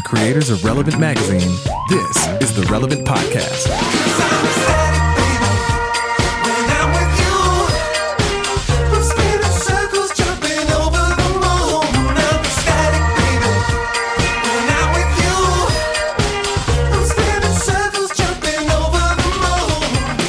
[0.00, 1.50] the creators of Relevant Magazine,
[1.90, 3.68] this is the Relevant Podcast.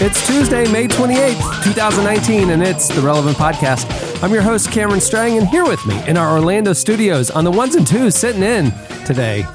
[0.04, 4.22] It's Tuesday, May 28th, 2019, and it's the Relevant Podcast.
[4.22, 7.52] I'm your host, Cameron Strang, and here with me in our Orlando studios on the
[7.52, 8.74] ones and twos sitting in
[9.06, 9.46] today,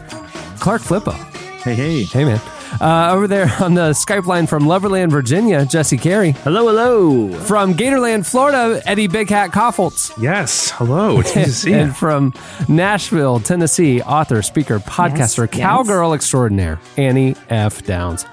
[0.66, 1.12] Clark Flippo.
[1.62, 2.02] Hey, hey.
[2.02, 2.40] Hey, man.
[2.80, 6.32] Uh, over there on the Skype line from Loverland, Virginia, Jesse Carey.
[6.42, 7.32] Hello, hello.
[7.44, 10.12] From Gatorland, Florida, Eddie Big Hat Kaufholz.
[10.20, 10.72] Yes.
[10.72, 11.20] Hello.
[11.20, 11.76] It's good to see you.
[11.76, 12.34] and from
[12.68, 15.60] Nashville, Tennessee, author, speaker, podcaster, yes.
[15.62, 17.84] cowgirl extraordinaire, Annie F.
[17.84, 18.26] Downs.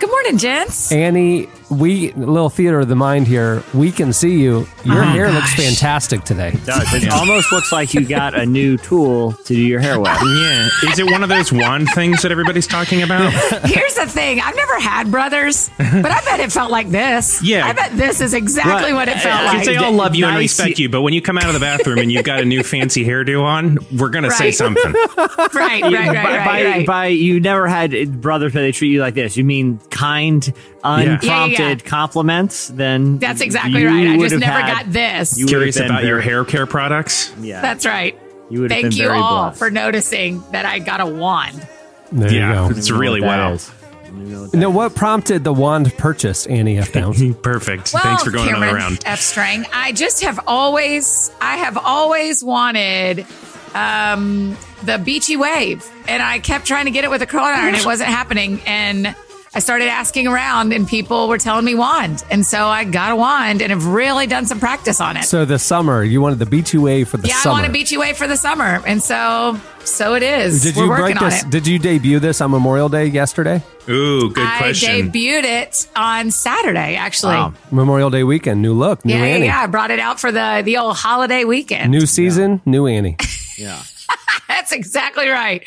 [0.00, 0.90] Good morning, gents.
[0.90, 3.62] Annie, we little theater of the mind here.
[3.74, 4.66] We can see you.
[4.84, 6.52] Your oh hair looks fantastic today.
[6.64, 6.94] does.
[6.94, 10.08] It almost looks like you got a new tool to do your hair with.
[10.08, 10.68] Yeah.
[10.90, 13.32] Is it one of those wand things that everybody's talking about?
[13.64, 17.42] Here's the thing I've never had brothers, but I bet it felt like this.
[17.42, 17.66] Yeah.
[17.66, 18.94] I bet this is exactly Right.
[18.94, 19.60] what it felt like.
[19.60, 20.58] Because they all love you and Nice.
[20.58, 22.62] respect you, but when you come out of the bathroom and you've got a new
[22.62, 24.92] fancy hairdo on, we're gonna say something.
[25.16, 26.86] right, right, right, by, right, by, right.
[26.86, 29.36] by you never had brothers where they treat you like this.
[29.36, 30.52] You mean kind,
[30.86, 31.74] unprompted Yeah, yeah, yeah.
[31.84, 32.68] compliments?
[32.68, 34.08] Then That's exactly you right.
[34.08, 35.38] I just never had- got this.
[35.38, 37.32] you Curious have been about your hair care products?
[37.40, 38.18] Yeah, That's right.
[38.50, 39.58] you would have Thank been you very all blessed.
[39.58, 41.66] for noticing that I got a wand.
[42.12, 42.62] There Yeah.
[42.64, 42.78] you go.
[42.78, 43.30] It's really wild.
[43.30, 43.54] that well.
[43.54, 43.70] is.
[44.16, 46.92] You know what that Now, what prompted the wand purchase, Annie F.
[46.92, 47.22] Downs?
[47.42, 47.92] Perfect.
[47.92, 49.02] Well, Thanks for going Cameron another round.
[49.04, 49.20] F.
[49.20, 49.66] Strang.
[49.74, 53.26] I just have always, I have always wanted
[53.74, 57.74] um, the beachy wave, and I kept trying to get it with a curling iron.
[57.74, 59.14] It wasn't happening, and
[59.56, 63.16] I started asking around, and people were telling me wand, and so I got a
[63.16, 65.24] wand, and have really done some practice on it.
[65.24, 67.54] so the summer, you wanted the B2A for the yeah, summer.
[67.54, 70.62] I want a beachy wave for the summer, and so so it is.
[70.62, 71.42] Did We're you working break on this?
[71.42, 71.48] it.
[71.48, 73.62] Did you debut this on Memorial Day yesterday?
[73.88, 74.90] Ooh, good I question.
[74.90, 77.36] I debuted it on Saturday, actually.
[77.36, 77.54] Wow.
[77.70, 79.62] Memorial Day weekend, new look, new Yeah, yeah, Annie, yeah.
[79.62, 81.90] I brought it out for the the old holiday weekend.
[81.90, 83.16] new season, new Annie.
[83.56, 83.80] Yeah.
[84.48, 85.62] That's exactly right.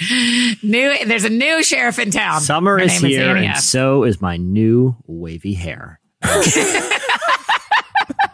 [0.64, 2.42] New, there's a new sheriff in town.
[2.42, 3.60] Summer Her is name here, Annie and F.
[3.62, 6.00] so is my new wavy hair.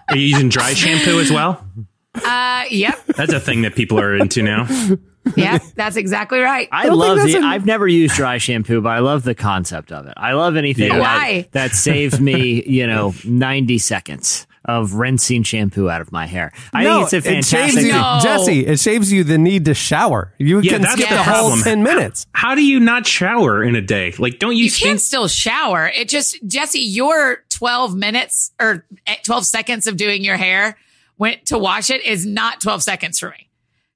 [0.09, 1.65] Are you using dry shampoo as well?
[2.13, 4.67] Uh, yep, That's a thing that people are into now.
[5.35, 6.69] yeah, That's exactly right.
[6.71, 7.35] I, don't love the.
[7.35, 10.13] an- I've never used dry shampoo, but I love the concept of it.
[10.15, 10.99] I love anything Yeah.
[10.99, 11.47] that, Why?
[11.51, 16.51] that saves me, you know, ninety seconds of rinsing shampoo out of my hair.
[16.73, 17.59] I no, think it's a it fantastic.
[17.79, 18.19] shaves you, No.
[18.21, 18.65] Jesse.
[18.65, 20.33] It saves you the need to shower.
[20.37, 21.61] You Yeah, can that's skip the the whole problem.
[21.61, 22.25] ten minutes.
[22.33, 24.13] How do you not shower in a day?
[24.17, 24.89] Like, don't you, You stink?
[24.91, 25.87] can still shower.
[25.95, 30.77] It just Jesse, your 12 minutes or eh, 12 seconds of doing your hair
[31.17, 33.44] went to wash it is not 12 seconds for me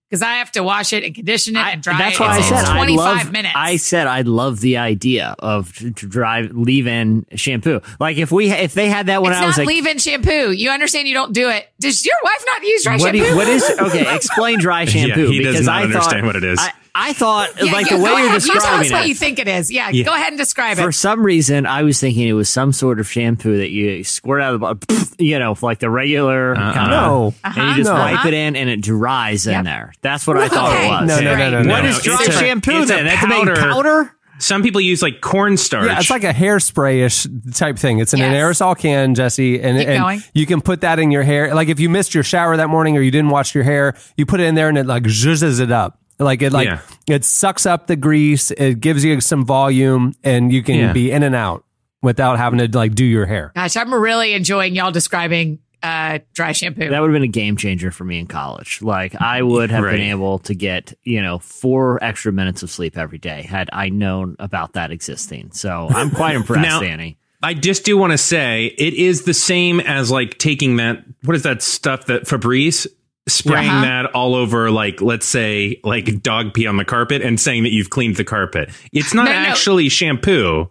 [0.09, 2.20] because I have to wash it and condition it and dry that's it.
[2.20, 3.31] why I said it's I 25 love.
[3.31, 3.53] minutes.
[3.56, 7.81] I said I love the idea of to drive leave in shampoo.
[8.00, 9.68] Like if we if they had that when it's I was not like.
[9.75, 10.52] leave-in shampoo.
[10.52, 11.70] You understand you don't do it.
[11.80, 13.30] Does your wife not use dry what, do shampoo?
[13.31, 14.16] you- what is okay?
[14.16, 15.30] Explain dry shampoo.
[15.30, 16.59] he does because not I understand thought, what it is.
[16.59, 18.41] I, I thought Yeah, like you- the way go you're ahead.
[18.44, 19.07] You tell us describing what it.
[19.09, 19.72] you think it is.
[19.72, 20.03] Yeah, Yeah.
[20.05, 20.81] go ahead and describe it.
[20.81, 24.41] For some reason, I was thinking it was some sort of shampoo that you squirt
[24.41, 26.73] out of the bottle, you know, like the regular Uh-uh.
[26.73, 27.28] kind No.
[27.44, 27.57] of.
[27.57, 27.99] And you just No.
[27.99, 29.94] wipe it in, and it dries in there.
[30.01, 30.88] That's what I thought Okay.
[30.88, 31.07] it was.
[31.07, 31.72] No, no, no, no, no.
[31.73, 33.05] What No, is dry it's a- shampoo it's a then?
[33.05, 33.55] That's made powder.
[33.55, 34.11] powder.
[34.41, 35.85] Some people use like cornstarch.
[35.88, 37.99] Yeah, it's like a hairspray-ish type thing.
[37.99, 41.53] It's in an aerosol can, Jesse, and, and you can put that in your hair.
[41.53, 44.25] Like if you missed your shower that morning or you didn't wash your hair, you
[44.25, 45.99] put it in there and it like zhuzhes it up.
[46.19, 46.80] Like it like Yeah.
[47.07, 48.52] it sucks up the grease.
[48.52, 50.94] It gives you some volume, and you can Yeah.
[50.94, 51.63] be in and out
[52.02, 53.52] without having to like do your hair.
[53.56, 56.90] Gosh, I'm really enjoying y'all describing uh, dry shampoo.
[56.90, 58.81] That would have been a game changer for me in college.
[58.81, 59.94] Like I would have Right.
[59.94, 63.88] been able to get, you know, four extra minutes of sleep every day had I
[63.88, 65.52] known about that existing.
[65.53, 67.18] So I'm quite impressed, Now- Annie.
[67.41, 71.38] I just do want to say it is the same as like taking that what
[71.38, 72.85] is that stuff that Febreze
[73.29, 73.81] spraying Yeah.
[74.03, 77.72] that all over like let's say like dog pee on the carpet and saying that
[77.72, 78.70] you've cleaned the carpet.
[78.91, 79.47] It's not No, no, no.
[79.49, 80.70] actually shampoo.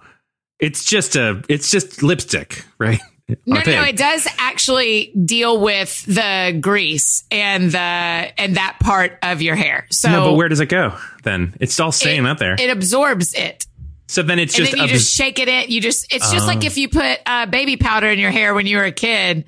[0.61, 3.01] It's just a it's just lipstick, right?
[3.29, 9.19] no, no, no, it does actually deal with the grease and the and that part
[9.23, 9.87] of your hair.
[9.91, 11.55] So no, but where does it go then?
[11.61, 12.57] It's all staying it, up there.
[12.59, 13.67] It absorbs it.
[14.07, 15.71] so then it's and just, then you abs- just shake it in.
[15.71, 18.67] You just it's just like if you put uh, baby powder in your hair when
[18.67, 19.45] you were a kid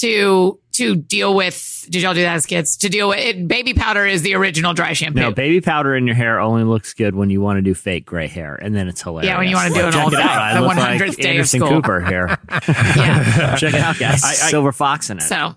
[0.00, 1.86] to to deal with.
[1.90, 2.76] Did y'all do that as kids?
[2.78, 5.20] To deal with it, baby powder is the original dry shampoo.
[5.20, 8.04] No, baby powder in your hair only looks good when you want to do fake
[8.06, 9.28] gray hair, and then it's hilarious.
[9.30, 10.30] Yeah, when you wanna do Like, it check it out.
[10.42, 11.68] I the look 100th like day of school.
[11.68, 12.28] Cooper here.
[12.96, 13.56] yeah.
[13.58, 14.24] check it out, guys.
[14.24, 15.22] I- I- Silver fox in it.
[15.22, 15.54] So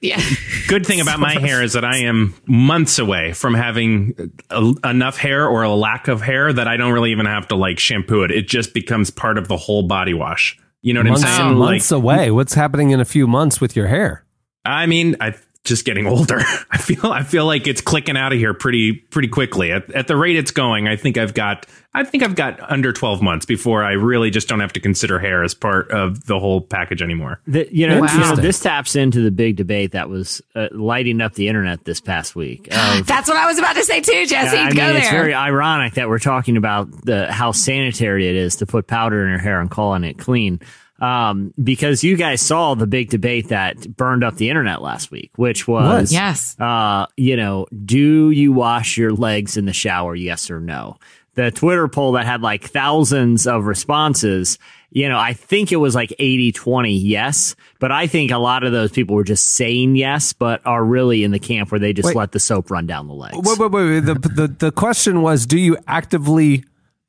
[0.00, 0.20] Yeah.
[0.68, 5.16] Good thing about my hair is that I am months away from having a, enough
[5.16, 8.22] hair or a lack of hair that I don't really even have to like shampoo
[8.24, 8.30] it.
[8.32, 10.58] It just becomes part of the whole body wash.
[10.80, 11.58] You know what months, I'm saying?
[11.58, 12.30] months Like, away.
[12.32, 14.21] What's happening in a few months with your hair?
[14.64, 16.40] I mean, I just getting older.
[16.70, 19.72] I feel I feel like it's clicking out of here pretty pretty quickly.
[19.72, 22.90] At, at the rate it's going, I think I've got I think I've got under
[22.90, 26.38] 12 months before I really just don't have to consider hair as part of the
[26.38, 27.38] whole package anymore.
[27.46, 31.20] The, you, know, you know, this taps into the big debate that was uh, lighting
[31.20, 32.66] up the internet this past week.
[32.74, 34.56] of- That's what I was about to say too, Jesse.
[34.56, 35.20] I Go mean, it's there.
[35.20, 39.28] very ironic that we're talking about the how sanitary it is to put powder in
[39.28, 40.60] your hair and calling it clean.
[41.02, 45.32] Um, because you guys saw the big debate that burned up the internet last week,
[45.34, 46.56] which was, Yes.
[46.60, 50.14] uh, you know, do you wash your legs in the shower?
[50.14, 50.96] Yes or no?
[51.34, 54.58] The Twitter poll that had like thousands of responses,
[54.90, 58.62] you know, I think it was like 80 20 yes, but I think a lot
[58.62, 61.94] of those people were just saying yes, but are really in the camp where they
[61.94, 62.16] just Wait.
[62.16, 63.36] let the soap run down the legs.
[63.38, 63.90] Wait, wait, wait.
[63.90, 64.00] wait.
[64.00, 66.64] The, the the question was: Do you actively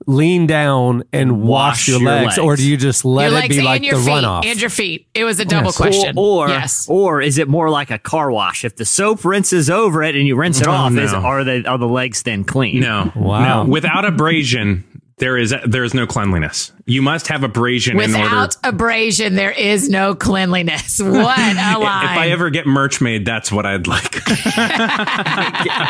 [0.08, 2.40] lean down and wash, Wash your, your legs, legs.
[2.40, 4.46] or do you just let your it be and like your the feet runoff?
[4.46, 5.08] and your feet.
[5.14, 5.78] It was a double Yes.
[5.78, 6.14] question.
[6.18, 6.88] Or, or, yes.
[6.90, 8.64] or is it more like a car wash?
[8.66, 11.78] If the soap rinses over it and you rinse it off, is, are the are
[11.78, 12.80] the legs then clean?
[12.80, 13.12] No.
[13.16, 13.64] Wow.
[13.64, 13.70] No.
[13.70, 14.84] Without abrasion,
[15.18, 16.72] there is there is no cleanliness.
[16.86, 21.00] You must have abrasion in order Without abrasion, there is no cleanliness.
[21.04, 22.04] What a line.
[22.06, 24.12] if I ever get merch made, that's what I'd like.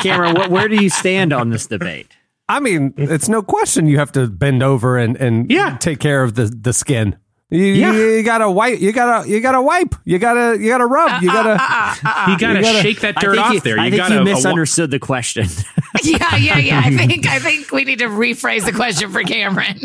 [0.03, 2.07] Cameron, what, where do you stand on this debate?
[2.49, 5.77] I mean, it's no question you have to bend over and and Yeah.
[5.77, 7.15] take care of the the skin.
[7.49, 7.93] You, Yeah.
[7.93, 8.79] you gotta wipe.
[8.81, 9.93] You gotta you gotta wipe.
[10.05, 11.21] You gotta you gotta rub.
[11.21, 11.51] you gotta.
[11.51, 13.79] Uh, uh, uh, you gotta, gotta- shake that dirt off you, there.
[13.79, 15.47] I You think gotta you misunderstood the question.
[16.03, 16.81] yeah, yeah, yeah.
[16.83, 19.81] I think I think we need to rephrase the question for Cameron.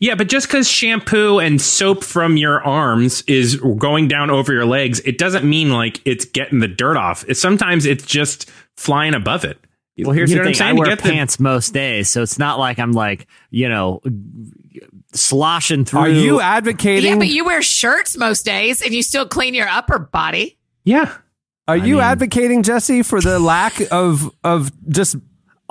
[0.00, 4.64] Yeah, but just because shampoo and soap from your arms is going down over your
[4.66, 7.24] legs, it doesn't mean like it's getting the dirt off.
[7.28, 9.58] It, sometimes it's just flying above it.
[9.98, 12.22] Well, here's You know the thing: I'm I wear get the- pants most days, so
[12.22, 14.00] it's not like I'm like you know
[15.12, 16.00] sloshing through.
[16.00, 17.10] Are you advocating?
[17.12, 20.58] yeah, but you wear shirts most days and you still clean your upper body.
[20.84, 21.12] Yeah.
[21.68, 25.16] are you mean- advocating Jesse for the lack of of just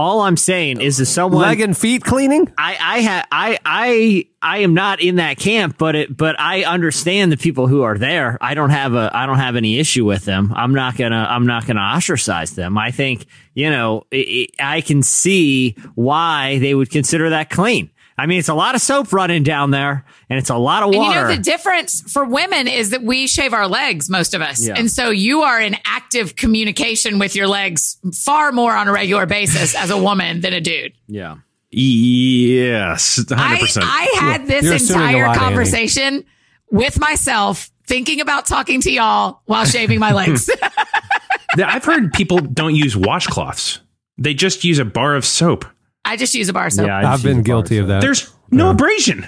[0.01, 2.51] All I'm saying is, if someone leg and feet cleaning?
[2.57, 6.63] I I ha- I I I am not in that camp, but it but I
[6.63, 8.39] understand the people who are there.
[8.41, 10.53] I don't have a I don't have any issue with them.
[10.55, 12.79] I'm not gonna I'm not gonna ostracize them.
[12.79, 17.91] I think you know i i I can see why they would consider that clean.
[18.17, 20.89] I mean, it's a lot of soap running down there, and it's a lot of
[20.89, 21.19] And water.
[21.21, 24.65] you know the difference for women is that we shave our legs, most of us.
[24.65, 24.75] Yeah.
[24.77, 29.25] And so you are in active communication with your legs far more on a regular
[29.25, 30.93] basis as a woman than a dude.
[31.07, 31.37] yeah.
[31.73, 33.17] Yes.
[33.19, 33.81] 100%.
[33.81, 35.39] I, I had this You're entire lot, Andy.
[35.39, 36.25] conversation
[36.69, 40.49] with myself, thinking about talking to y'all while shaving my legs.
[41.57, 43.79] I've heard people don't use washcloths.
[44.17, 45.65] They just use a bar of soap.
[46.05, 46.87] I just use a bar soap.
[46.87, 48.01] Yeah, I I've just use been a bar guilty of that.
[48.01, 49.25] There's no abrasion.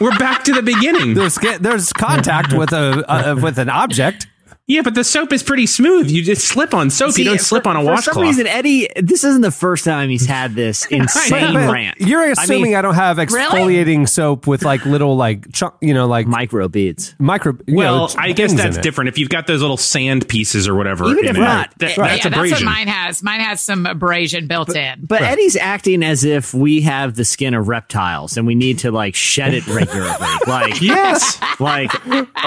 [0.00, 1.14] We're back to the beginning.
[1.14, 4.26] There's there's contact with a uh, with an object.
[4.66, 6.10] Yeah, but the soap is pretty smooth.
[6.10, 7.12] You just slip on soap.
[7.12, 8.04] See, you don't slip for- on a washcloth.
[8.04, 8.14] For washcloth.
[8.14, 12.00] some reason, Eddie, this isn't the first time he's had this insane But rant.
[12.00, 16.06] You're assuming I, I don't have exfoliating soap with like little like chunk, you know,
[16.06, 17.14] like micro beads.
[17.18, 17.58] micro.
[17.66, 19.08] you well, know, I guess that's different.
[19.08, 21.98] If you've got those little sand pieces or whatever, Even in if it, not, that-
[21.98, 22.08] right.
[22.12, 22.64] that's yeah, that's what abrasion.
[22.64, 23.22] mine has.
[23.22, 25.04] Mine has some abrasion built in.
[25.04, 28.90] But Eddie's acting as if we have the skin of reptiles and we need to
[28.90, 30.14] like shed it regularly,
[30.46, 31.38] like yes.
[31.60, 31.92] like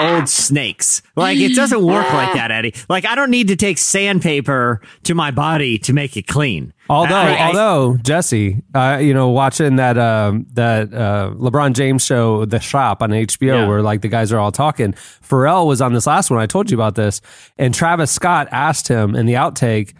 [0.00, 1.00] old snakes.
[1.14, 2.74] Like it doesn't work like that, Eddie.
[2.88, 6.72] Like I don't need to take sandpaper to my body to make it clean.
[6.90, 12.04] Although, I- I- although Jesse, uh, you know, watching that um, that uh, LeBron James
[12.04, 13.68] show, The Shop on HBO, Yeah.
[13.68, 14.92] where like the guys are all talking.
[14.94, 16.40] Pharrell was on this last one.
[16.40, 17.20] I told you about this,
[17.58, 19.92] and Travis Scott asked him in the outtake.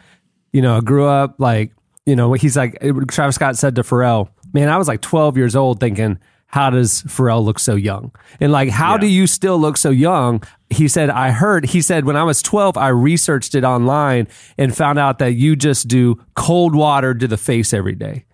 [0.52, 1.72] You know, grew up like
[2.06, 2.32] you know.
[2.32, 2.78] He's like
[3.10, 6.18] Travis Scott said to Pharrell, "Man, I was like 12 years old, thinking."
[6.50, 8.10] How does Pharrell look so young?
[8.40, 10.42] And like, how do you still look so young?
[10.70, 14.74] He said, I heard, he said, when I was 12, I researched it online and
[14.74, 18.24] found out that you just do cold water to the face every day.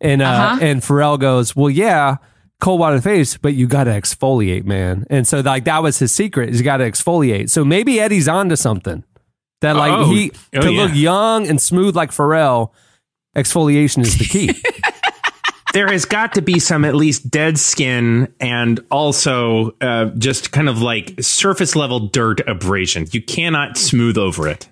[0.00, 0.58] And, uh, Uh-huh.
[0.60, 2.16] and Pharrell goes, well, yeah,
[2.60, 5.06] cold water to the face, but you got to exfoliate, man.
[5.08, 7.48] And so like, that was his secret is you got to exfoliate.
[7.48, 9.04] So maybe Eddie's onto something
[9.62, 10.82] that like Oh, he, oh, to yeah.
[10.82, 12.72] look young and smooth like Pharrell,
[13.34, 14.50] exfoliation is the key.
[15.74, 20.68] there has got to be some at least dead skin and also uh, just kind
[20.68, 23.06] of like surface level dirt abrasion.
[23.10, 24.68] You cannot smooth over it.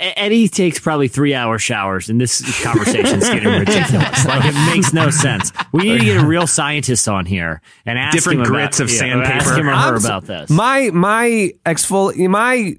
[0.00, 4.24] Eddie takes probably three hour showers, and this conversation's getting ridiculous.
[4.24, 5.52] Like it makes no sense.
[5.72, 8.88] We need to get a real scientist on here and ask Different him grits about,
[8.88, 9.32] of yeah, sandpaper.
[9.34, 10.48] Ask him or her about this.
[10.48, 12.76] My my exfol my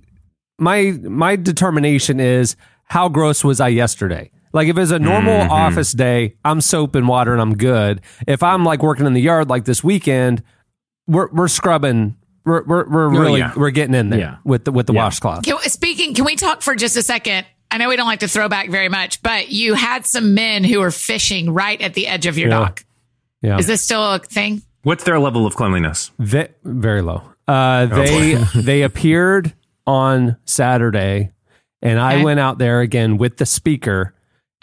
[0.58, 4.32] my my determination is how gross was I yesterday?
[4.54, 5.52] Like if it's a normal Mm-hmm.
[5.52, 8.02] office day, I'm soap and water and I'm good.
[8.28, 10.44] If I'm like working in the yard like this weekend,
[11.08, 12.18] we're we're scrubbing.
[12.46, 13.54] We're we're, we're really Oh, yeah.
[13.56, 14.36] we're getting in there Yeah.
[14.44, 15.04] with the with the Yeah.
[15.06, 15.44] washcloth.
[15.44, 17.46] Can, speaking, can we talk for just a second?
[17.70, 20.64] I know we don't like to throw back very much, but you had some men
[20.66, 22.60] who were fishing right at the edge of your Yeah.
[22.60, 22.86] dock.
[23.42, 24.62] Yeah, Is this still a thing?
[24.84, 26.12] What's their level of cleanliness?
[26.20, 27.24] Ve- very low.
[27.48, 29.54] Uh, Oh, they they appeared
[29.88, 31.32] on Saturday,
[31.82, 32.24] and I Okay.
[32.24, 34.14] went out there again with the speaker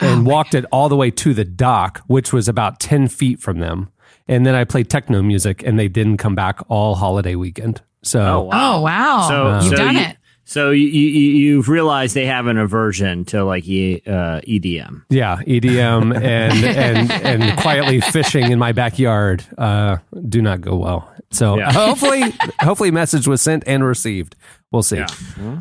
[0.01, 3.41] Oh and walked it all the way to the dock, which was about ten feet
[3.41, 3.89] from them.
[4.29, 7.81] And then I played techno music, and they didn't come back all holiday weekend.
[8.03, 8.77] So oh wow!
[8.79, 9.29] Oh, wow.
[9.29, 10.17] So You've so done you, it.
[10.45, 15.03] So you, you you've realized they have an aversion to like E- uh, EDM.
[15.11, 21.13] yeah, EDM and and and quietly fishing in my backyard uh, do not go well.
[21.31, 21.71] So Yeah.
[21.75, 22.23] hopefully,
[22.61, 24.37] hopefully, message was sent and received.
[24.71, 25.03] We'll see.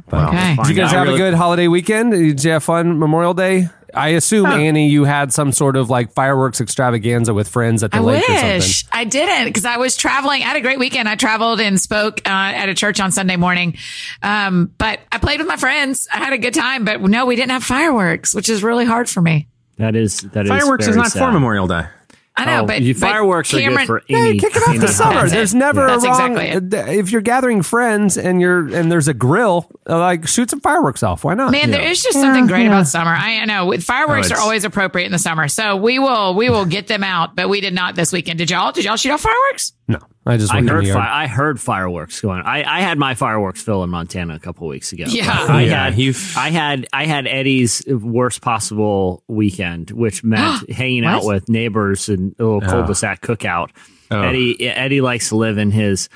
[0.10, 0.56] But- Okay.
[0.58, 2.12] Did you guys I have really- a good holiday weekend?
[2.12, 3.68] Did you have fun Memorial Day?
[3.94, 7.98] I assume Annie, you had some sort of like fireworks extravaganza with friends at the
[7.98, 9.00] I lake or wish something.
[9.00, 10.42] I didn't because I was traveling.
[10.44, 11.08] I had a great weekend.
[11.08, 13.78] I traveled and spoke uh, at a church on Sunday morning.
[14.22, 16.08] Um, but I played with my friends.
[16.14, 16.86] I had a good time.
[16.86, 19.48] But no, we didn't have fireworks, which is really hard for me.
[19.78, 21.20] That is that is Fireworks is very not sad.
[21.20, 21.86] for Memorial Day.
[22.38, 24.40] I know, Oh, but, you- but fireworks are good for Hey, any.
[24.40, 25.22] kick it off the summer.
[25.22, 25.36] That's it.
[25.36, 26.38] There's never That's a wrong.
[26.38, 30.62] exactly If you're gathering friends and you're and there's a grill, uh, like shoot some
[30.62, 31.24] fireworks off.
[31.24, 31.52] Why not?
[31.52, 33.12] Man, there is just something great about summer.
[33.12, 36.36] I, I know with fireworks Oh, are always appropriate in the summer, so we will
[36.36, 37.36] we will get them out.
[37.36, 38.38] But we did not this weekend.
[38.38, 38.72] Did y'all?
[38.72, 39.74] Did y'all shoot off fireworks?
[39.88, 42.42] No, I just I heard the fi- I heard fireworks going.
[42.42, 45.06] I, I had my fireworks fill in Montana a couple weeks ago.
[45.08, 45.46] Yeah.
[45.48, 50.70] Oh, I Yeah, had you've- I had I had Eddie's worst possible weekend, which meant
[50.70, 52.70] hanging out with neighbors and a little oh.
[52.70, 53.70] cul-de-sac cookout.
[54.12, 54.22] Oh.
[54.22, 56.10] Eddie Eddie likes to live in his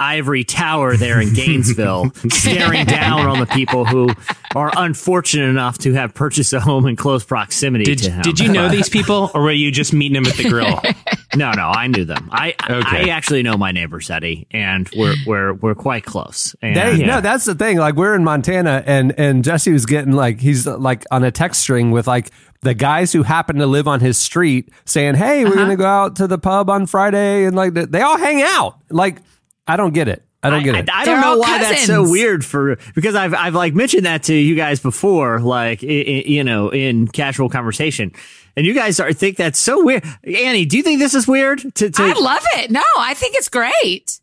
[0.00, 4.08] ivory tower there in Gainesville, staring down on the people who
[4.54, 8.22] are unfortunate enough to have purchased a home in close proximity Did, to him.
[8.22, 10.80] did you know these people, or were you just meeting them at the grill?
[11.36, 12.30] No, no, I knew them.
[12.32, 13.10] I Okay.
[13.10, 16.56] I actually know my neighbors, Eddie, and we're we're we're quite close.
[16.62, 17.76] And They- No, that's the thing.
[17.76, 21.60] Like we're in Montana, and and Jesse was getting like he's like on a text
[21.60, 22.30] string with like
[22.62, 25.60] the guys who happen to live on his street saying, "Hey, we're uh-huh.
[25.60, 28.78] gonna go out to the pub on Friday," and like they all hang out.
[28.88, 29.18] Like
[29.68, 30.22] I don't get it.
[30.42, 30.88] I don't get it.
[30.88, 33.74] I, I They're don't know all why that's so weird for because I've I've like
[33.74, 35.90] mentioned that to you guys before, like i i
[36.26, 38.12] you know, in casual conversation,
[38.56, 40.04] and you guys are think that's so weird.
[40.24, 41.58] Annie, do you think this is weird?
[41.74, 42.70] To, to I love it.
[42.70, 44.20] No, I think it's great.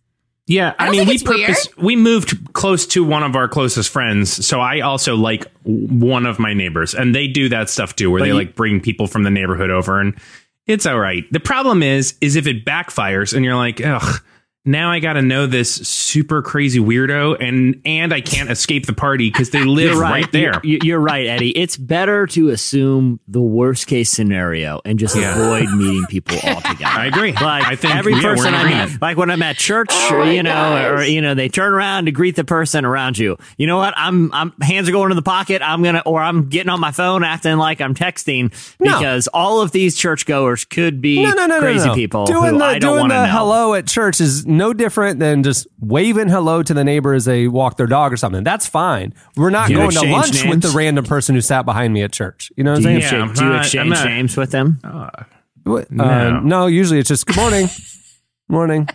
[0.48, 1.48] Yeah, I, don't mean, we it's weird.
[1.48, 6.26] purpose we moved close to one of our closest friends, so I also like one
[6.26, 9.08] of my neighbors, and they do that stuff too, where they you- like bring people
[9.08, 10.16] from the neighborhood over, and
[10.66, 11.26] it's all right.
[11.32, 14.22] The problem is, is if it backfires, and you're like, ugh.
[14.68, 18.94] Now I got to know this super crazy weirdo, and and I can't escape the
[18.94, 20.32] party because they live right, right.
[20.32, 20.60] there.
[20.64, 21.52] You're, you're right, Eddie.
[21.56, 25.36] It's better to assume the worst case scenario and just Yeah.
[25.40, 26.86] avoid meeting people altogether.
[26.86, 27.32] I agree.
[27.34, 30.26] Like I think every yeah, person I meet, like when I'm at church, Oh or,
[30.26, 31.00] you know, gosh.
[31.00, 33.38] or you know, they turn around to greet the person around you.
[33.58, 33.94] You know what?
[33.96, 35.62] I'm, I'm hands are going to the pocket.
[35.62, 38.98] I'm gonna, or I'm getting on my phone acting like I'm texting No.
[38.98, 41.96] because all of these churchgoers could be no, no, no, crazy no, no.
[41.96, 43.32] people Doing who the I don't doing want to the know.
[43.32, 47.48] hello at church is no different than just waving hello to the neighbor as they
[47.48, 48.44] walk their dog or something.
[48.44, 49.14] That's fine.
[49.36, 52.12] We're not going to exchange lunch with the random person who sat behind me at
[52.12, 52.52] church.
[52.58, 53.14] You know what I'm Do you, saying?
[53.14, 54.80] Yeah, I'm do you not- I'm exchange not- names with them?
[55.64, 55.92] What?
[55.92, 56.04] No.
[56.04, 57.68] Uh, no, usually it's just good morning,
[58.48, 58.88] morning.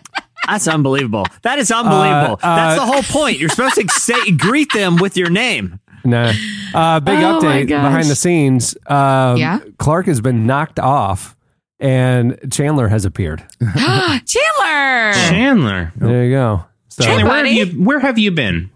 [0.47, 1.25] That's unbelievable.
[1.43, 2.39] That is unbelievable.
[2.43, 3.39] Uh, uh, That's the whole point.
[3.39, 5.79] You're supposed to say greet them with your name.
[6.03, 6.31] Nah.
[6.73, 7.83] Uh, big Oh my update gosh.
[7.83, 8.75] behind the scenes.
[8.87, 9.59] Um, Yeah?
[9.77, 11.35] Clark has been knocked off,
[11.81, 13.43] and Chandler has appeared.
[13.75, 15.13] Chandler.
[15.13, 16.65] Chandler, There you go.
[16.89, 17.55] So, Chandler, where have buddy.
[17.55, 18.69] you where have you been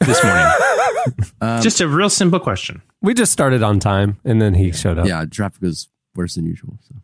[0.00, 0.46] this morning?
[1.62, 2.82] Just a real simple question.
[3.00, 5.06] we just started on time, and then he showed up.
[5.06, 6.78] Yeah, traffic was worse than usual.
[6.86, 6.94] So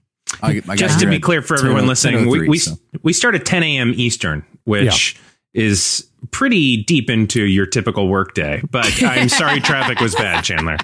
[0.42, 2.72] I, I Just to be clear for oh everyone listening, we we, so.
[3.02, 3.92] we start at 10 a.m.
[3.96, 5.18] Eastern, which
[5.54, 8.60] is pretty deep into your typical workday.
[8.70, 10.76] But I'm sorry, traffic was bad, Chandler.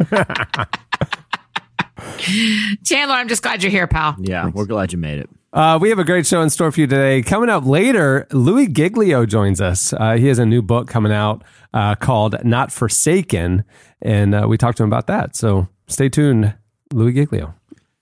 [2.85, 4.17] Chandler, I'm just glad you're here, pal.
[4.19, 5.31] Yeah, we're glad you made it.
[5.53, 7.21] Uh, we have a great show in store for you today.
[7.23, 9.93] Coming up later, Louie Giglio joins us.
[9.93, 13.65] Uh, he has a new book coming out uh, called Not Forsaken,
[14.01, 15.37] and uh, we talked to him about that.
[15.37, 16.55] So stay tuned,
[16.93, 17.55] Louie Giglio.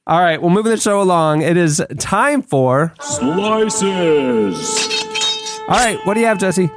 [0.06, 2.94] All right, well, moving the show along, it is time for.
[3.00, 4.68] Slices.
[5.68, 6.70] All right, what do you have, Jesse?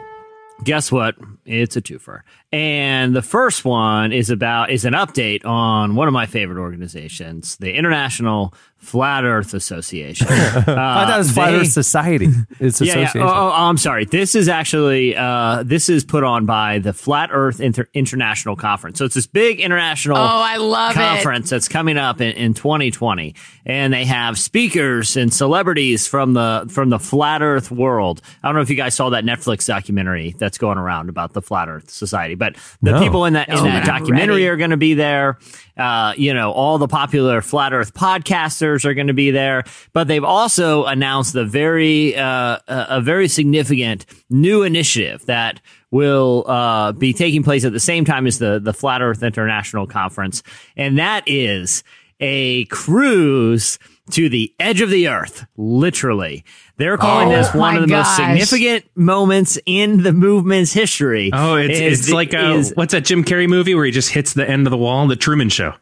[0.63, 1.16] guess what?
[1.46, 2.22] It's a twofer.
[2.52, 7.58] And the first one is about is an update on one of my favorite organizations,
[7.58, 10.28] the International Flat Earth Association.
[10.28, 10.34] Uh,
[10.68, 12.28] I thought it was Flat they- Earth Society.
[12.60, 13.02] It's yeah, yeah.
[13.04, 13.22] association.
[13.22, 14.06] Oh, oh, I'm sorry.
[14.06, 19.00] This is actually uh, this is put on by the Flat Earth Inter- International Conference.
[19.00, 20.96] So it's this big international Oh, I love it.
[20.96, 23.36] conference that's coming up in, in 2020,
[23.66, 28.22] and they have speakers and celebrities from the from the flat Earth world.
[28.44, 31.46] I don't know if you guys saw that Netflix documentary that's going around about the
[31.46, 33.00] Flat Earth Society, but the No.
[33.00, 34.48] people in that in that documentary ready.
[34.48, 35.38] are going to be there.
[35.78, 40.08] Uh, you know, all the popular flat Earth podcasters are going to be there, but
[40.08, 45.60] they've also announced the very uh, a a very significant new initiative that
[45.92, 49.88] will uh, be taking place at the same time as the the Flat Earth International
[49.88, 50.44] Conference,
[50.78, 51.84] and that is
[52.20, 53.80] a cruise
[54.13, 56.43] to the edge of the earth, literally.
[56.77, 61.29] They're calling Oh this one of the most significant moments in the movement's history.
[61.34, 64.10] Oh, it's Is it's like a, is- what's that Jim Carrey movie where he just
[64.12, 65.08] hits the end of the wall?
[65.08, 65.74] The Truman Show.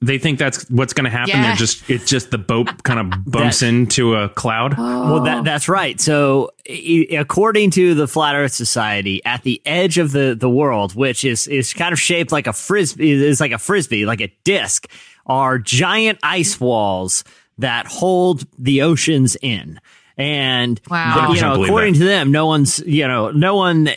[0.00, 1.30] They think that's what's going to happen.
[1.30, 1.42] Yeah.
[1.46, 4.76] They're just it's just the boat kind of bumps into a cloud.
[4.76, 5.98] Well, that, that's right.
[5.98, 10.94] So, i- according to the Flat Earth Society, at the edge of the, the world,
[10.94, 14.30] which is, is kind of shaped like a frisbee, is like a frisbee, like a
[14.44, 14.88] disc,
[15.26, 17.24] are giant ice walls
[17.58, 19.80] that hold the oceans in.
[20.16, 21.32] And Wow.
[21.32, 21.98] you know, according that.
[21.98, 23.94] to them, no one's you know, no one uh,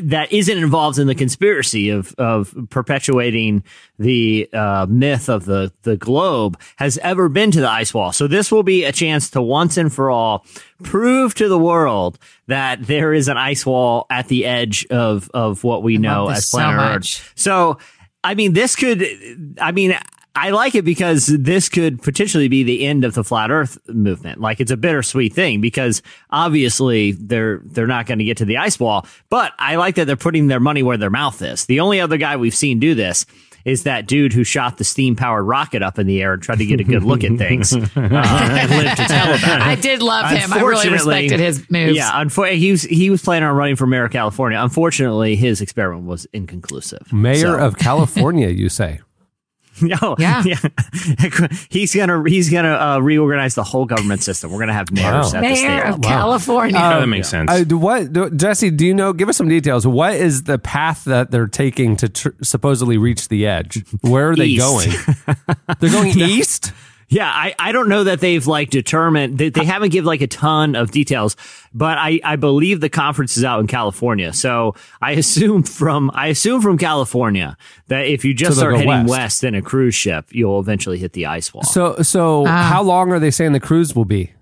[0.00, 3.62] that isn't involved in the conspiracy of of perpetuating
[3.98, 8.12] the uh, myth of the the globe has ever been to the ice wall.
[8.12, 10.46] So this will be a chance to once and for all
[10.84, 15.64] prove to the world that there is an ice wall at the edge of of
[15.64, 17.20] what we know as so planet much.
[17.20, 17.32] Earth.
[17.36, 17.76] So,
[18.24, 19.04] I mean, this could,
[19.60, 19.94] I mean,
[20.38, 24.40] I like it because this could potentially be the end of the flat earth movement.
[24.40, 28.56] Like it's a bittersweet thing because obviously they're, they're not going to get to the
[28.58, 31.66] ice wall, but I like that they're putting their money where their mouth is.
[31.66, 33.26] The only other guy we've seen do this
[33.64, 36.58] is that dude who shot the steam powered rocket up in the air and tried
[36.58, 39.66] to get a good look at things uh, and lived to tell about it.
[39.66, 40.52] I did love him.
[40.52, 40.92] I really Unfortunately-
[41.22, 41.96] respected his moves.
[41.96, 44.58] Yeah, unfor- he was he was planning on running for mayor of California.
[44.62, 47.12] Unfortunately, his experiment was inconclusive.
[47.12, 49.00] Mayor So- of California, you say?
[50.02, 50.42] no, Yeah.
[51.70, 54.50] he's gonna he's gonna uh, reorganize the whole government system.
[54.50, 55.40] We're gonna have mayors Wow.
[55.40, 55.94] at the state Mayor level.
[55.94, 56.76] of California.
[56.76, 57.50] Yeah, that makes sense.
[57.50, 58.70] Uh, what, do, Jesse?
[58.70, 59.12] Do you know?
[59.12, 59.86] Give us some details.
[59.86, 63.84] What is the path that they're taking to tr- supposedly reach the edge?
[64.02, 64.60] Where are they East.
[64.66, 64.90] going?
[65.80, 66.72] They're going east.
[67.10, 70.26] Yeah, I, I don't know that they've like determined they, they haven't given like a
[70.26, 71.36] ton of details,
[71.72, 74.32] but I, I believe the conference is out in California.
[74.34, 78.76] So I assume from I assume from California that if you just So start go
[78.78, 79.08] heading west.
[79.08, 81.62] west in a cruise ship, you'll eventually hit the ice wall.
[81.62, 82.64] So, so Ah.
[82.70, 84.32] how long are they saying the cruise will be?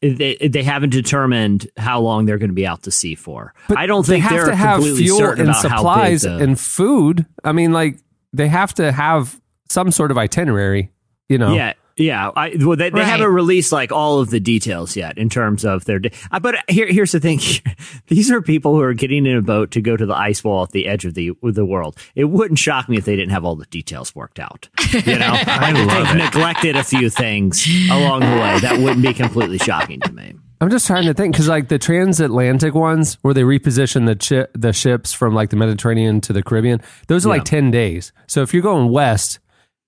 [0.00, 3.52] they, they haven't determined how long they're going to be out to sea for.
[3.68, 6.22] But I don't they think have they're to have completely fuel certain and about supplies
[6.22, 7.26] the- and food.
[7.44, 7.98] I mean, like
[8.32, 10.90] they have to have some sort of itinerary.
[11.28, 12.30] You know, Yeah, yeah.
[12.34, 13.04] I, well, they, they Right.
[13.06, 15.98] haven't released like all of the details yet in terms of their.
[15.98, 17.40] Di- uh, but here, here's the thing:
[18.06, 20.62] these are people who are getting in a boat to go to the ice wall
[20.62, 21.96] at the edge of the the world.
[22.14, 24.68] It wouldn't shock me if they didn't have all the details worked out.
[24.92, 28.58] You know, I they've neglected a few things along the way.
[28.60, 30.34] That wouldn't be completely shocking to me.
[30.60, 34.50] I'm just trying to think because like the transatlantic ones where they reposition the chi-
[34.58, 37.34] the ships from like the Mediterranean to the Caribbean, those are Yeah.
[37.36, 38.12] like ten days.
[38.26, 39.38] So if you're going west,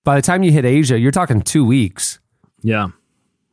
[0.03, 2.19] by the time you hit Asia, you're talking two weeks.
[2.61, 2.87] Yeah,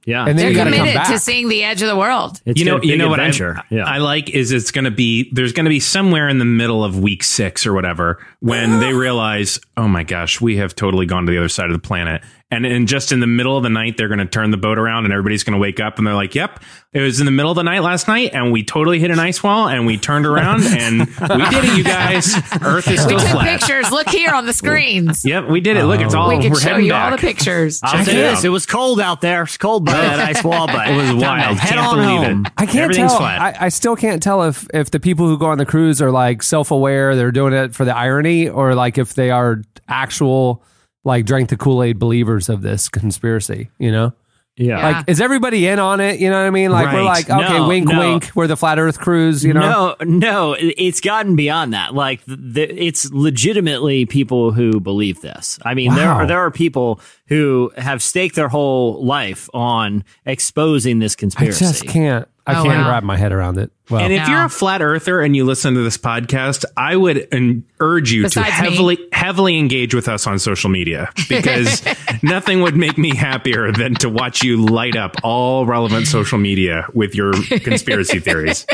[0.05, 0.21] yeah.
[0.27, 2.41] And then They're you gotta come committed to seeing the edge of the world.
[2.47, 3.63] it's you know, you big know what I, adventure.
[3.71, 3.85] yeah.
[3.85, 6.83] I like is it's going to be there's going to be somewhere in the middle
[6.85, 11.27] of week six or whatever when they realize, oh my gosh, we have totally gone
[11.27, 13.69] to the other side of the planet, and and just in the middle of the
[13.69, 16.07] night they're going to turn the boat around and everybody's going to wake up and
[16.07, 16.63] they're like, yep,
[16.95, 19.19] it was in the middle of the night last night and we totally hit an
[19.19, 21.07] ice wall and we turned around and we
[21.51, 22.35] did it, you guys.
[22.63, 23.61] Earth is still We took flat.
[23.61, 23.91] pictures.
[23.91, 25.25] Look here on the screens.
[25.27, 25.85] Yep, we did it.
[25.85, 27.13] Look, it's all we can we're show you back.
[27.13, 27.81] all the pictures.
[27.83, 28.31] I'll Check tell it you out.
[28.37, 29.43] this: it was cold out there.
[29.43, 31.59] It's cold by that ice wall, but It was wild.
[31.59, 32.47] Head Can't on believe home.
[32.47, 32.53] it.
[32.57, 33.21] I can't Everything's tell.
[33.21, 33.41] flat.
[33.61, 36.11] I, I still can't tell if if the people who go on the cruise are
[36.11, 40.65] like self aware, they're doing it for the irony, or like if they are actual
[41.09, 43.71] like drank the Kool Aid believers of this conspiracy.
[43.79, 44.13] You know,
[44.57, 44.79] Yeah.
[44.79, 44.91] Yeah.
[44.99, 46.19] like is everybody in on it?
[46.21, 46.71] You know what I mean?
[46.71, 47.99] Like we're like, okay, No, wink, no.
[47.99, 49.45] wink, we're the flat Earth cruise.
[49.45, 51.95] You know, No, no, it's gotten beyond that.
[51.95, 55.59] Like, th th it's legitimately people who believe this.
[55.65, 60.99] I mean, there are there are people who have staked their whole life on exposing
[60.99, 61.65] this conspiracy.
[61.65, 61.87] I conspiracy.
[61.87, 62.29] just can't.
[62.49, 62.91] I Oh, can't wow.
[62.91, 63.71] wrap my head around it.
[63.91, 64.35] Well, And if No.
[64.35, 68.23] you're a flat earther and you listen to this podcast, I would en- urge you
[68.23, 68.71] Besides to me.
[68.71, 71.83] heavily heavily engage with us on social media because
[72.23, 76.87] nothing would make me happier than to watch you light up all relevant social media
[76.95, 78.67] with your conspiracy theories.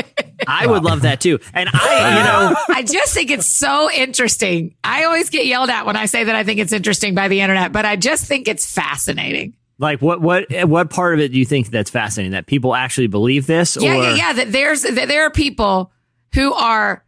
[0.47, 1.39] I would love that too.
[1.53, 4.75] And I, you know, I just think it's so interesting.
[4.83, 7.41] I always get yelled at when I say that I think it's interesting by the
[7.41, 9.53] internet, but I just think it's fascinating.
[9.77, 12.31] Like what what what part of it do you think that's fascinating?
[12.31, 13.77] That people actually believe this?
[13.79, 14.33] Yeah, or yeah, yeah.
[14.33, 15.91] That there's that there are people
[16.33, 17.03] who are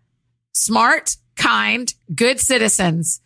[0.54, 3.22] smart, kind, good citizens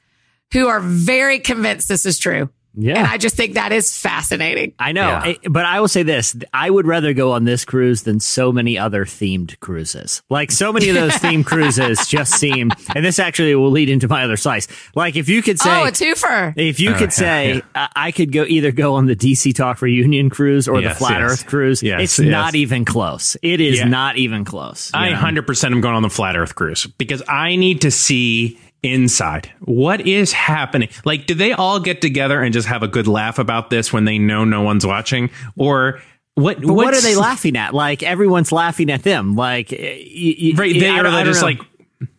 [0.53, 2.49] who are very convinced this is true.
[2.73, 2.99] Yeah.
[2.99, 4.73] And I just think that is fascinating.
[4.79, 5.21] I know, Yeah.
[5.23, 8.51] I- but I will say this: I would rather go on this cruise than so
[8.51, 10.21] many other themed cruises.
[10.29, 14.07] Like so many of those themed cruises just seem, and this actually will lead into
[14.07, 14.67] my other slice.
[14.95, 16.53] Like if you could say, oh, a twofer.
[16.55, 19.53] If you oh, could say, I uh, I could go either go on the DC
[19.53, 21.31] Talk reunion cruise or Yes, the Flat yes.
[21.31, 21.83] Earth cruise.
[21.83, 22.29] Yes, it's yes.
[22.29, 23.35] not even close.
[23.41, 23.87] It is Yeah.
[23.87, 24.91] not even close.
[24.93, 25.17] I know?
[25.17, 29.51] 100% am going on the flat earth cruise because I need to see inside.
[29.61, 30.89] What is happening?
[31.05, 34.05] Like, do they all get together and just have a good laugh about this when
[34.05, 35.29] they know no one's watching?
[35.57, 36.01] Or
[36.35, 36.63] what?
[36.63, 37.73] What are they laughing at?
[37.73, 39.35] Like everyone's laughing at them.
[39.35, 40.73] Like y- Right.
[40.79, 41.47] They I are I just know.
[41.47, 41.59] like,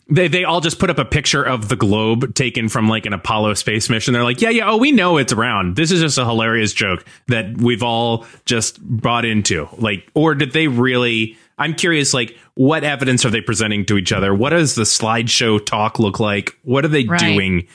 [0.08, 3.14] they, they all just put up a picture of the globe taken from like an
[3.14, 4.12] Apollo space mission.
[4.12, 5.74] They're like, yeah, yeah, oh, we know it's around.
[5.76, 9.68] This is just a hilarious joke that we've all just bought into.
[9.78, 11.38] Like, or did they really?
[11.62, 14.34] I'm curious, like, what evidence are they presenting to each other?
[14.34, 16.58] What does the slideshow talk look like?
[16.62, 17.18] What are they Right.
[17.20, 17.66] doing?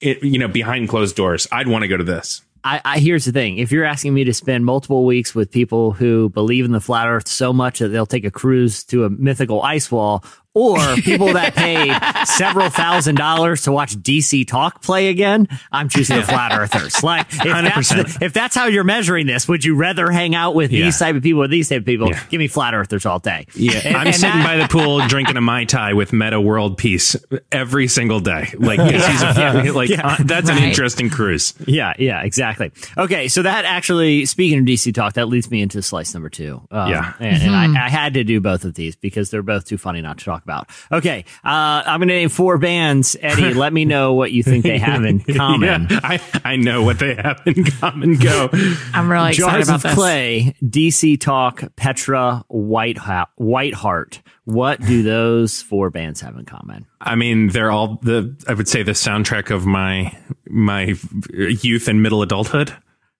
[0.00, 1.46] It, you know, behind closed doors.
[1.52, 2.42] I'd want to go to this.
[2.64, 5.92] I, I here's the thing: if you're asking me to spend multiple weeks with people
[5.92, 9.10] who believe in the flat Earth so much that they'll take a cruise to a
[9.10, 11.92] mythical ice wall, or people that paid
[12.26, 17.02] several thousand dollars to watch DC Talk play again, I'm choosing the flat Earthers.
[17.02, 18.18] Like, if that's, 100%.
[18.18, 20.84] the- if that's how you're measuring this, would you rather hang out with Yeah.
[20.84, 22.08] these type of people or these type of people?
[22.10, 22.20] Yeah.
[22.30, 23.46] Give me flat Earthers all day.
[23.54, 26.40] Yeah, And- I'm and sitting that- by the pool drinking a mai tai with Metta
[26.40, 27.16] World Peace
[27.50, 28.52] every single day.
[28.58, 31.54] Like, 'cause he's a, like uh, that's an interesting cruise.
[31.66, 32.70] Yeah, yeah, exactly.
[32.98, 36.60] Okay, so that actually, speaking of DC talk, that leads me into slice number two.
[36.70, 37.12] Um, Yeah.
[37.20, 40.00] and, and I, I had to do both of these because they're both too funny
[40.00, 40.68] not to talk about.
[40.90, 43.16] Okay, uh, I'm going to name four bands.
[43.20, 45.86] Eddie, let me know what you think they have in common.
[45.90, 48.16] Yeah, I, I know what they have in common.
[48.16, 48.48] Go.
[48.92, 49.94] I'm really excited Jars about of this.
[49.94, 53.26] Clay, DC Talk, Petra, Whiteheart.
[53.40, 54.20] Whiteheart.
[54.44, 56.86] What do those four bands have in common?
[57.00, 60.16] I mean, they're all the I would say the soundtrack of my
[60.48, 60.94] my
[61.30, 62.76] youth and middle adulthood.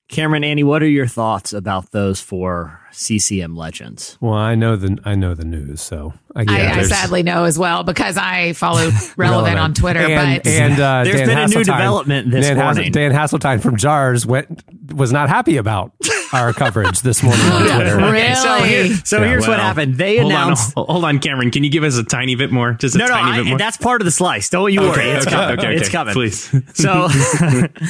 [0.09, 4.19] Cameron, Annie, what are your thoughts about those four CCM legends?
[4.21, 6.81] Well, I know the I know the news, so I get I.
[6.81, 10.01] I sadly know as well because I follow relevant, on Twitter.
[10.01, 12.93] and, but and uh, There's Dan been a new development this Dan, Hassel- morning.
[12.93, 14.63] Dan Haseltine from Jars went
[14.93, 15.93] was not happy about
[16.33, 17.97] our coverage this morning on Twitter.
[17.97, 19.97] really, So, here- so Yeah, here's what happened.
[19.97, 20.73] They hold announced.
[20.77, 21.51] On, hold on, Cameron.
[21.51, 22.73] Can you give us a tiny bit more?
[22.73, 23.59] Just a No, no, tiny bit I, more.
[23.59, 24.49] that's part of the slice.
[24.49, 24.91] Don't you worry.
[24.93, 25.59] Okay, It's okay, coming.
[25.59, 26.15] okay, It's coming.
[26.15, 26.51] Please.
[26.75, 26.91] So,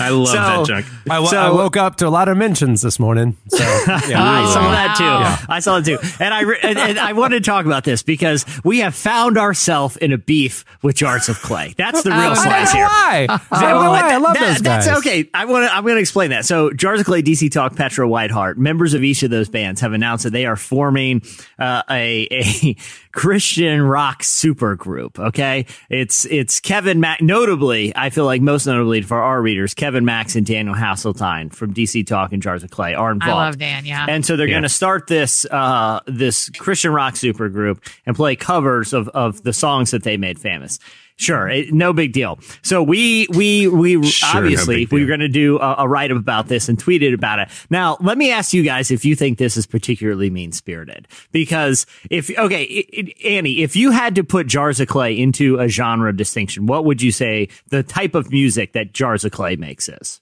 [0.00, 0.86] I love so- that junk.
[1.10, 3.36] I, So- I woke up to a lot of mentions this morning.
[3.48, 3.58] So
[4.08, 5.04] yeah, I saw that too.
[5.04, 5.38] Wow.
[5.48, 8.02] I saw it too, and I re- and, and I wanted to talk about this
[8.02, 11.74] because we have found ourselves in a beef with Jars of Clay.
[11.76, 12.84] That's the real Oh, slice here.
[12.86, 13.26] why.
[13.28, 14.12] I don't know Well, why.
[14.12, 14.86] I love that- those guys.
[14.86, 15.28] That's okay.
[15.34, 15.74] I want to.
[15.74, 16.44] I'm going to explain that.
[16.44, 19.92] So, Jars of Clay, DC Talk, Petra, Whiteheart, members of each of those bands have
[19.92, 21.22] announced that they are forming
[21.58, 22.76] uh, a a
[23.12, 25.18] Christian rock super group.
[25.18, 27.22] Okay, it's it's Kevin Max.
[27.22, 31.74] Notably, I feel like most notably for our readers, Kevin Max and Daniel Haseltine from
[31.74, 33.32] DC Talk and Jars of Clay are involved.
[33.32, 33.84] I love Dan.
[33.84, 34.54] Yeah, And so they're Yeah.
[34.54, 39.42] going to start this uh, this Christian rock super group and play covers of of
[39.42, 40.78] the songs that they made famous.
[41.16, 42.38] Sure, it, no big deal.
[42.62, 44.98] So we we we Sure, obviously big deal.
[44.98, 47.48] we are going to do a, a write up about this and tweeted about it.
[47.70, 51.06] Now, let me ask you guys if you think this is particularly mean spirited.
[51.30, 55.58] Because if okay, it, it, Annie, if you had to put Jars of Clay into
[55.58, 59.56] a genre distinction, what would you say the type of music that Jars of Clay
[59.56, 60.20] makes is?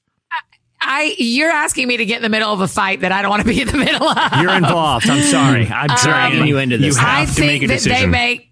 [0.83, 3.31] I you're asking me to get in the middle of a fight that I don't
[3.31, 4.41] want to be in the middle of.
[4.41, 5.09] You're involved.
[5.09, 5.69] I'm sorry.
[5.69, 6.97] I'm um, dragging you into this.
[6.97, 8.50] You have I to think make a that they make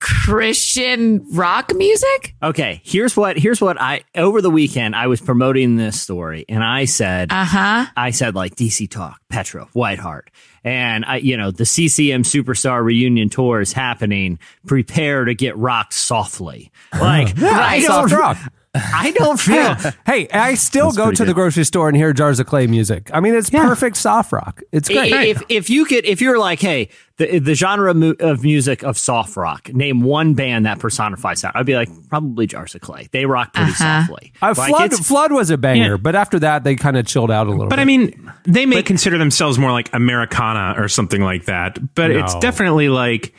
[0.00, 2.34] Christian rock music.
[2.42, 6.64] Okay, here's what here's what I over the weekend I was promoting this story and
[6.64, 7.86] I said Uh huh.
[7.96, 10.28] I said like DC Talk, Petra, Whiteheart.
[10.64, 14.38] And I you know, the CCM Superstar reunion tour is happening.
[14.66, 16.72] Prepare to get rocked softly.
[16.92, 18.38] Like I soft don't rock.
[18.72, 19.74] I don't feel
[20.06, 23.10] Hey, I still go pretty to the grocery store and hear Jars of Clay music.
[23.12, 24.62] I mean, it's perfect soft rock.
[24.70, 25.12] It's great.
[25.12, 29.36] if if you could if you're like, hey, the the genre of music of soft
[29.36, 31.56] rock, name one band that personifies that.
[31.56, 33.08] I'd be like, probably Jars of Clay.
[33.10, 34.32] They rock pretty softly.
[34.40, 35.96] Uh, Like, Flood, it's- Flood was a banger, Yeah.
[35.96, 37.82] but after that, they kind of chilled out a little But bit.
[37.82, 41.78] I mean, they may consider themselves more like Americana or something like that.
[41.96, 43.34] But it's definitely like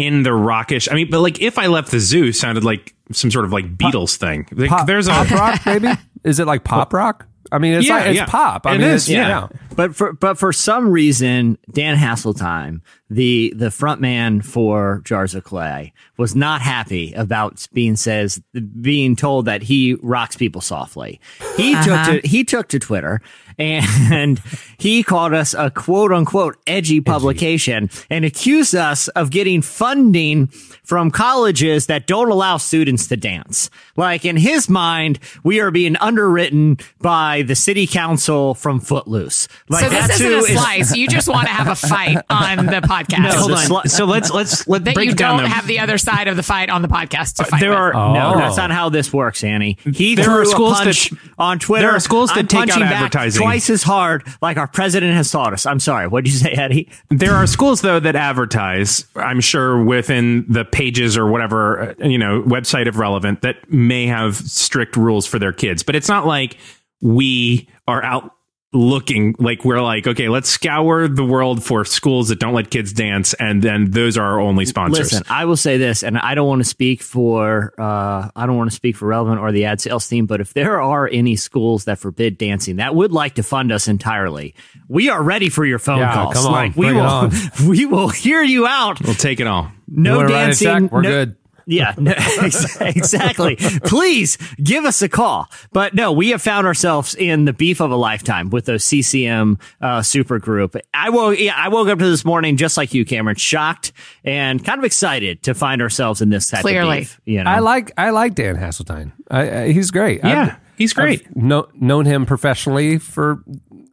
[0.00, 0.88] in the rockish.
[0.90, 3.76] I mean, but like if I left the zoo sounded like some sort of like
[3.76, 4.46] Beatles thing.
[4.52, 5.88] Like, pop, there's a pop rock, maybe?
[6.24, 7.26] Is it like pop rock?
[7.52, 8.26] I mean, it's Yeah, like it's yeah.
[8.26, 8.66] pop.
[8.66, 9.48] I It mean, is, it's, yeah.
[9.74, 15.44] But for but for some reason, Dan Haseltine, the the front man for Jars of
[15.44, 18.40] Clay, was not happy about being says
[18.80, 21.20] being told that he rocks people softly.
[21.56, 22.20] He took uh-huh.
[22.20, 23.20] to he took to Twitter
[23.60, 24.38] and
[24.78, 30.46] he called us a quote unquote edgy publication and accused us of getting funding
[30.84, 33.70] from colleges that don't allow students to dance.
[33.96, 39.46] Like in his mind, we are being underwritten by the city council from Footloose.
[39.68, 40.96] Like so this isn't who a is- slice.
[40.96, 43.22] You just want to have a fight on the podcast.
[43.22, 43.58] No, Hold on.
[43.58, 46.26] sli- so let's let's let that break you down don't the have the other side
[46.28, 47.78] of the fight on the podcast to uh, fight there with.
[47.78, 48.38] are No, Oh.
[48.38, 49.76] that's not how this works, Annie.
[49.94, 51.86] He There threw are a schools that- punch on Twitter.
[51.86, 53.42] there are schools that I'm take out advertising.
[53.50, 55.66] Twice as hard, like our president has taught us.
[55.66, 56.06] I'm sorry.
[56.06, 56.88] What did you say, Eddie?
[57.08, 62.42] There are schools though that advertise, I'm sure within the pages or whatever, you know,
[62.42, 66.56] website of relevant that may have strict rules for their kids, but it's not like
[67.00, 68.34] we are out
[68.72, 72.92] looking like we're like, okay, let's scour the world for schools that don't let kids
[72.92, 73.34] dance.
[73.34, 75.12] And then those are our only sponsors.
[75.12, 78.56] Listen, I will say this, and I don't want to speak for uh, I don't
[78.56, 81.36] want to speak for relevant or the ad sales team, but if there are any
[81.36, 84.54] schools that forbid dancing that would like to fund us entirely,
[84.88, 86.34] we are ready for your phone Yeah, calls.
[86.34, 87.30] come on, like we bring will, on.
[87.68, 89.00] we will hear you out.
[89.00, 89.72] we'll take it all.
[89.88, 90.88] No wanna write a dancing.
[90.88, 91.36] We're no- good.
[91.70, 93.56] Yeah, no, ex- exactly.
[93.56, 95.48] Please give us a call.
[95.72, 99.56] But no, we have found ourselves in the beef of a lifetime with those CCM
[99.80, 100.74] uh, super group.
[100.92, 103.92] I woke, yeah, I woke up to this morning just like you, Cameron, shocked
[104.24, 106.98] and kind of excited to find ourselves in this type Clearly.
[106.98, 107.20] of beef.
[107.24, 109.12] You know, I like I like Dan Haseltine.
[109.30, 110.20] I, I, he's great.
[110.24, 111.24] Yeah, he's great.
[111.28, 113.44] I've kno- known him professionally for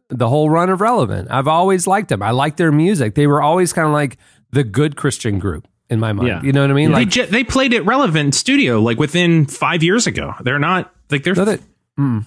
[0.08, 1.28] the whole run of Relevant.
[1.30, 2.22] I've always liked them.
[2.24, 3.14] I like their music.
[3.14, 4.18] They were always kind of like
[4.50, 6.28] the good Christian group in my mind.
[6.28, 6.42] Yeah.
[6.42, 6.90] You know what I mean?
[6.90, 10.34] they, Like ju- they played it relevant studio like within five years ago.
[10.42, 11.60] They're not like they're, no, that,
[11.98, 12.24] mm.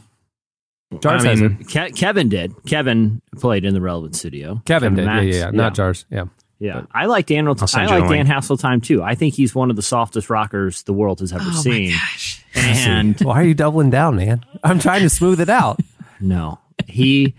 [0.99, 1.63] Jars I mean.
[1.63, 2.53] Ke- Kevin did.
[2.65, 4.61] Kevin played in the relevant studio.
[4.65, 5.05] Kevin, did.
[5.05, 5.25] Yeah, Max.
[5.25, 5.51] yeah, yeah.
[5.51, 6.05] Not Jars.
[6.09, 6.25] Yeah.
[6.59, 7.47] Yeah, I like Dan.
[7.47, 8.29] I send you like Dan link.
[8.29, 9.01] Haseltine too.
[9.01, 11.89] I think he's one of the softest rockers the world has ever oh seen.
[11.89, 12.45] my gosh.
[12.53, 14.45] And Why are you doubling down, man?
[14.63, 15.79] I'm trying to smooth it out.
[16.23, 17.33] No, he.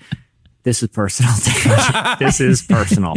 [0.65, 1.33] This is personal.
[2.19, 3.15] this is personal.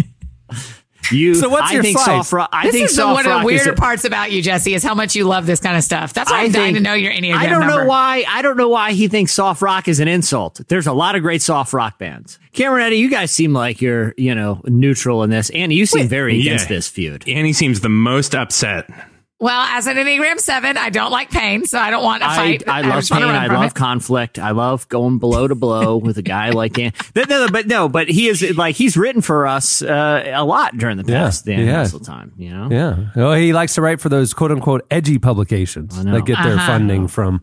[1.12, 1.36] You.
[1.36, 2.06] So what's I your think slice?
[2.06, 2.50] soft rock.
[2.52, 4.84] I This think is soft one of the weirder a- parts about you, Jesse, is
[4.84, 6.14] how much you love this kind of stuff.
[6.14, 7.84] That's why I I'm dying to know your Enneagram I don't number.
[7.84, 8.24] know why.
[8.28, 10.62] I don't know why he thinks soft rock is an insult.
[10.68, 12.40] There's a lot of great soft rock bands.
[12.54, 16.08] Cameron Eddie, you guys seem like you're you know neutral in this, and you seem
[16.08, 16.52] very yeah.
[16.54, 17.28] against this feud.
[17.28, 18.90] Annie seems the most upset.
[19.38, 22.36] Well, as an Enneagram 7, I don't like pain, so I don't want to I,
[22.38, 22.64] fight.
[22.70, 23.22] I love just pain.
[23.24, 23.74] I love it.
[23.76, 24.40] conflict.
[24.40, 26.94] I love going blow to blow with a guy like Dan.
[27.18, 30.46] No, no, no, but no, but he is like he's written for us uh, a
[30.46, 31.46] lot during the past.
[31.46, 31.84] Yeah, Dan yeah.
[31.84, 32.70] Haseltine, you know.
[32.72, 33.08] Yeah.
[33.14, 36.66] Well, he likes to write for those quote unquote edgy publications that get their Uh-huh.
[36.68, 37.42] funding from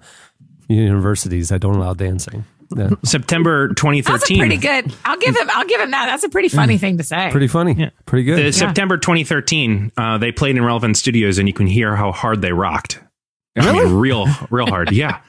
[0.69, 2.45] universities that don't allow dancing.
[2.77, 2.91] Yeah.
[3.05, 4.39] September That's a 2013.
[4.39, 4.95] pretty good.
[5.05, 5.49] I'll give him.
[5.53, 6.07] I'll give him that.
[6.07, 7.31] That's a pretty funny thing to say.
[7.31, 7.75] Pretty funny.
[7.75, 7.91] Yeah.
[8.07, 8.39] Pretty good.
[8.47, 12.43] The September 2013, uh, they played in Relevant Studios, and you can hear how hard
[12.43, 13.01] they rocked.
[13.57, 14.93] I mean, real, real hard.
[14.93, 15.21] Yeah,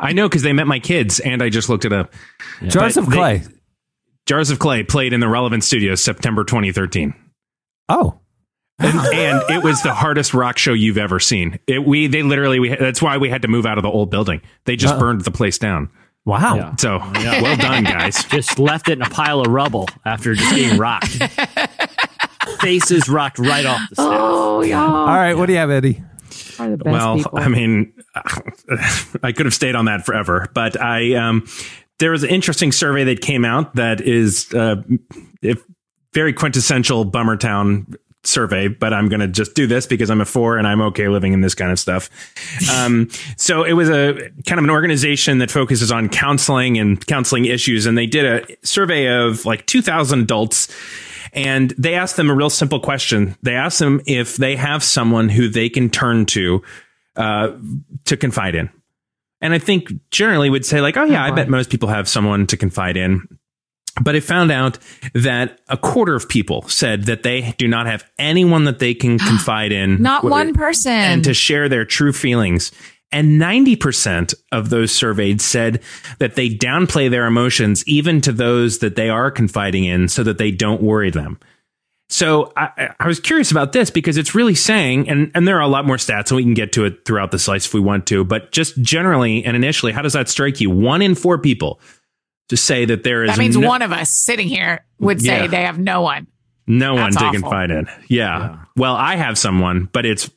[0.00, 2.12] I know because they met my kids, and I just looked it up.
[2.66, 3.42] Jars but of they- Clay.
[4.26, 7.14] Jars of Clay played in the Relevant Studios September 2013,
[7.88, 8.18] Oh.
[8.80, 11.58] and, and it was the hardest rock show you've ever seen.
[11.66, 14.10] It, we they literally we that's why we had to move out of the old
[14.10, 14.40] building.
[14.66, 15.00] They just Uh-oh.
[15.00, 15.88] burned the place down.
[16.24, 16.56] Wow.
[16.56, 16.76] Yeah.
[16.76, 18.24] So well done, guys.
[18.28, 21.06] Just left it in a pile of rubble after just being rocked.
[22.60, 24.06] Faces rocked right off the stage.
[24.10, 25.34] Oh, y'all All right.
[25.34, 26.02] What do you have, Eddie?
[26.60, 27.38] are the best well, people.
[27.38, 27.92] I mean,
[29.22, 31.46] I could have stayed on that forever, but I um,
[31.98, 34.82] there was an interesting survey that came out that is uh,
[35.42, 35.62] if
[36.14, 40.58] very quintessential Bummertown survey, but I'm going to just do this because I'm a four
[40.58, 42.10] and I'm okay living in this kind of stuff.
[42.78, 44.14] Um, so it was a
[44.46, 48.66] kind of an organization that focuses on counseling and counseling issues, and they did a
[48.66, 50.68] survey of like 2,000 adults.
[51.32, 53.36] And they asked them a real simple question.
[53.42, 56.62] They asked them if they have someone who they can turn to
[57.16, 57.52] uh,
[58.04, 58.70] to confide in.
[59.40, 62.46] And I think generally would say like, oh yeah, I bet most people have someone
[62.48, 63.37] to confide in.
[64.00, 64.78] But I found out
[65.14, 69.18] that a quarter of people said that they do not have anyone that they can
[69.18, 70.02] confide in.
[70.02, 70.92] Not one person.
[70.92, 72.72] And to share their true feelings.
[73.10, 75.80] And 90% of those surveyed said
[76.18, 80.36] that they downplay their emotions even to those that they are confiding in so that
[80.36, 81.38] they don't worry them.
[82.10, 85.62] So I, I was curious about this because it's really saying, and, and there are
[85.62, 87.80] a lot more stats, and we can get to it throughout the slice if we
[87.80, 90.70] want to, but just generally and initially, how does that strike you?
[90.70, 91.80] One in four people
[92.48, 95.42] to say that there is that means no, one of us sitting here would say
[95.42, 95.46] Yeah.
[95.46, 96.26] they have no one.
[96.66, 97.40] no one That's to awful.
[97.40, 97.86] confide in.
[98.08, 98.58] Yeah.
[98.76, 100.30] Well, I have someone, but it's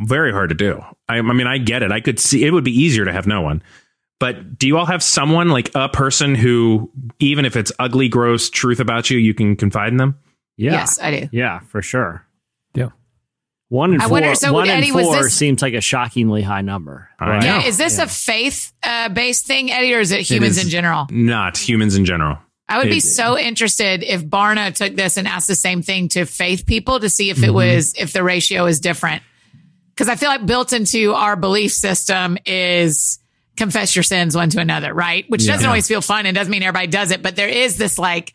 [0.00, 0.82] very hard to do.
[1.08, 1.92] I, I mean, I get it.
[1.92, 3.62] I could see it would be easier to have no one,
[4.20, 8.50] But do you all have someone like a person who, even if it's ugly, gross
[8.50, 10.16] truth about you, you can confide in them?
[10.56, 10.72] Yeah.
[10.72, 11.28] Yes, I do.
[11.32, 12.24] Yeah, for sure.
[13.72, 13.78] Yeah.
[13.78, 14.12] One and I four.
[14.20, 17.08] wonder- so, one Eddie, and four this- seems like a shockingly high number.
[17.20, 17.42] Right.
[17.42, 20.70] Yeah, is this a faith uh, based thing, Eddie, or is it humans is in
[20.70, 21.06] general?
[21.10, 22.38] Not humans in general.
[22.68, 26.24] I would be so interested if Barna took this and asked the same thing to
[26.24, 27.54] faith people to see if it Mm-hmm.
[27.54, 29.22] was if the ratio is different.
[29.94, 33.18] Because I feel like built into our belief system is
[33.58, 35.26] confess your sins one to another, right?
[35.28, 37.98] Which doesn't always feel fun and doesn't mean everybody does it, but there is this
[37.98, 38.32] like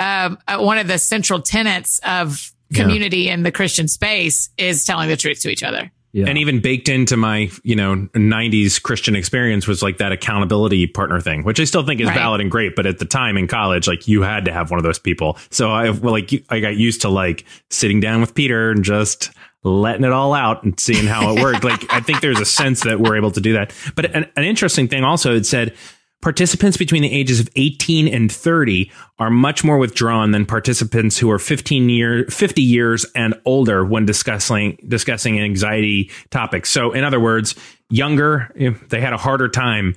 [0.00, 5.08] um, uh, one of the central tenets of community in the Christian space is telling
[5.08, 5.90] the truth to each other.
[6.12, 6.26] Yeah.
[6.28, 11.20] And even baked into my, you know, 90s Christian experience was like that accountability partner
[11.20, 12.16] thing, which I still think is Right.
[12.16, 12.74] valid and great.
[12.74, 15.36] But at the time in college, like you had to have one of those people.
[15.50, 19.30] So I well, like I got used to like sitting down with Peter and just
[19.62, 21.64] letting it all out and seeing how it worked.
[21.64, 23.74] like I think there's a sense that we're able to do that.
[23.94, 25.74] But an, an interesting thing also, it said
[26.22, 31.30] participants between the ages of 18 and 30 are much more withdrawn than participants who
[31.30, 37.20] are 15 year 50 years and older when discussing discussing anxiety topics so in other
[37.20, 37.54] words
[37.90, 38.50] younger
[38.88, 39.94] they had a harder time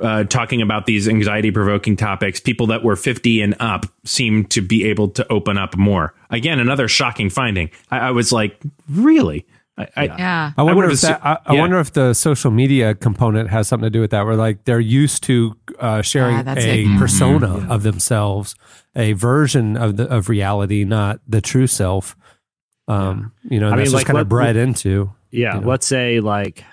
[0.00, 2.40] uh, talking about these anxiety provoking topics.
[2.40, 6.14] People that were 50 and up seem to be able to open up more.
[6.30, 7.70] Again another shocking finding.
[7.90, 9.46] I, I was like really
[9.80, 10.52] I, I, Yeah.
[10.56, 11.20] I wonder would've if that.
[11.20, 11.60] assu- I, I yeah.
[11.60, 14.24] wonder if the social media component has something to do with that.
[14.26, 16.86] Where like they're used to uh, sharing Ah, that's a it.
[16.86, 16.98] Mhm.
[16.98, 18.54] persona of themselves,
[18.94, 22.16] a version of the of reality, not the true self.
[22.88, 25.12] Um, you know, I that's mean, just like, kind what- of bred into.
[25.30, 25.68] Yeah, you know.
[25.68, 26.64] let's say like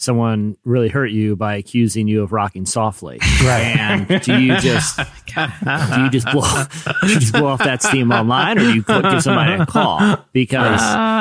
[0.00, 3.76] someone really hurt you by accusing you of rocking softly, Right.
[3.76, 6.64] And do you just do you just blow
[7.02, 9.66] do you just blow off that steam online, or do you cl- give somebody a
[9.66, 10.80] call because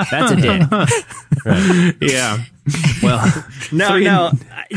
[0.09, 1.95] that's a dick?
[2.11, 2.39] yeah
[3.03, 4.31] well No, no,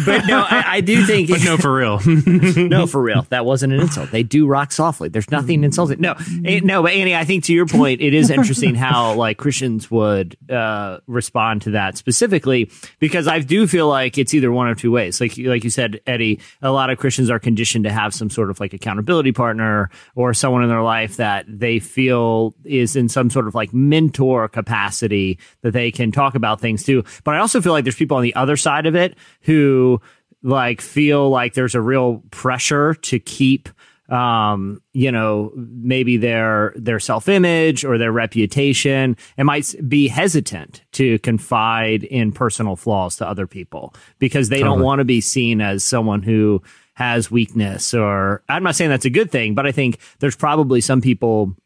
[0.04, 3.26] but no, I, I do think but no for real no, for real.
[3.30, 4.10] That wasn't an insult.
[4.10, 5.08] They do rock softly.
[5.08, 6.00] There's nothing insulting.
[6.00, 9.38] No, eh, no, but Annie, I think to your point, it is interesting how like
[9.38, 14.68] Christians would uh, respond to that specifically because I do feel like it's either one
[14.68, 15.20] of two ways.
[15.20, 18.50] Like like you said, Eddie, a lot of Christians are conditioned to have some sort
[18.50, 23.30] of like accountability partner or someone in their life that they feel is in some
[23.30, 27.04] sort of like mentor capacity that they can talk about things to.
[27.24, 30.00] But I also feel like there's people on the other side of it who
[30.42, 33.68] like feel like there's a real pressure to keep
[34.08, 39.16] um you know maybe their their self-image or their reputation.
[39.36, 44.82] And might be hesitant to confide in personal flaws to other people because they don't
[44.82, 46.62] want to be seen as someone who
[46.94, 50.82] has weakness or I'm not saying that's a good thing but I think there's probably
[50.82, 51.56] some people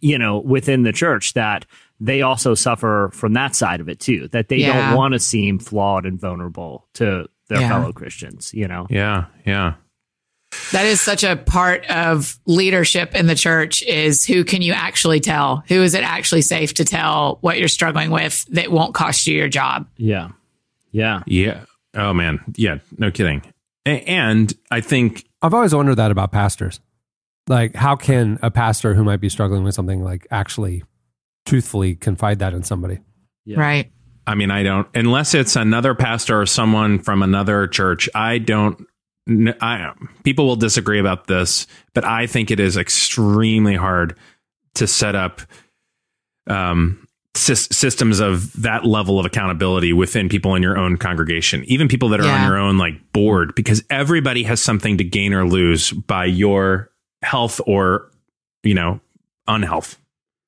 [0.00, 1.64] you know, within the church that
[2.00, 4.88] they also suffer from that side of it too, that they Yeah.
[4.90, 7.68] don't want to seem flawed and vulnerable to their Yeah.
[7.68, 8.86] fellow Christians, you know?
[8.90, 9.74] yeah yeah
[10.72, 15.20] That is such a part of leadership in the church is who can you actually
[15.20, 15.62] tell?
[15.68, 19.34] Who is it actually safe to tell what you're struggling with that won't cost you
[19.36, 19.86] your job?
[19.96, 20.28] Yeah.
[20.90, 21.22] Yeah.
[21.26, 21.60] Yeah.
[21.94, 22.40] Oh man.
[22.56, 22.78] Yeah.
[22.98, 23.42] No kidding.
[23.86, 26.80] And I think I've always wondered that about pastors.
[27.52, 30.84] Like, how can a pastor who might be struggling with something like actually
[31.44, 33.00] truthfully confide that in somebody?
[33.44, 33.60] Yeah.
[33.60, 33.92] Right.
[34.26, 38.08] I mean I don't unless it's another pastor or someone from another church.
[38.14, 38.86] I don't.
[39.28, 39.92] I
[40.24, 44.18] people will disagree about this, but I think it is extremely hard
[44.76, 45.42] to set up
[46.46, 51.86] um, sys- systems of that level of accountability within people in your own congregation, even
[51.86, 55.46] people that are on your own like board, because everybody has something to gain or
[55.46, 56.91] lose by your
[57.22, 58.10] health or
[58.62, 59.00] you know
[59.46, 59.98] unhealth.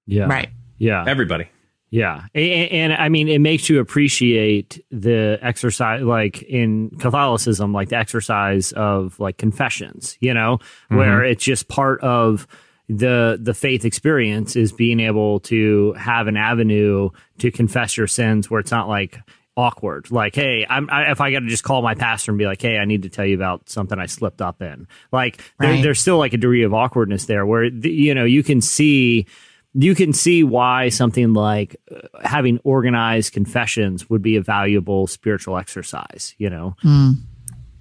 [0.06, 0.26] Yeah.
[0.26, 0.50] Right.
[0.78, 1.04] Yeah.
[1.06, 1.48] Everybody.
[1.90, 2.24] Yeah.
[2.34, 7.96] And, and I mean, it makes you appreciate the exercise, like in Catholicism, like the
[7.96, 10.96] exercise of like confessions, you know, mm-hmm.
[10.96, 12.48] where it's just part of
[12.88, 17.08] the the faith experience is being able to have an avenue
[17.38, 19.20] to confess your sins where it's not like
[19.56, 22.44] awkward like hey i'm I, if i got to just call my pastor and be
[22.46, 25.70] like hey i need to tell you about something i slipped up in like there,
[25.70, 25.82] Right.
[25.82, 29.26] there's still like a degree of awkwardness there where the, you know you can see
[29.74, 35.56] you can see why something like uh, having organized confessions would be a valuable spiritual
[35.56, 36.74] exercise you know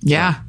[0.01, 0.41] Yeah.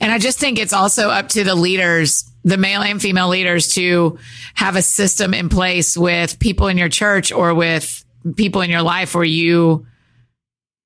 [0.00, 3.74] And I just think it's also up to the leaders, the male and female leaders
[3.74, 4.16] to
[4.54, 8.04] have a system in place with people in your church or with
[8.36, 9.84] people in your life where you,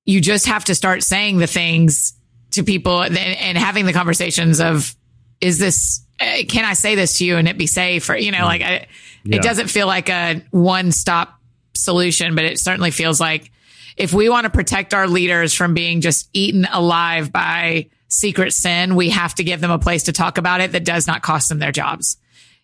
[0.04, 2.14] you just have to start saying the things
[2.52, 4.94] to people and, and having the conversations of,
[5.40, 8.08] is this, uh, can I say this to you and it be safe?
[8.10, 8.86] Or, you know, like I,
[9.24, 9.36] Yeah.
[9.36, 11.38] it doesn't feel like a one stop
[11.74, 13.50] solution, but it certainly feels like
[13.96, 18.94] if we want to protect our leaders from being just eaten alive by secret sin,
[18.96, 21.48] we have to give them a place to talk about it that does not cost
[21.48, 22.16] them their jobs.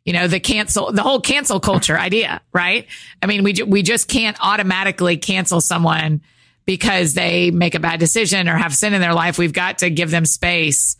[0.05, 2.86] You know, the cancel, the whole cancel culture idea, right?
[3.22, 6.22] I mean, we, ju- we just can't automatically cancel someone
[6.68, 9.38] because they make a bad decision or have sin in their life.
[9.38, 10.98] We've got to give them space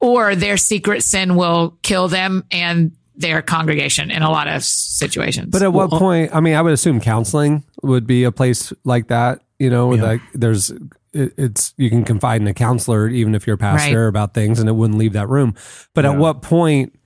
[0.00, 5.50] or their secret sin will kill them and their congregation in a lot of situations.
[5.52, 6.34] But at what uh, point?
[6.34, 9.42] I mean, I would assume counseling would be a place like that.
[9.60, 10.70] You know, like there's
[11.12, 14.08] it, it's you can confide in a counselor even if you're a pastor Right.
[14.08, 15.54] about things, and it wouldn't leave that room.
[15.94, 16.98] But at what point?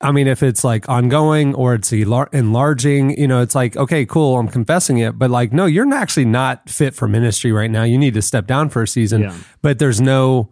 [0.00, 4.06] I mean, if it's like ongoing or it's enlar- enlarging, you know, it's like okay,
[4.06, 7.82] cool, I'm confessing it, but like, no, you're actually not fit for ministry right now.
[7.82, 9.22] You need to step down for a season.
[9.22, 9.36] Yeah.
[9.60, 10.50] But there's no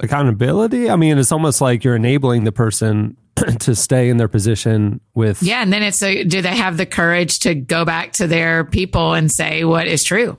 [0.00, 0.88] accountability.
[0.88, 3.16] I mean, it's almost like you're enabling the person
[3.60, 5.62] to stay in their position with yeah.
[5.62, 9.12] And then it's a, do they have the courage to go back to their people
[9.12, 10.38] and say what is true?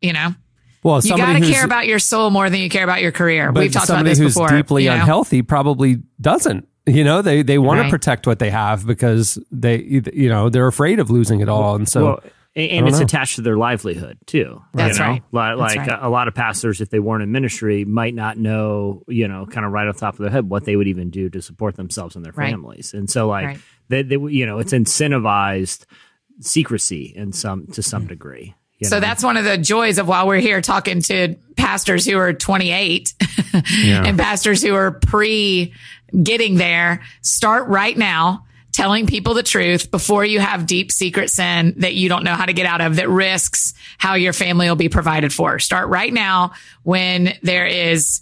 [0.00, 0.34] You know,
[0.82, 3.50] well, you got to care about your soul more than you care about your career.
[3.52, 4.48] But We've talked about somebody this who's before.
[4.48, 4.96] deeply you know?
[4.96, 6.68] unhealthy probably doesn't.
[6.86, 7.86] You know, they they want Right.
[7.86, 11.74] to protect what they have because they you know they're afraid of losing it all,
[11.76, 12.20] and so well,
[12.54, 13.04] and, and it's know.
[13.04, 14.60] attached to their livelihood too.
[14.74, 15.10] That's you know?
[15.10, 15.22] right.
[15.32, 15.98] Like, That's right.
[16.02, 19.46] a, a lot of pastors, if they weren't in ministry, might not know, you know,
[19.46, 21.40] kind of right off the top of their head what they would even do to
[21.40, 22.50] support themselves and their Right.
[22.50, 22.92] families.
[22.94, 23.58] And so, like, Right.
[23.88, 25.86] they, they, you know, it's incentivized
[26.40, 28.54] secrecy in some to some degree.
[28.78, 29.00] you So know?
[29.00, 33.14] that's one of the joys of while we're here talking to pastors who are 28
[33.84, 35.72] and pastors who are pre
[36.22, 37.02] getting there.
[37.22, 42.08] Start right now telling people the truth before you have deep secret sin that you
[42.08, 45.32] don't know how to get out of that risks how your family will be provided
[45.32, 45.58] for.
[45.60, 46.52] Start right now
[46.82, 48.20] when there is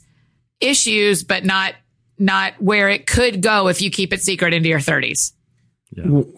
[0.60, 1.74] issues, but not,
[2.18, 5.32] not where it could go if you keep it secret into your 30s.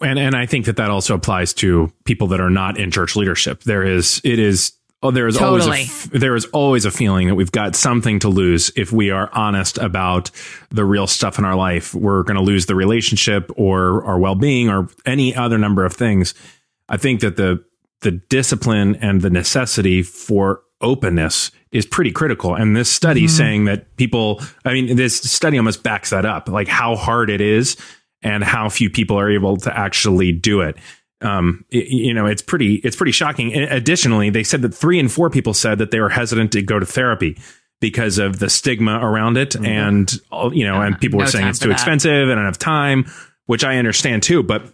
[0.01, 3.15] and and I think that that also applies to people that are not in church
[3.15, 3.63] leadership.
[3.63, 4.73] There is it is
[5.05, 8.29] oh there is always a, there is always a feeling that we've got something to
[8.29, 10.31] lose if we are honest about
[10.69, 11.93] the real stuff in our life.
[11.93, 15.93] We're going to lose the relationship or our well being or any other number of
[15.93, 16.33] things.
[16.89, 17.63] I think that the
[18.01, 22.55] the discipline and the necessity for openness is pretty critical.
[22.55, 23.35] And this study mm-hmm.
[23.35, 27.41] saying that people, I mean, this study almost backs that up, like how hard it
[27.41, 27.77] is
[28.21, 30.77] and how few people are able to actually do it.
[31.21, 33.53] Um, you know, it's pretty, it's pretty shocking.
[33.53, 36.61] And Additionally, they said that three and four people said that they were hesitant to
[36.61, 37.37] go to therapy
[37.81, 39.55] because of the stigma around it.
[39.55, 40.11] And,
[40.51, 41.75] you know, and people were no saying it's too that.
[41.75, 43.05] expensive and I don't have time,
[43.45, 44.43] which I understand too.
[44.43, 44.65] But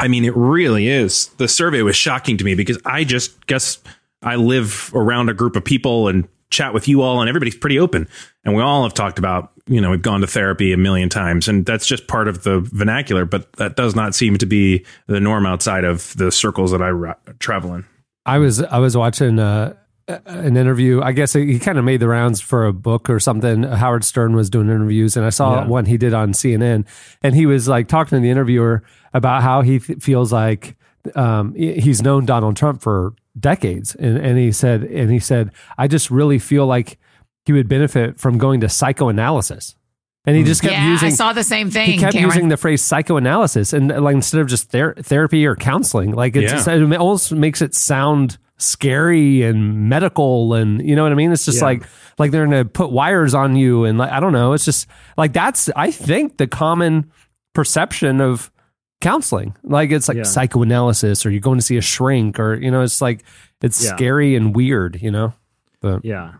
[0.00, 1.28] I mean, it really is.
[1.38, 3.78] The survey was shocking to me because I just guess
[4.22, 7.78] I live around a group of people and chat with you all, and everybody's pretty
[7.78, 8.08] open.
[8.44, 11.48] And we all have talked about, you know, we've gone to therapy a million times,
[11.48, 15.20] and that's just part of the vernacular, but that does not seem to be the
[15.20, 17.84] norm outside of the circles that I ra- travel in.
[18.26, 19.74] I was I was watching uh,
[20.06, 21.00] an interview.
[21.02, 23.62] I guess he kind of made the rounds for a book or something.
[23.62, 25.66] Howard Stern was doing interviews, and I saw Yeah.
[25.66, 26.84] one he did on CNN,
[27.22, 28.82] and he was like talking to the interviewer
[29.14, 30.76] about how he th- feels like
[31.14, 35.88] um, he's known Donald Trump for decades, and and he said and he said I
[35.88, 36.98] just really feel like
[37.44, 39.74] he would benefit from going to psychoanalysis,
[40.24, 40.46] and he hmm.
[40.46, 41.86] just kept yeah, using I saw the same thing.
[41.90, 42.30] he kept Cameron.
[42.30, 46.66] using the phrase psychoanalysis and like instead of just ther- therapy or counseling like it's,
[46.66, 46.74] Yeah.
[46.74, 51.44] it almost makes it sound scary and medical and you know what i mean it's
[51.44, 51.64] just Yeah.
[51.64, 51.82] like
[52.18, 54.86] like they're gonna put wires on you and like i don't know it's just
[55.18, 57.10] like that's i think the common
[57.52, 58.52] perception of
[59.00, 60.22] counseling like it's like Yeah.
[60.22, 63.24] psychoanalysis or you're going to see a shrink or you know it's like
[63.60, 63.96] it's Yeah.
[63.96, 65.34] scary and weird you know
[65.80, 66.34] but Yeah.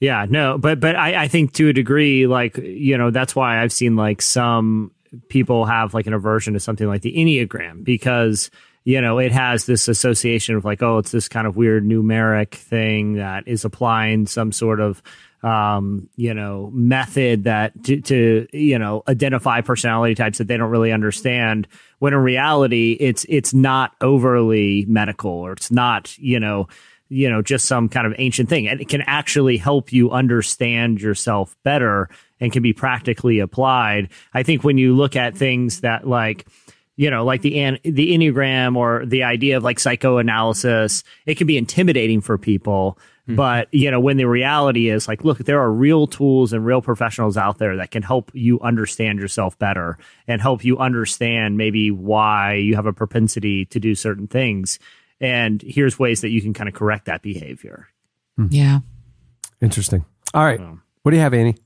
[0.00, 3.62] Yeah, no, but but I, I think to a degree, like you know, that's why
[3.62, 4.92] I've seen like some
[5.28, 8.50] people have like an aversion to something like the Enneagram because
[8.84, 12.54] you know it has this association of like oh it's this kind of weird numeric
[12.54, 15.02] thing that is applying some sort of
[15.42, 20.70] um you know method that to, to you know identify personality types that they don't
[20.70, 21.66] really understand
[21.98, 26.68] when in reality it's it's not overly medical or it's not you know
[27.10, 28.68] you know just some kind of ancient thing.
[28.68, 32.08] And it can actually help you understand yourself better
[32.38, 34.08] and can be practically applied.
[34.32, 36.46] I think when you look at things that like
[36.96, 41.46] you know like the an- the enneagram or the idea of like psychoanalysis it can
[41.46, 42.96] be intimidating for people.
[43.24, 43.34] Mm-hmm.
[43.36, 46.80] But you know when the reality is like look there are real tools and real
[46.80, 49.98] professionals out there that can help you understand yourself better
[50.28, 54.78] and help you understand maybe why you have a propensity to do certain things
[55.20, 57.88] and here's ways that you can kind of correct that behavior
[58.50, 58.80] yeah.
[59.60, 60.04] interesting
[60.34, 60.60] all right
[61.02, 61.56] what do you have annie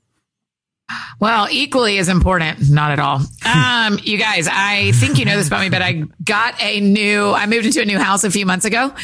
[1.21, 3.21] Well, equally as important, not at all.
[3.47, 7.31] Um, you guys, I think you know this about me, but I got a new,
[7.33, 8.95] I moved into a new house a few months ago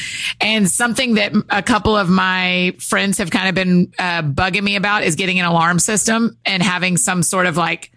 [0.41, 4.77] and something that a couple of my friends have kind of been uh, bugging me
[4.77, 7.93] about is getting an alarm system and having some sort of like,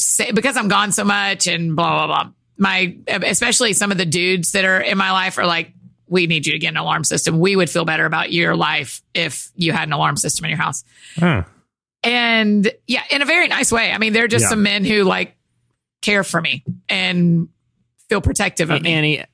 [0.00, 2.32] say, because I'm gone so much and blah, blah, blah.
[2.58, 5.72] My, especially some of the dudes that are in my life are like,
[6.08, 7.38] we need you to get an alarm system.
[7.38, 10.58] We would feel better about your life if you had an alarm system in your
[10.58, 10.84] house.
[11.16, 11.42] Huh.
[12.02, 13.90] And yeah, in a very nice way.
[13.90, 14.50] I mean, they're just Yeah.
[14.50, 15.36] some men who like
[16.02, 17.48] care for me and
[18.08, 18.92] feel protective of uh, me.
[18.92, 19.24] Annie,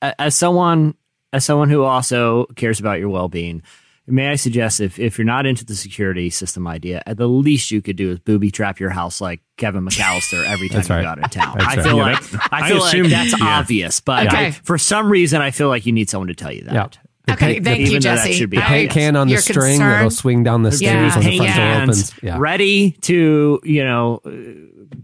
[0.00, 0.94] as someone
[1.32, 3.62] as someone who also cares about your well being,
[4.10, 7.70] may I suggest if if you're not into the security system idea, at the least
[7.70, 10.94] you could do is booby trap your house like Kevin McAllister every time That's you
[10.96, 11.02] right.
[11.02, 11.56] got in town.
[11.58, 13.46] That's I feel Yeah, like that- I I feel like that's yeah.
[13.46, 14.46] obvious, but Okay.
[14.48, 16.74] I- for some reason I feel like you need someone to tell you that.
[16.74, 16.86] Yeah.
[17.26, 18.32] The Okay, paint- thank the, you, even though that Jesse.
[18.32, 19.92] should be I- paint can on the You're string concerned?
[19.92, 21.18] that'll swing down the stairs Yeah.
[21.20, 22.12] when the front door opens.
[22.22, 22.36] Yeah.
[22.40, 24.20] ready to you know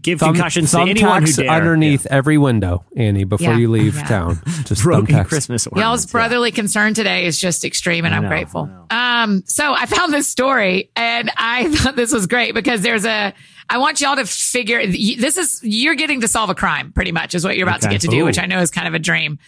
[0.01, 1.49] give concussions to anyone who dare.
[1.49, 3.57] underneath every window, Annie, before Yeah.
[3.57, 4.03] you leave Yeah.
[4.03, 4.41] town.
[4.65, 5.27] Just broken thumbtacks.
[5.27, 6.11] Christmas Y'all's ornaments, yeah.
[6.11, 8.69] brotherly concern today is just extreme and I'm know, grateful.
[8.89, 13.33] Um, so I found this story and I thought this was great because there's a,
[13.69, 17.35] I want y'all to figure this is, you're getting to solve a crime pretty much
[17.35, 18.25] is what you're about to get to do, Ooh.
[18.25, 19.39] which I know is kind of a dream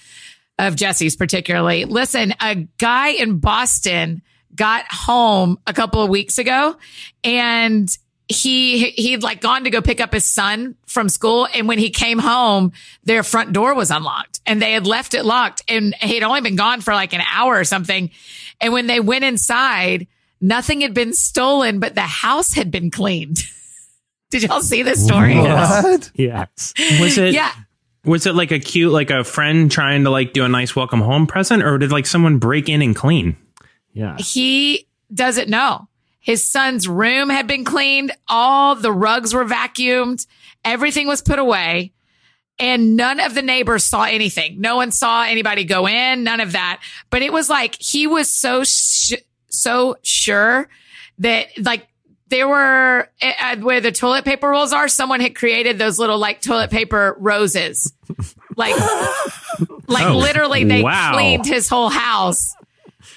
[0.58, 1.86] of Jesse's particularly.
[1.86, 4.22] Listen, a guy in Boston
[4.56, 6.76] got home a couple of weeks ago
[7.24, 7.88] and
[8.32, 11.90] he he'd like gone to go pick up his son from school and when he
[11.90, 12.72] came home
[13.04, 16.56] their front door was unlocked and they had left it locked and he'd only been
[16.56, 18.12] gone for like an hour or something
[18.62, 20.06] and when they went inside
[20.40, 23.40] nothing had been stolen but the house had been cleaned
[24.30, 26.12] did y'all see this story What?
[26.14, 26.74] Yes.
[27.02, 27.34] Was it?
[27.34, 27.52] yeah
[28.06, 31.02] Was it like a cute, like a friend trying to like do a nice welcome
[31.02, 33.36] home present, or did like someone break in and clean?
[33.92, 34.16] Yeah.
[34.18, 35.89] he doesn't know.
[36.20, 38.12] His son's room had been cleaned.
[38.28, 40.26] All the rugs were vacuumed.
[40.66, 41.94] Everything was put away.
[42.60, 44.60] And none of the neighbors saw anything.
[44.60, 46.82] No one saw anybody go in, none of that.
[47.10, 49.14] But it was like he was so, sh-
[49.50, 50.68] so sure
[51.20, 51.88] that like
[52.28, 56.42] there were uh, where the toilet paper rolls are, someone had created those little like
[56.42, 57.94] toilet paper roses.
[58.58, 58.76] Like,
[59.88, 61.14] like Oh, literally they wow.
[61.14, 62.54] cleaned his whole house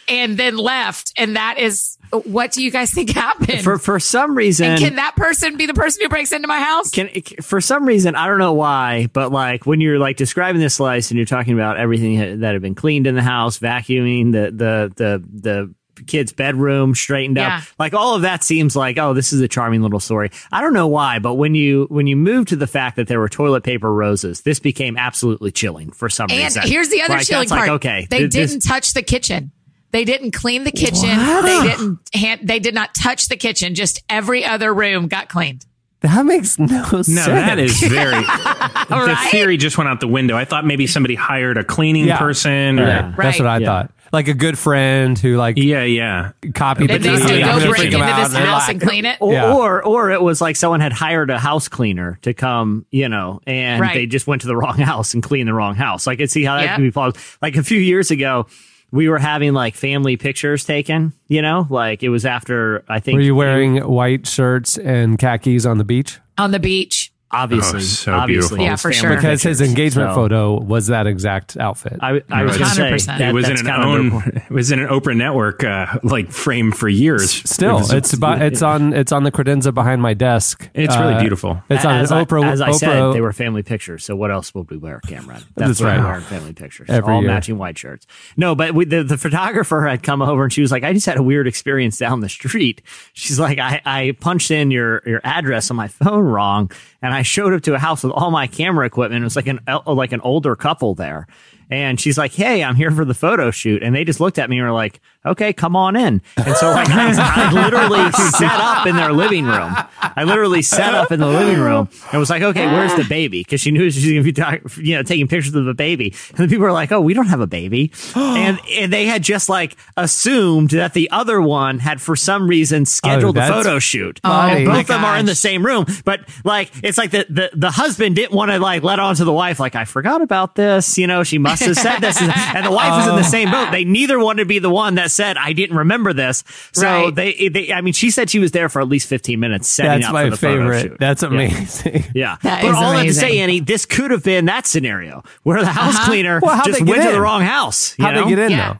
[0.08, 1.12] and then left.
[1.16, 3.62] And that is what do you guys think happened?
[3.62, 6.60] For for some reason and can that person be the person who breaks into my
[6.60, 6.90] house?
[6.90, 7.08] can
[7.42, 11.10] for some reason I don't know why, but like when you're like describing this slice
[11.10, 14.92] and you're talking about everything that had been cleaned in the house, vacuuming the the
[14.96, 15.74] the the
[16.06, 17.58] kid's bedroom straightened Yeah.
[17.58, 20.60] up like all of that seems like oh this is a charming little story i
[20.62, 23.28] don't know why but when you when you move to the fact that there were
[23.28, 27.14] toilet paper roses this became absolutely chilling for some and reason and here's the other
[27.14, 27.70] Like, chilling that's like, part.
[27.84, 29.52] okay they th- didn't touch the kitchen.
[29.92, 31.02] They didn't clean the kitchen.
[31.02, 31.98] They didn't.
[32.14, 33.74] Hand, they did not touch the kitchen.
[33.74, 35.64] Just every other room got cleaned.
[36.00, 37.08] That makes no, sense.
[37.10, 38.10] No, that is very.
[38.22, 39.28] the Right?
[39.30, 40.36] theory just went out the window.
[40.36, 42.18] I thought maybe somebody hired a cleaning Yeah.
[42.18, 42.80] person.
[42.80, 42.88] Or, Right.
[42.88, 43.14] yeah.
[43.16, 43.66] That's what I Yeah.
[43.66, 43.90] thought.
[44.12, 47.22] Like a good friend who like yeah, copied And the they deed.
[47.24, 49.16] still go gonna break into this house like- and clean it.
[49.20, 49.52] Or, Yeah.
[49.54, 53.40] or or it was like someone had hired a house cleaner to come, you know,
[53.46, 53.94] and Right.
[53.94, 56.06] they just went to the wrong house and cleaned the wrong house.
[56.06, 56.76] Like, I could see how that Yep.
[56.76, 57.20] could be plausible.
[57.40, 58.46] Like a few years ago,
[58.92, 63.16] we were having like family pictures taken, you know, like it was after I think
[63.16, 66.20] Were you wearing white shirts and khakis on the beach?
[66.38, 67.11] on the beach.
[67.32, 68.64] Obviously, Oh, so obviously, beautiful.
[68.64, 69.14] Yeah, for sure.
[69.14, 71.98] Because his engagement So, photo was that exact outfit.
[72.00, 73.06] I, I was going to say 100%.
[73.06, 74.08] that, it was in an own.
[74.10, 77.30] the- It was in an Oprah Network uh, like frame for years.
[77.48, 80.68] Still, It was- it's about, it's on it's on the credenza behind my desk.
[80.74, 81.62] It's really Uh, beautiful.
[81.70, 82.44] It's on as, I- Oprah.
[82.50, 84.04] as I Oprah, said, they were family pictures.
[84.04, 85.42] So what else would we wear, Cameron?
[85.56, 85.98] That's what right.
[85.98, 86.88] we wear family pictures.
[86.90, 87.30] Every all year.
[87.30, 88.06] matching white shirts.
[88.36, 91.06] No, but we, the, the photographer had come over and she was like, I just
[91.06, 92.82] had a weird experience down the street.
[93.14, 96.70] She's like, I, I punched in your, your address on my phone wrong
[97.00, 99.22] and I showed up to a house with all my camera equipment.
[99.22, 101.26] It was like an, like an older couple there.
[101.70, 103.82] And she's like, Hey, I'm here for the photo shoot.
[103.82, 106.20] And they just looked at me and were like, okay, come on in.
[106.36, 109.74] And so like I, I literally set up in their living room.
[110.00, 113.44] I literally set up in the living room and was like, okay, where's the baby?
[113.44, 116.14] Cause she knew she was going to be, you know, taking pictures of the baby.
[116.30, 117.92] And the people were like, oh, we don't have a baby.
[118.16, 122.84] and, and they had just like assumed that the other one had for some reason
[122.84, 124.20] scheduled a photo shoot.
[124.22, 124.62] funny.
[124.62, 125.86] And Oh both of them are in the same room.
[126.04, 129.24] But like, it's like the, the, the husband didn't want to like let on to
[129.24, 130.98] the wife, like, I forgot about this.
[130.98, 132.20] You know, she must have said this.
[132.20, 132.30] And
[132.66, 133.16] the wife was in Oh.
[133.16, 133.70] the same boat.
[133.72, 136.44] They neither wanted to be the one that said, I didn't remember this.
[136.72, 137.14] So Right.
[137.14, 140.00] they, they, I mean, she said she was there for at least 15 minutes setting
[140.00, 140.82] That's up my for the photo favorite.
[140.82, 140.96] shoot.
[140.98, 142.04] That's amazing.
[142.14, 142.36] Yeah.
[142.42, 143.40] That but is all I have to say, amazing.
[143.42, 146.06] Annie, this could have been that scenario where the house Uh-huh.
[146.06, 147.94] cleaner Well, just they get went to the wrong house.
[147.98, 148.72] How'd they get in Yeah.
[148.74, 148.78] though?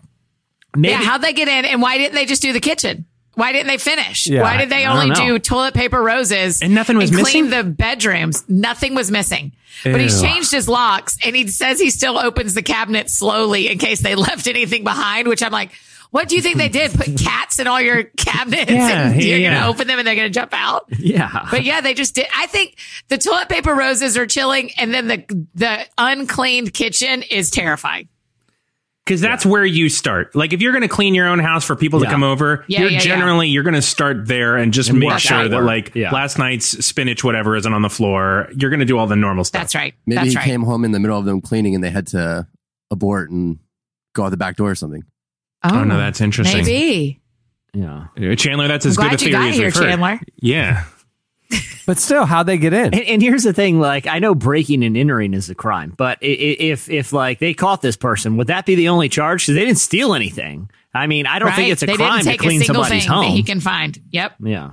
[0.74, 3.04] Maybe, yeah, how'd they get in and why didn't they just do the kitchen?
[3.34, 4.26] Why didn't they finish?
[4.26, 7.48] Yeah, Why did they I only do toilet paper roses And nothing was clean missing?
[7.48, 8.44] Clean the bedrooms?
[8.48, 9.52] Nothing was missing.
[9.84, 13.78] But he's changed his locks and he says he still opens the cabinet slowly in
[13.78, 15.70] case they left anything behind, which I'm like,
[16.10, 16.92] what do you think they did?
[16.92, 19.50] Put cats in all your cabinets Yeah, and you're yeah.
[19.52, 20.84] going to open them and they're going to jump out?
[20.98, 21.48] Yeah.
[21.50, 22.26] But yeah, they just did.
[22.36, 22.76] I think
[23.08, 28.08] the toilet paper roses are chilling and then the, the uncleaned kitchen is terrifying.
[29.04, 30.32] Because that's where you start.
[30.36, 32.06] Like if you're going to clean your own house for people Yeah.
[32.06, 33.00] to come over, Yeah, you're yeah, yeah.
[33.00, 35.66] generally you're going to start there and just And make sure that outward.
[35.66, 36.12] like Yeah.
[36.12, 38.48] last night's spinach whatever isn't on the floor.
[38.56, 39.62] You're going to do all the normal stuff.
[39.62, 39.94] That's right.
[40.06, 40.44] Maybe That's he right.
[40.44, 42.46] came home in the middle of them cleaning and they had to
[42.92, 43.58] abort and
[44.14, 45.02] go out the back door or something.
[45.64, 46.58] Oh, no, that's interesting.
[46.64, 47.20] Maybe.
[47.74, 48.06] yeah.
[48.36, 49.82] Chandler, that's as I'm good a glad you theory got as here, we've heard.
[49.88, 50.20] Chandler.
[50.40, 50.84] Yeah.
[51.86, 52.94] But still, how'd they get in?
[52.94, 56.18] And, and here's the thing: like, I know breaking and entering is a crime, but
[56.22, 59.42] i- i- if if like they caught this person, would that be the only charge?
[59.42, 60.70] Because they didn't steal anything.
[60.94, 63.04] I mean, I don't think it's a they crime to take clean a single somebody's
[63.04, 63.24] thing home.
[63.24, 63.98] that he can find.
[64.10, 64.34] Yep.
[64.44, 64.72] yeah.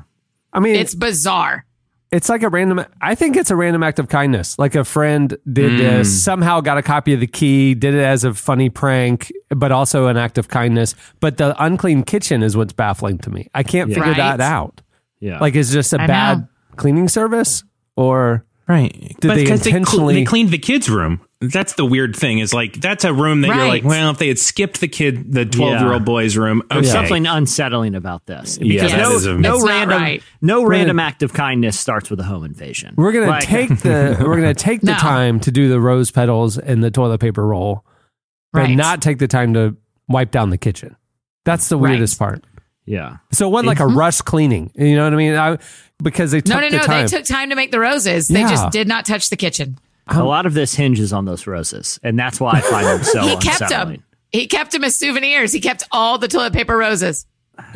[0.51, 1.65] I mean, It's bizarre.
[2.11, 2.83] It's like a random.
[3.01, 4.57] I think it's a random act of kindness.
[4.57, 5.77] Like a friend did hmm.
[5.77, 9.71] this, somehow got a copy of the key, did it as a funny prank, but
[9.71, 10.95] also an act of kindness.
[11.19, 13.47] But the unclean kitchen is what's baffling to me.
[13.53, 14.17] I can't figure Right.
[14.17, 14.81] that out.
[15.19, 15.37] Yeah.
[15.39, 16.47] Like, it's just a I bad know.
[16.79, 17.63] Cleaning service,
[17.95, 19.15] or Right.
[19.19, 21.21] Did they 'cause cl- intentionally- they cleaned the kids' room.
[21.41, 24.27] That's the weird thing is like that's a room that you're like, well, if they
[24.27, 26.81] had skipped the kid, the 12 year old boy's room, okay.
[26.81, 30.21] There's something unsettling about this because Yeah, no, that is a- no random right.
[30.41, 32.93] no gonna- random act of kindness starts with a home invasion.
[32.97, 34.97] we're gonna Like- take the we're gonna take the No.
[34.97, 37.83] time to do the rose petals and the toilet paper roll,
[38.53, 38.77] but Right.
[38.77, 39.77] not take the time to
[40.07, 40.95] wipe down the kitchen.
[41.45, 41.91] That's the Right.
[41.91, 42.43] weirdest part.
[42.85, 43.17] yeah.
[43.31, 43.97] So it wasn't like a mm-hmm.
[43.97, 44.71] rush cleaning.
[44.75, 45.35] You know what I mean?
[45.35, 45.57] I,
[46.01, 46.83] because they took No, no, the no.
[46.83, 47.07] time.
[47.07, 48.27] They took time to make the roses.
[48.27, 48.49] They Yeah.
[48.49, 49.77] just did not touch the kitchen.
[50.07, 53.21] a lot of this hinges on those roses, and that's why I find them so
[53.21, 53.95] he kept unsettling.
[53.97, 54.03] them.
[54.31, 55.51] He kept them as souvenirs.
[55.51, 57.25] He kept all the toilet paper roses.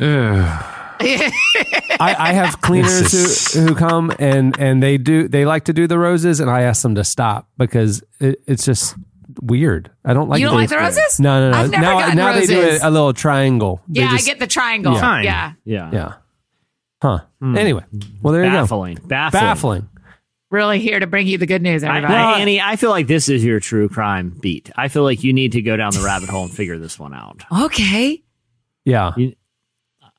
[1.00, 5.86] I, I have cleaners who, who come and and they do they like to do
[5.86, 8.94] the roses, and I ask them to stop because it, it's just
[9.42, 9.90] weird.
[10.04, 10.40] I don't like.
[10.40, 11.18] You don't like the roses?
[11.20, 11.58] No, no, no.
[11.64, 13.82] I've never now gotten now they do a, a little triangle.
[13.88, 14.94] They yeah, just- I get the triangle.
[14.94, 15.00] Yeah.
[15.00, 15.24] Fine.
[15.24, 15.52] Yeah.
[15.64, 15.90] Yeah.
[15.92, 16.12] Yeah.
[17.04, 17.18] Huh.
[17.40, 17.58] Hmm.
[17.58, 17.84] Anyway,
[18.22, 18.94] well there Baffling.
[18.94, 19.06] you go.
[19.08, 19.42] Baffling.
[19.42, 19.88] Baffling.
[20.50, 22.14] Really here to bring you the good news, I, everybody.
[22.14, 24.70] I- Annie, I feel like this is your true crime beat.
[24.74, 27.12] I feel like you need to go down the rabbit hole and figure this one
[27.12, 27.42] out.
[27.64, 28.22] okay.
[28.86, 29.12] Yeah.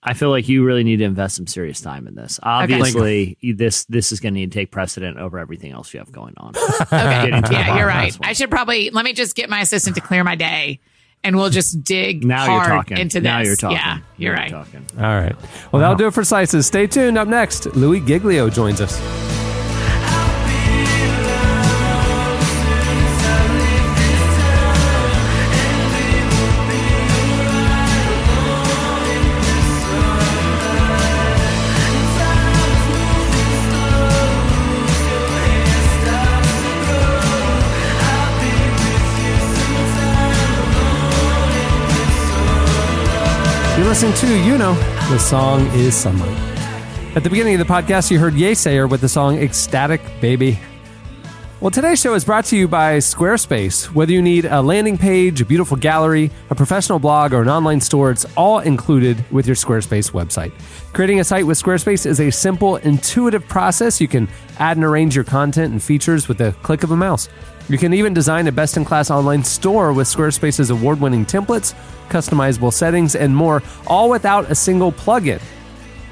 [0.04, 2.40] I feel like you really need to invest some serious time in this.
[2.44, 6.00] Obviously, you- this this is going to need to take precedent over everything else you
[6.00, 6.54] have going on.
[6.82, 7.30] Okay.
[7.32, 8.16] Getting to the yeah, you're right.
[8.22, 10.82] I should probably let me just get my assistant to clear my day
[11.26, 12.98] and we'll just dig Now hard you're talking.
[12.98, 13.24] into this.
[13.24, 13.78] Now you're talking.
[13.78, 14.52] Yeah, you're Now right.
[14.52, 14.86] talking.
[14.98, 15.36] All right.
[15.72, 16.66] Well, that'll do it for slices.
[16.68, 17.18] Stay tuned.
[17.18, 19.45] Up next, Louie Giglio joins us.
[44.02, 44.74] You're to You Know.
[45.10, 46.38] The song is Sunlight.
[47.16, 50.60] At the beginning of the podcast, you heard Yeasayer with the song Ecstatic Baby.
[51.62, 53.86] Well, today's show is brought to you by Squarespace.
[53.94, 57.80] Whether you need a landing page, a beautiful gallery, a professional blog, or an online
[57.80, 60.52] store, it's all included with your Squarespace website.
[60.92, 64.02] Creating a site with Squarespace is a simple, intuitive process.
[64.02, 64.28] You can
[64.60, 67.30] add and arrange your content and features with a click of a mouse.
[67.68, 71.74] You can even design a best in class online store with Squarespace's award winning templates,
[72.10, 75.42] customizable settings, and more, all without a single plugin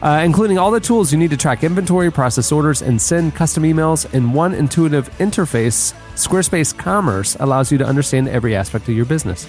[0.04, 3.64] uh, including all the tools you need to track inventory, process orders, and send custom
[3.64, 5.93] emails in one intuitive interface.
[6.16, 9.47] Squarespace Commerce allows you to understand every aspect of your business.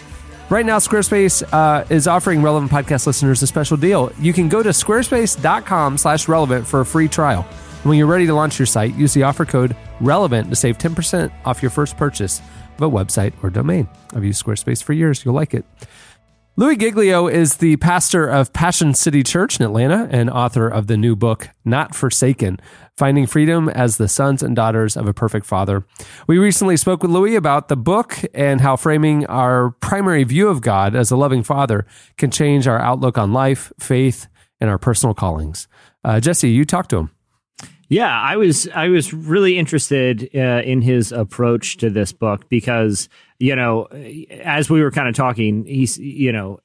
[0.51, 4.13] Right now, Squarespace uh, is offering relevant podcast listeners a special deal.
[4.21, 7.45] You can go to squarespace.com slash relevant for a free trial.
[7.51, 10.79] And when you're ready to launch your site, use the offer code relevant to save
[10.79, 12.41] 10% off your first purchase
[12.77, 13.89] of a website or domain.
[14.15, 15.25] I've used Squarespace for years.
[15.25, 15.65] You'll like it.
[16.57, 20.97] Louie Giglio is the pastor of Passion City Church in Atlanta and author of the
[20.97, 22.61] new book, Not Forsaken
[22.97, 25.85] Finding Freedom as the Sons and Daughters of a Perfect Father.
[26.29, 30.61] We recently spoke with Louie about the book and how framing our primary view of
[30.61, 31.87] God as a loving father
[32.19, 34.29] can change our outlook on life, faith,
[34.61, 35.67] and our personal callings.
[36.05, 37.14] Uh, Jesse, you talked to him.
[37.89, 43.09] Yeah, I was I was really interested uh, in his approach to this book because
[43.39, 43.85] you know,
[44.43, 46.61] as we were kind of talking, he's, you know,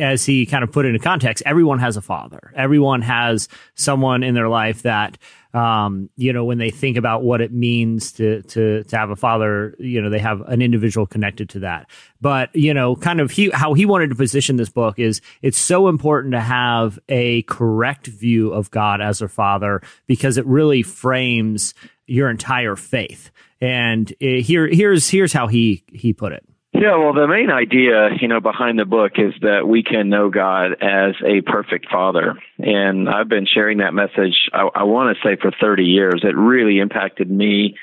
[0.00, 2.52] as he kind of put into context, everyone has a father.
[2.56, 5.16] Everyone has someone in their life that,
[5.54, 9.16] um, you know, when they think about what it means to, to, to have a
[9.16, 11.88] father, you know, they have an individual connected to that.
[12.20, 15.56] But, you know, kind of he, how he wanted to position this book is it's
[15.56, 20.82] so important to have a correct view of God as a father because it really
[20.82, 21.72] frames
[22.06, 23.30] your entire faith.
[23.60, 26.44] And uh, here, here's here's how he he put it.
[26.76, 30.28] Yeah, well, the main idea, you know, behind the book is that we can know
[30.28, 34.50] God as a perfect Father, and I've been sharing that message.
[34.52, 36.22] I, I want to say for 30 years.
[36.24, 37.76] It really impacted me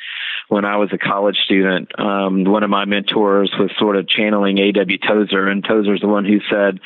[0.50, 1.98] when I was a college student.
[1.98, 4.98] Um, one of my mentors was sort of channeling A.W.
[4.98, 6.82] Tozer, and Tozer's the one who said,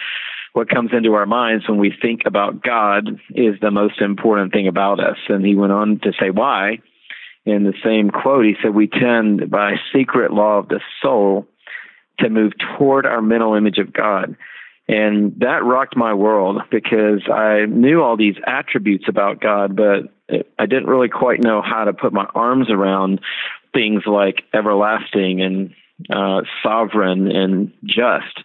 [0.54, 4.68] what comes into our minds when we think about God is the most important thing
[4.68, 5.18] about us.
[5.28, 6.78] And he went on to say why
[7.46, 11.48] in the same quote, he said, We tend by secret law of the soul
[12.20, 14.36] to move toward our mental image of God.
[14.88, 20.14] And that rocked my world because I knew all these attributes about God, but
[20.60, 23.20] I didn't really quite know how to put my arms around
[23.74, 25.74] things like everlasting and
[26.10, 28.44] uh, sovereign and just.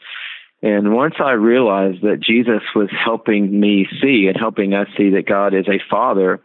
[0.62, 5.26] And once I realized that Jesus was helping me see and helping us see that
[5.26, 6.40] God is a father,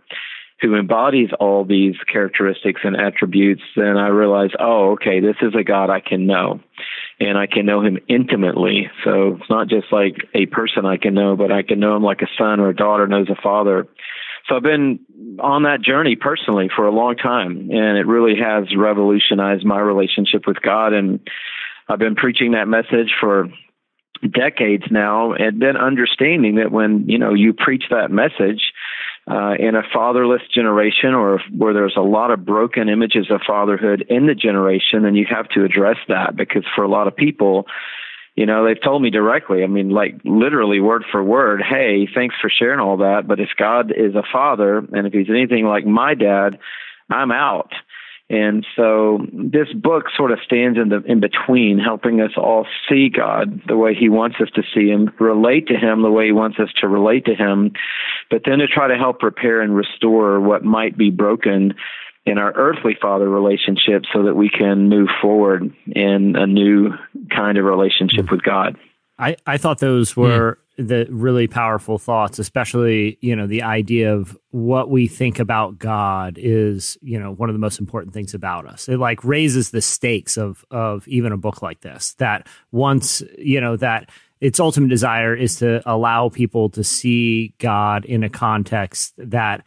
[0.62, 5.64] who embodies all these characteristics and attributes, then I realized, oh, okay, this is a
[5.64, 6.62] God I can know.
[7.20, 8.90] And I can know him intimately.
[9.04, 12.04] So it's not just like a person I can know, but I can know him
[12.04, 13.88] like a son or a daughter knows a father.
[14.48, 15.00] So I've been
[15.40, 20.46] on that journey personally for a long time, and it really has revolutionized my relationship
[20.46, 20.94] with God.
[20.94, 21.20] And
[21.88, 23.48] I've been preaching that message for
[24.30, 28.72] decades now and then understanding that when, you know, you preach that message,
[29.30, 34.06] uh, in a fatherless generation or where there's a lot of broken images of fatherhood
[34.10, 37.66] in the generation, then you have to address that because for a lot of people,
[38.36, 42.36] you know, they've told me directly, I mean, like literally word for word, hey, thanks
[42.40, 45.86] for sharing all that, but if God is a father and if he's anything like
[45.86, 46.60] my dad,
[47.10, 47.72] I'm out.
[48.30, 53.10] And so this book sort of stands in the in between, helping us all see
[53.10, 56.32] God the way He wants us to see Him, relate to Him the way He
[56.32, 57.74] wants us to relate to Him,
[58.32, 61.76] but then to try to help repair and restore what might be broken
[62.26, 66.90] in our earthly father relationship so that we can move forward in a new
[67.30, 68.76] kind of relationship with God.
[69.20, 70.65] I, I thought those were mm.
[70.78, 76.38] The really powerful thoughts, especially, you know, the idea of what we think about God
[76.38, 78.90] is, you know, one of the most important things about us.
[78.90, 82.14] It like raises the stakes of of even a book like this.
[82.16, 84.10] That once, you know, that
[84.42, 89.64] its ultimate desire is to allow people to see God in a context that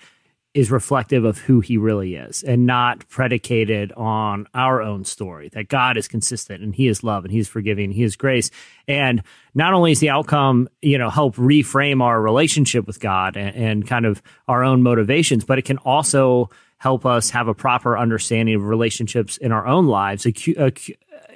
[0.55, 5.69] is reflective of who he really is and not predicated on our own story that
[5.69, 8.51] God is consistent and he is love and he is forgiving, he is grace.
[8.87, 9.23] And
[9.55, 13.87] not only is the outcome, you know, help reframe our relationship with God and, and
[13.87, 18.55] kind of our own motivations, but it can also help us have a proper understanding
[18.55, 20.27] of relationships in our own lives,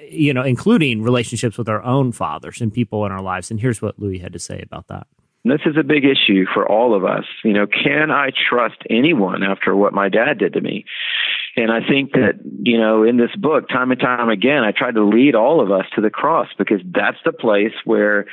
[0.09, 3.51] you know, including relationships with our own fathers and people in our lives.
[3.51, 5.05] And here's what Louie had to say about that.
[5.45, 7.25] This is a big issue for all of us.
[7.43, 10.85] You know, can I trust anyone after what my dad did to me?
[11.57, 14.95] And I think that, you know, in this book, time and time again, I tried
[14.95, 18.25] to lead all of us to the cross because that's the place where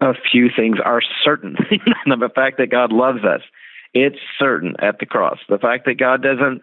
[0.00, 1.56] a few things are certain.
[2.06, 3.40] the fact that God loves us,
[3.94, 5.38] it's certain at the cross.
[5.48, 6.60] The fact that God doesn't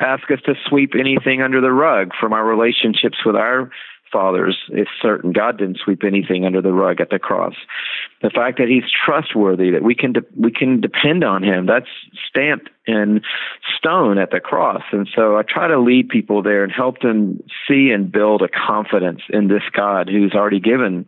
[0.00, 3.70] ask us to sweep anything under the rug from our relationships with our
[4.16, 5.30] fathers is certain.
[5.32, 7.52] God didn't sweep anything under the rug at the cross.
[8.22, 11.90] The fact that He's trustworthy, that we can de- we can depend on Him, that's
[12.26, 13.20] stamped in
[13.76, 14.82] stone at the cross.
[14.90, 18.48] And so I try to lead people there and help them see and build a
[18.48, 21.04] confidence in this God who's already given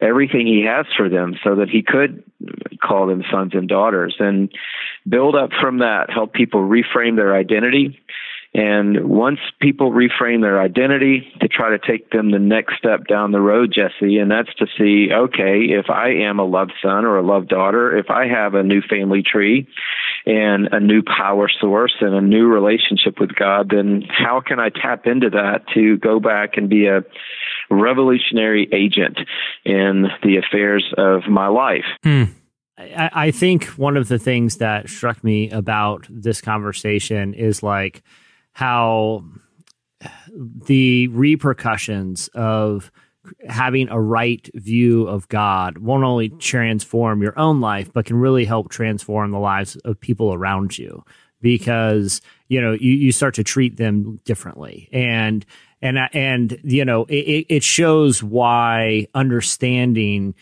[0.00, 2.22] everything He has for them, so that He could
[2.80, 4.52] call them sons and daughters, and
[5.08, 7.98] build up from that, help people reframe their identity
[8.56, 13.32] and once people reframe their identity to try to take them the next step down
[13.32, 17.18] the road, Jesse, and that's to see, okay, if I am a loved son or
[17.18, 19.68] a loved daughter, if I have a new family tree
[20.24, 24.70] and a new power source and a new relationship with God, then how can I
[24.70, 27.04] tap into that to go back and be a
[27.70, 29.18] revolutionary agent
[29.66, 31.84] in the affairs of my life?
[32.02, 32.24] Hmm.
[32.78, 38.02] I, I think one of the things that struck me about this conversation is like,
[38.56, 39.22] how
[40.66, 42.90] the repercussions of
[43.46, 48.46] having a right view of God won't only transform your own life, but can really
[48.46, 51.04] help transform the lives of people around you.
[51.42, 54.88] Because you know you, you start to treat them differently.
[54.90, 55.44] And
[55.82, 60.34] and and you know it, it shows why understanding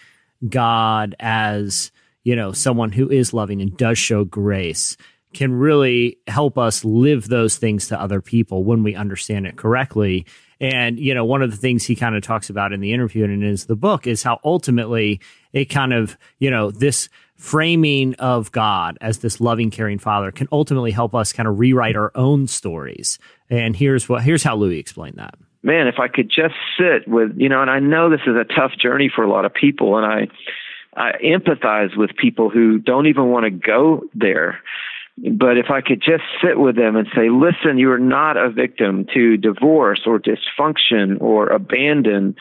[0.48, 1.90] God as
[2.22, 4.96] you know someone who is loving and does show grace
[5.34, 10.26] can really help us live those things to other people when we understand it correctly.
[10.60, 13.24] And, you know, one of the things he kind of talks about in the interview
[13.24, 15.20] and in his the book is how ultimately
[15.52, 20.48] it kind of, you know, this framing of God as this loving, caring father can
[20.52, 23.18] ultimately help us kind of rewrite our own stories.
[23.50, 25.34] And here's what here's how Louie explained that.
[25.62, 28.44] Man, if I could just sit with, you know, and I know this is a
[28.44, 30.28] tough journey for a lot of people, and I
[30.96, 34.60] I empathize with people who don't even want to go there.
[35.16, 38.50] But if I could just sit with them and say, listen, you are not a
[38.50, 42.34] victim to divorce or dysfunction or abandon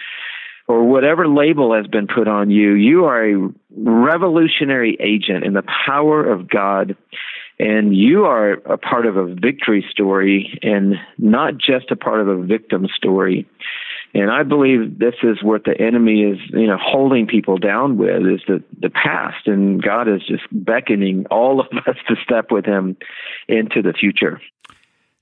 [0.68, 5.64] or whatever label has been put on you, you are a revolutionary agent in the
[5.86, 6.96] power of God.
[7.60, 12.28] And you are a part of a victory story and not just a part of
[12.28, 13.48] a victim story.
[14.14, 18.22] And I believe this is what the enemy is, you know, holding people down with
[18.28, 19.48] is the, the past.
[19.48, 22.96] And God is just beckoning all of us to step with him
[23.48, 24.40] into the future.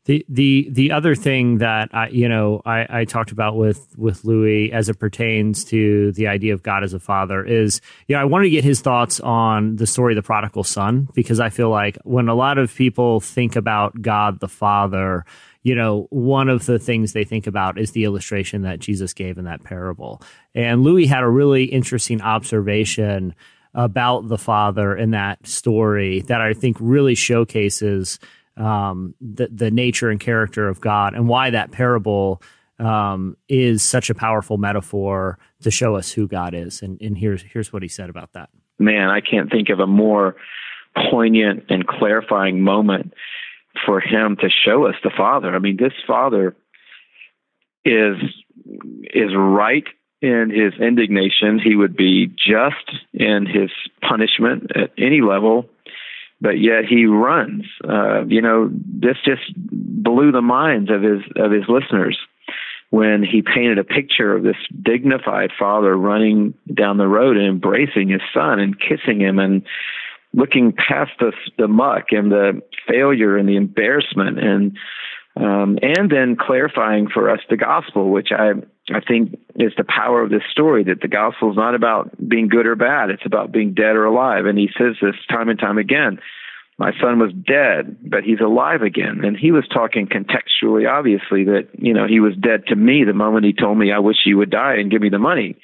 [0.05, 4.25] The the the other thing that I you know I, I talked about with with
[4.25, 8.21] Louie as it pertains to the idea of God as a father is you know
[8.21, 11.49] I wanted to get his thoughts on the story of the prodigal son because I
[11.49, 15.23] feel like when a lot of people think about God the Father
[15.63, 19.37] you know, one of the things they think about is the illustration that Jesus gave
[19.37, 20.21] in that parable.
[20.55, 23.35] And Louie had a really interesting observation
[23.73, 28.19] about the father in that story that I think really showcases
[28.57, 32.41] um, the, the nature and character of God and why that parable
[32.79, 36.81] um, is such a powerful metaphor to show us who God is.
[36.81, 38.49] And, and here's here's what he said about that.
[38.79, 40.35] Man, I can't think of a more
[41.09, 43.13] poignant and clarifying moment
[43.85, 45.55] for him to show us the Father.
[45.55, 46.55] I mean, this Father
[47.85, 48.17] is
[49.13, 49.85] is right
[50.21, 51.59] in his indignation.
[51.59, 53.71] He would be just in his
[54.07, 55.67] punishment at any level,
[56.39, 57.65] but yet he runs.
[57.87, 62.17] Uh, you know, this just blew the minds of his of his listeners
[62.91, 68.09] when he painted a picture of this dignified father running down the road and embracing
[68.09, 69.63] his son and kissing him and
[70.33, 74.77] looking past the the muck and the failure and the embarrassment and
[75.35, 78.51] um, and then clarifying for us the gospel, which I
[78.93, 82.49] I think is the power of this story that the gospel is not about being
[82.49, 84.45] good or bad; it's about being dead or alive.
[84.45, 86.19] And he says this time and time again.
[86.77, 89.23] My son was dead, but he's alive again.
[89.23, 93.13] And he was talking contextually, obviously, that you know he was dead to me the
[93.13, 95.55] moment he told me, "I wish you would die and give me the money."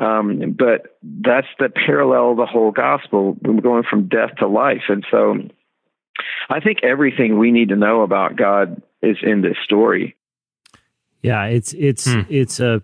[0.00, 3.36] Um, but that's the parallel of the whole gospel.
[3.42, 4.84] We're going from death to life.
[4.88, 5.36] And so
[6.48, 10.16] I think everything we need to know about God is in this story.
[11.22, 12.20] Yeah, it's it's hmm.
[12.30, 12.82] it's a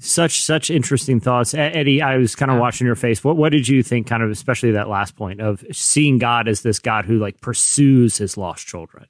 [0.00, 2.00] such such interesting thoughts, Eddie.
[2.00, 3.22] I was kind of watching your face.
[3.22, 4.06] What what did you think?
[4.06, 8.16] Kind of especially that last point of seeing God as this God who like pursues
[8.16, 9.06] his lost children.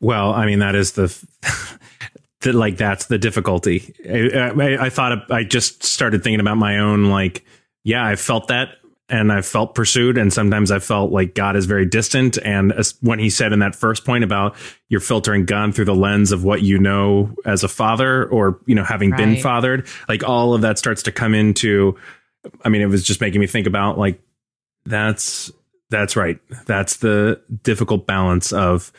[0.00, 1.06] Well, I mean that is the
[2.42, 3.94] that like that's the difficulty.
[4.08, 7.44] I, I, I thought I just started thinking about my own like,
[7.84, 8.76] yeah, I felt that
[9.08, 12.38] and I felt pursued, and sometimes I felt like God is very distant.
[12.38, 12.72] And
[13.02, 14.56] when he said in that first point about
[14.88, 18.74] you're filtering God through the lens of what you know as a father, or you
[18.74, 19.18] know having right.
[19.18, 21.96] been fathered, like all of that starts to come into.
[22.64, 24.20] I mean, it was just making me think about like
[24.86, 25.52] that's
[25.90, 26.38] that's right.
[26.64, 28.92] That's the difficult balance of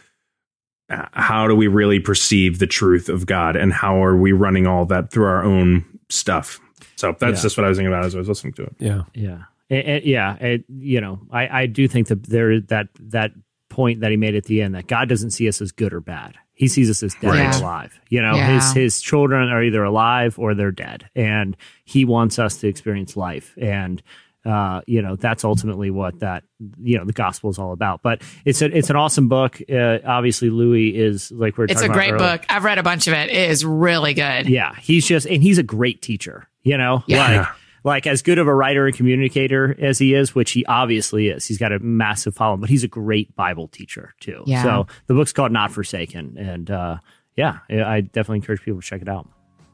[0.90, 4.86] how do we really perceive the truth of God and how are we running all
[4.86, 6.60] that through our own stuff?
[6.96, 7.44] So that's yeah.
[7.44, 8.76] just what I was thinking about as I was listening to it.
[8.80, 9.04] Yeah.
[9.14, 9.44] Yeah.
[9.70, 10.36] It, it, yeah.
[10.36, 13.32] It, you know, I, I do think that there that that
[13.70, 16.00] point that he made at the end that God doesn't see us as good or
[16.00, 16.36] bad.
[16.54, 17.56] He sees us as dead right.
[17.56, 18.00] or alive.
[18.10, 18.54] You know, yeah.
[18.54, 23.18] his his children are either alive or they're dead, and he wants us to experience
[23.18, 23.56] life.
[23.58, 24.04] And
[24.46, 26.44] uh, you know that's ultimately what that
[26.82, 28.02] you know the gospel is all about.
[28.02, 29.62] But it's a, it's an awesome book.
[29.72, 31.66] Uh, obviously, Louie is like we're.
[31.66, 32.46] It's a great book.
[32.50, 33.30] I've read a bunch of it.
[33.30, 34.50] It is really good.
[34.50, 36.48] Yeah, he's just and he's a great teacher.
[36.64, 37.38] You know, yeah.
[37.38, 37.48] like
[37.84, 41.46] like as good of a writer and communicator as he is, which he obviously is.
[41.46, 44.44] He's got a massive following, but he's a great Bible teacher too.
[44.46, 44.64] Yeah.
[44.64, 46.98] So the book's called Not Forsaken, and uh,
[47.36, 49.28] yeah, I definitely encourage people to check it out.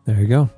[0.06, 0.50] There you go.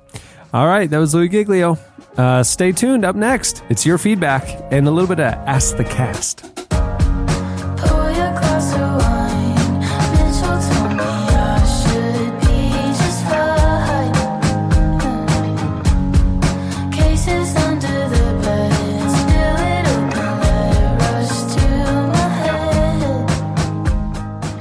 [0.52, 1.78] All right, that was Louie Giglio.
[2.16, 3.06] Uh, stay tuned.
[3.06, 6.61] Up next, it's your feedback and a little bit of Ask the Cast.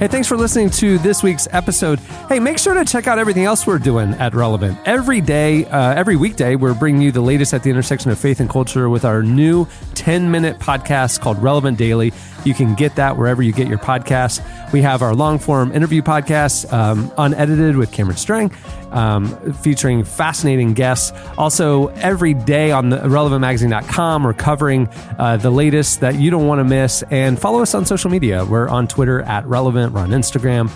[0.01, 1.99] Hey, thanks for listening to this week's episode.
[2.27, 4.79] Hey, make sure to check out everything else we're doing at Relevant.
[4.83, 8.39] Every day, uh, every weekday, we're bringing you the latest at the intersection of faith
[8.39, 12.13] and culture with our new 10 minute podcast called Relevant Daily.
[12.43, 14.41] You can get that wherever you get your podcasts.
[14.71, 18.51] We have our long form interview podcast, um, unedited with Cameron Strang,
[18.91, 21.11] um, featuring fascinating guests.
[21.37, 24.87] Also, every day on the relevantmagazine.com, we're covering
[25.19, 27.03] uh, the latest that you don't want to miss.
[27.11, 28.45] And follow us on social media.
[28.45, 30.67] We're on Twitter at Relevant, we're on Instagram,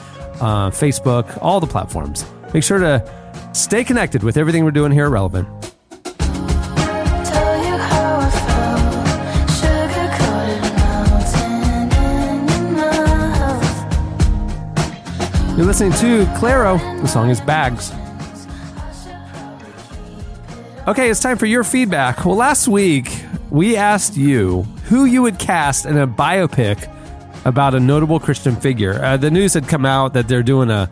[0.42, 2.26] uh, Facebook, all the platforms.
[2.54, 5.75] Make sure to stay connected with everything we're doing here at Relevant.
[15.56, 16.78] You're listening to Claro.
[16.78, 17.94] The song is Bags.
[20.86, 22.26] Okay, it's time for your feedback.
[22.26, 26.92] Well, last week we asked you who you would cast in a biopic
[27.46, 29.02] about a notable Christian figure.
[29.02, 30.90] Uh, the news had come out that they're doing a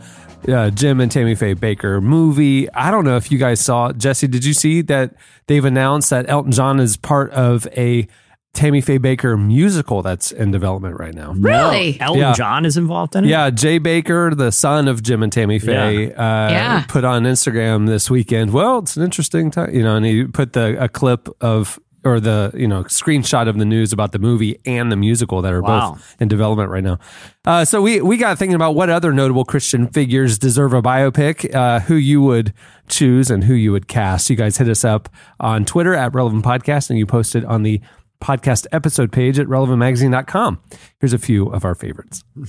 [0.48, 2.72] uh, Jim and Tammy Faye Bakker movie.
[2.72, 3.98] I don't know if you guys saw it.
[3.98, 5.14] Jesse, did you see that
[5.48, 8.08] they've announced that Elton John is part of a
[8.54, 11.34] Tammy Faye Bakker musical that's in development right now?
[11.36, 11.98] Really?
[12.00, 12.06] No.
[12.06, 12.34] Elton Yeah.
[12.34, 13.30] John is involved in it?
[13.30, 16.84] Yeah, Jay Bakker, the son of Jim and Tammy Faye, uh, Yeah.
[16.88, 18.54] put on Instagram this weekend.
[18.54, 22.20] Well, it's an interesting time, you know, and he put the a clip of or
[22.20, 25.62] the you know screenshot of the news about the movie and the musical that are
[25.62, 25.92] Wow.
[25.94, 27.00] both in development right now.
[27.46, 31.56] Uh, so we we got thinking about what other notable Christian figures deserve a biopic,
[31.56, 32.54] uh, who you would
[32.90, 34.30] choose and who you would cast.
[34.30, 35.08] You guys hit us up
[35.40, 37.80] on Twitter at Relevant Podcast, and you posted on the
[38.24, 40.62] podcast episode page at relevantmagazine.com.
[41.00, 42.24] Here's a few of our favorites.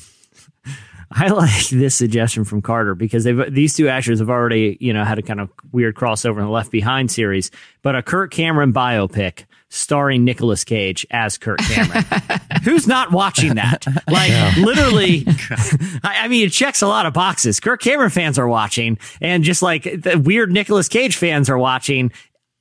[1.16, 5.04] I like this suggestion from Carter because they've these two actors have already, you know,
[5.04, 7.50] had a kind of weird crossover in the Left Behind series,
[7.82, 12.04] but a Kirk Cameron biopic starring Nicolas Cage as Kirk Cameron.
[12.64, 13.86] Who's not watching that?
[14.08, 15.24] Like literally,
[16.02, 17.60] I, I mean, it checks a lot of boxes.
[17.60, 22.12] Kirk Cameron fans are watching, and just like the weird Nicolas Cage fans are watching.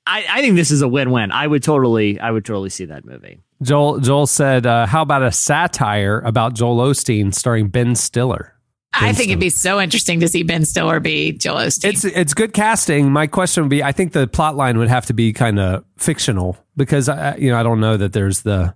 [0.06, 1.32] I, I think this is a win-win.
[1.32, 3.40] I would totally, I would totally see that movie.
[3.62, 8.54] Joel Joel said, uh, "How about a satire about Joel Osteen starring Ben Stiller?"
[8.94, 11.90] I think it'd be so interesting to see Ben Stiller be Joel Osteen.
[11.90, 13.12] It's it's good casting.
[13.12, 15.86] My question would be, I think the plot line would have to be kind of
[15.98, 18.76] fictional because I, you know I don't know that there's the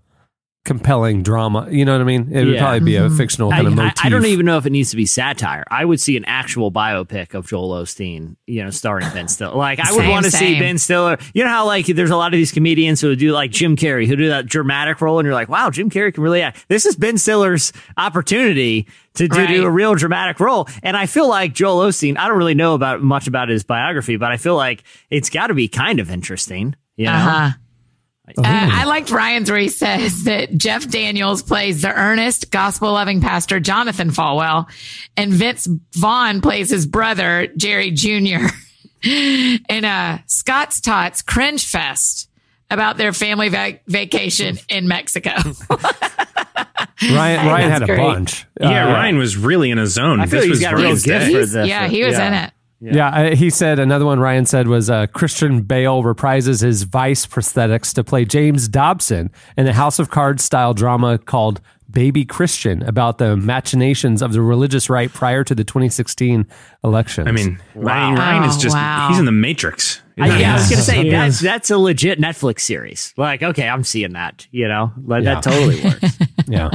[0.68, 1.68] compelling drama.
[1.72, 2.28] You know what I mean?
[2.32, 2.60] It would Yeah.
[2.60, 4.06] probably be a fictional I, kind of I- motif.
[4.06, 5.64] I don't even know if it needs to be satire.
[5.72, 9.56] I would see an actual biopic of Joel Osteen, you know, starring Ben Stiller.
[9.56, 10.60] Like I would Same, want to see.
[10.60, 11.18] Ben Stiller.
[11.34, 14.06] You know how like there's a lot of these comedians who do like Jim Carrey,
[14.06, 16.66] who do that dramatic role, and you're like, wow, Jim Carrey can really act.
[16.68, 17.72] This is Ben Stiller's
[18.18, 19.48] opportunity to do, Right.
[19.48, 22.18] do a real dramatic role, and I feel like Joel Osteen.
[22.18, 25.48] I don't really know about much about his biography, but I feel like it's got
[25.48, 26.76] to be kind of interesting.
[26.98, 27.52] You know, Uh-huh.
[28.38, 33.22] Uh, I liked Ryan's where he says that Jeff Daniels plays the earnest, gospel loving
[33.22, 34.68] pastor Jonathan Falwell,
[35.16, 38.48] and Vince Vaughn plays his brother Jerry Jr.
[39.08, 42.30] in a Scott's Tots Cringe Fest
[42.70, 45.32] about their family vac- vacation in Mexico.
[47.02, 47.98] Ryan Ryan had a great.
[47.98, 48.46] bunch.
[48.60, 50.20] Yeah, Uh, Ryan was really in his zone.
[50.20, 51.32] I feel this he's was got a real Ryan's gift day.
[51.32, 52.28] for He's- the- yeah, he was yeah.
[52.28, 52.52] in it.
[52.80, 54.20] Yeah, uh, he said another one.
[54.20, 59.68] Ryan said was uh, Christian Bale reprises his Vice prosthetics to play James Dobson in
[59.68, 61.60] a House of Cards style drama called
[61.90, 66.46] Baby Christian about the machinations of the religious right prior to the 2016
[66.84, 67.28] elections.
[67.28, 69.08] I mean, Ryan, Ryan is Oh, just, wow.
[69.10, 70.02] he's in the Matrix.
[70.20, 73.14] I, yeah, I was gonna say that's that's a legit Netflix series.
[73.18, 74.48] Like, okay, I'm seeing that.
[74.52, 75.36] You know, like Yeah.
[75.36, 76.18] that totally works.
[76.52, 76.70] yeah.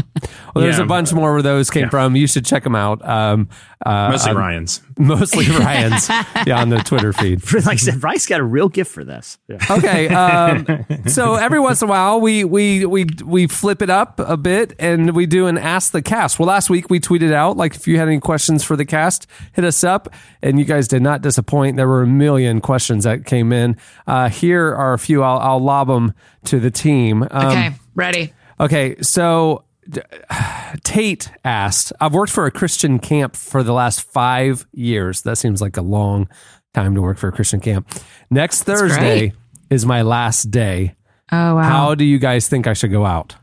[0.55, 0.85] Well, there's Yeah.
[0.85, 1.89] a bunch more where those came Yeah.
[1.91, 2.15] from.
[2.17, 3.07] You should check them out.
[3.09, 3.49] Um,
[3.85, 4.81] uh, Mostly um, Ryan's.
[4.99, 6.09] Mostly Ryan's.
[6.47, 7.43] yeah, on the Twitter feed.
[7.53, 9.39] like I said, Bryce got a real gift for this.
[9.49, 9.57] Yeah.
[9.71, 10.09] Okay.
[10.09, 14.37] Um, so every once in a while, we we we we flip it up a
[14.37, 16.39] bit and we do an ask the cast.
[16.39, 19.27] Well, last week we tweeted out like if you had any questions for the cast,
[19.53, 20.13] hit us up,
[20.43, 21.77] and you guys did not disappoint.
[21.77, 23.77] There were a million questions that came in.
[24.07, 25.23] Uh, here are a few.
[25.23, 26.15] I'll, I'll lob them
[26.45, 27.23] to the team.
[27.31, 28.33] Um, Okay, ready.
[28.61, 29.65] Okay, so
[30.85, 35.23] Tate asked, I've worked for a Christian camp for the last five years.
[35.23, 36.29] That seems like a long
[36.75, 37.89] time to work for a Christian camp.
[38.31, 39.33] Next Thursday great.
[39.71, 40.95] is my last day.
[41.31, 41.63] Oh wow.
[41.63, 43.37] How do you guys think I should go out?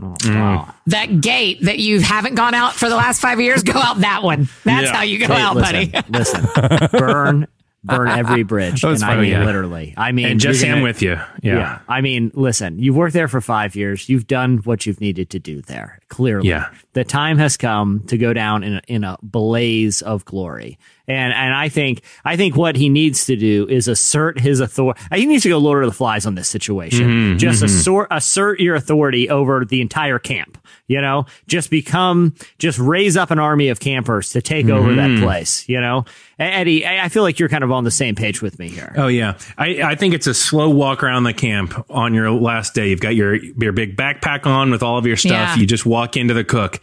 [0.00, 0.34] Mm.
[0.36, 0.74] Wow.
[0.86, 4.22] that gate that you haven't gone out for the last five years, go out that
[4.22, 4.48] one.
[4.62, 4.92] That's Yeah.
[4.96, 6.06] how you go Hey, out, listen, buddy.
[6.10, 7.46] listen, burn,
[7.84, 9.44] burn every bridge, and I mean yeah.
[9.44, 9.94] literally.
[9.96, 11.18] I mean, And just you're am with you.
[11.42, 11.80] Yeah.
[11.88, 14.08] I mean, listen, you've worked there for five years.
[14.08, 16.00] You've done what you've needed to do there.
[16.08, 16.66] Clearly, Yeah.
[16.94, 20.78] the time has come to go down in a, in a blaze of glory.
[21.06, 25.00] And and I think I think what he needs to do is assert his authority.
[25.14, 27.08] He needs to go Lord of the Flies on this situation.
[27.08, 30.58] Mm-hmm, just assert assert your authority over the entire camp.
[30.86, 35.16] You know, just become just raise up an army of campers to take over Mm-hmm.
[35.16, 35.66] that place.
[35.66, 36.04] You know,
[36.38, 38.92] Eddie, I I feel like you're kind of on the same page with me here.
[38.98, 42.74] Oh yeah, I, I think it's a slow walk around the camp on your last
[42.74, 42.90] day.
[42.90, 45.32] You've got your your big backpack on with all of your stuff.
[45.32, 45.56] Yeah.
[45.56, 46.80] You just walk into the cook.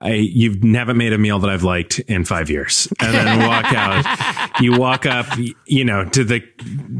[0.00, 3.64] I, you haven't made a meal that I've liked in five years, and then walk
[3.74, 4.60] out.
[4.60, 5.26] You walk up,
[5.66, 6.40] you know, to the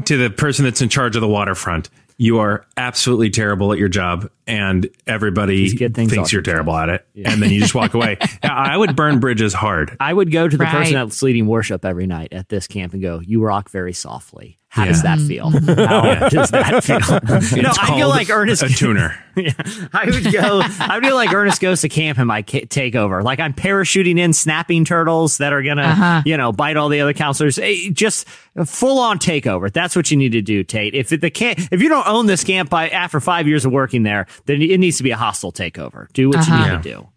[0.05, 1.89] to the person that's in charge of the waterfront.
[2.17, 6.73] You are absolutely terrible at your job, and everybody Just get things thinks you're terrible
[6.75, 7.05] at it.
[7.25, 8.17] And then you just walk away.
[8.43, 9.95] I would burn bridges hard.
[9.99, 10.71] I would go to the Right.
[10.73, 14.57] person that's leading worship every night at this camp and go, "You rock very softly."
[14.75, 14.91] How Yeah.
[14.91, 15.49] does that feel?
[15.51, 17.61] How does that feel?
[17.63, 18.61] no, I feel like Ernest.
[18.63, 19.17] a tuner.
[19.37, 19.51] Yeah,
[19.91, 20.61] I would go.
[20.79, 23.21] I would feel like Ernest goes to camp in my ca- takeover.
[23.21, 26.21] Like I'm parachuting in snapping turtles that are gonna, Uh-huh.
[26.25, 27.57] you know, bite all the other counselors.
[27.59, 28.29] Eh, Just
[28.65, 29.69] full on takeover.
[29.71, 30.93] That's what you need to do, Tate.
[30.95, 34.03] If the camp, if you don't own this camp by after five years of working
[34.03, 36.07] there, then it needs to be a hostile takeover.
[36.13, 36.71] Do what you Uh-huh.
[36.77, 37.07] need to do.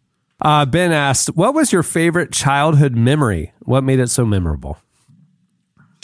[0.41, 3.53] Uh, ben asked, "What was your favorite childhood memory?
[3.61, 4.79] What made it so memorable?"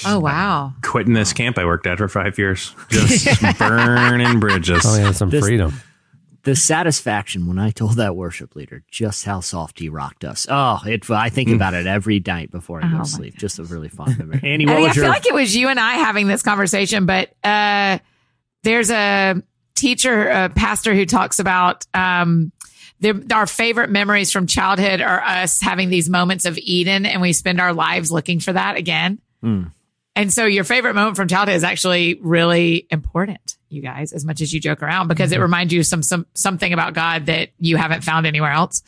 [0.05, 0.73] Oh wow.
[0.83, 4.83] Quitting this camp I worked at for five years, just burning bridges.
[4.85, 5.73] Oh yeah, some This- freedom.
[6.43, 10.47] the satisfaction when I told that worship leader just how soft he rocked us.
[10.51, 13.37] Oh, it, I think about it every night before I go Oh, to sleep.
[13.37, 14.41] Just a really fun memory.
[14.43, 15.13] Annie, what Eddie, I was feel your?
[15.13, 17.99] like it was you and I having this conversation, but uh,
[18.63, 19.43] there's a
[19.75, 22.53] teacher, a pastor who talks about um,
[23.33, 27.61] our favorite memories from childhood are us having these moments of Eden, and we spend
[27.61, 29.19] our lives looking for that again.
[29.43, 29.65] Hmm.
[30.17, 34.41] And so, your favorite moment from childhood is actually really important, you guys, as much
[34.41, 35.41] as you joke around, because Mm-hmm.
[35.41, 38.83] it reminds you some some something about God that you haven't found anywhere else.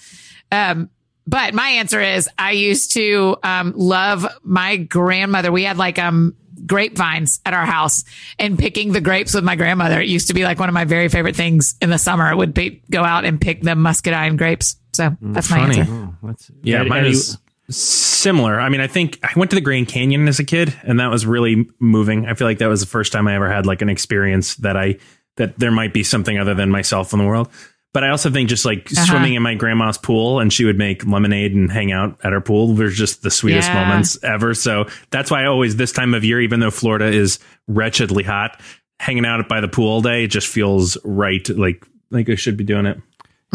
[0.53, 0.89] Um,
[1.27, 5.51] but my answer is I used to um, love my grandmother.
[5.51, 8.05] We had like um grapevines at our house
[8.39, 10.01] and picking the grapes with my grandmother.
[10.01, 12.37] It used to be like one of my very favorite things in the summer It
[12.37, 14.77] would be go out and pick the muscadine grapes.
[14.95, 15.81] So that's my funny.
[15.81, 15.93] answer.
[15.93, 17.39] Oh, what's- Yeah, Eddie- mine Eddie- is
[17.69, 18.61] similar.
[18.61, 21.11] I mean, I think I went to the Grand Canyon as a kid, and that
[21.11, 22.27] was really moving.
[22.27, 24.77] I feel like that was the first time I ever had like an experience that
[24.77, 24.97] I
[25.37, 27.49] that there might be something other than myself in the world.
[27.93, 29.07] But I also think just like Uh-huh.
[29.07, 32.41] swimming in my grandma's pool, and she would make lemonade and hang out at her
[32.41, 33.85] pool was just the sweetest Yeah.
[33.89, 34.55] moments ever.
[34.55, 37.39] So that's why I always this time of year, even though Florida is
[37.69, 38.61] wretchedly hot,
[39.01, 41.47] hanging out by the pool all day just feels right.
[41.49, 42.99] Like like I should be doing it.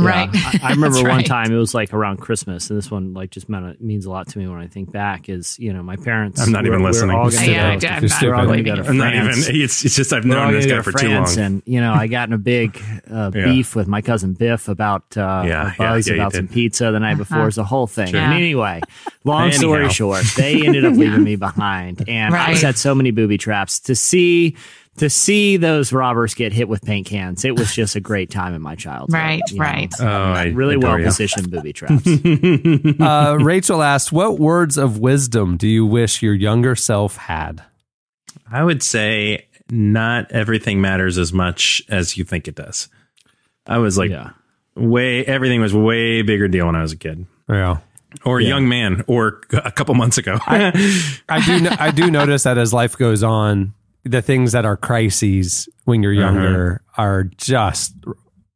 [0.05, 0.29] Right.
[0.33, 1.25] I, I remember That's one right.
[1.25, 4.27] time it was like around Christmas, and this one like just meant, means a lot
[4.29, 5.29] to me when I think back.
[5.29, 6.41] Is you know my parents.
[6.41, 7.15] I'm not were- even we're listening.
[7.15, 9.49] all gonna Yeah, go- I- I'm not we're all gonna go to I'm not France.
[9.49, 9.61] even.
[9.61, 11.37] It's, it's just I've We're known this gonna guy for to too long.
[11.39, 12.81] And you know, I got in a big
[13.11, 13.45] uh, Yeah.
[13.45, 16.91] beef with my cousin Biff about uh, Yeah, a buzz yeah, yeah, about some pizza
[16.91, 17.41] the night before.
[17.41, 18.07] It was a whole thing.
[18.07, 18.19] Sure.
[18.19, 18.81] And anyway,
[19.23, 19.57] long Anyhow.
[19.59, 23.79] story short, they ended up leaving me behind, and I set so many booby traps
[23.81, 24.55] to see.
[25.01, 28.53] To see those robbers get hit with paint cans, it was just a great time
[28.53, 29.13] in my childhood.
[29.15, 29.63] Right, you know.
[29.63, 29.91] right.
[29.99, 31.05] Oh, I Really adore well you.
[31.05, 32.05] positioned booby traps.
[32.99, 37.63] Uh, Rachel asked, "What words of wisdom do you wish your younger self had?"
[38.51, 42.87] I would say not everything matters as much as you think it does.
[43.65, 44.31] I was like yeah.
[44.75, 47.77] way everything was way bigger deal when I was a kid Yeah.
[48.23, 50.37] or a young man or a couple months ago.
[50.45, 50.71] I
[51.43, 51.67] do.
[51.79, 53.73] I do notice that as life goes on,
[54.03, 56.33] the things that are crises when you're uh-huh.
[56.33, 57.93] younger are just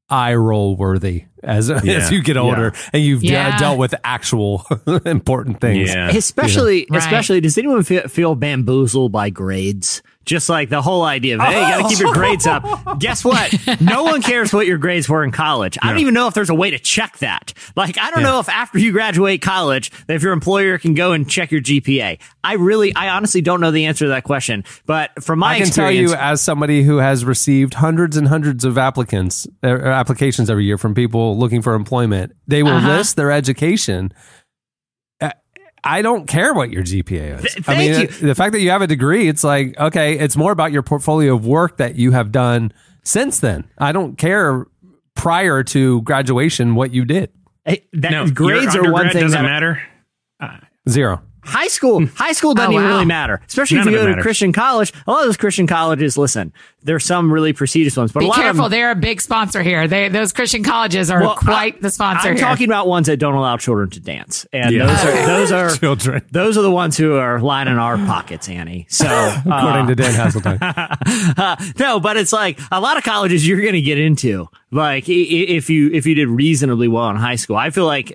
[0.09, 1.93] eye roll worthy as Yeah.
[1.93, 4.65] as you get older and you've de- dealt with actual
[5.05, 5.93] important things.
[5.93, 6.09] yeah.
[6.09, 6.99] Especially, Right.
[6.99, 10.01] especially, does anyone feel, feel bamboozled by grades?
[10.26, 12.63] Just like the whole idea of, hey, you got to keep your grades up.
[12.99, 13.53] Guess what?
[13.80, 15.78] No one cares what your grades were in college.
[15.82, 17.53] I don't even know if there's a way to check that.
[17.76, 21.30] Like, I don't know if after you graduate college, if your employer can go and
[21.30, 22.19] check your GPA.
[22.43, 24.63] I really, I honestly don't know the answer to that question.
[24.88, 28.65] But from my I can tell you, as somebody who has received hundreds and hundreds
[28.65, 32.88] of applicants uh, applications every year from people looking for employment, they will Uh-huh.
[32.97, 34.11] list their education.
[35.86, 37.53] Uh, I don't care what your GPA is.
[37.53, 40.17] Th- I mean, thank uh, the fact that you have a degree, it's like okay,
[40.17, 42.73] it's more about your portfolio of work that you have done
[43.03, 43.65] since then.
[43.77, 44.65] I don't care
[45.15, 47.31] prior to graduation what you did.
[47.63, 49.81] Hey, that, no, grades your are one thing doesn't that, matter.
[50.88, 51.21] Zero.
[51.45, 54.21] High school, high school doesn't Oh, even really matter, especially None if you go to.
[54.21, 54.91] Christian college.
[55.07, 56.51] A lot of those Christian colleges, listen,
[56.83, 58.65] there's some really prestigious ones, but Be a lot careful.
[58.65, 59.87] of them, They're a big sponsor here.
[59.87, 62.43] They, those Christian colleges are Well, quite I- the sponsor I'm here.
[62.43, 64.85] talking about ones that don't allow children to dance, and Yeah.
[64.87, 66.22] those are those are Children.
[66.31, 68.85] Those are the ones who are lining our pockets, Annie.
[68.89, 69.05] So,
[69.45, 71.80] According uh, to Dan Haseltine.
[71.80, 74.47] no, but it's like a lot of colleges you're going to get into.
[74.72, 78.13] Like if you if you did reasonably well in high school, I feel like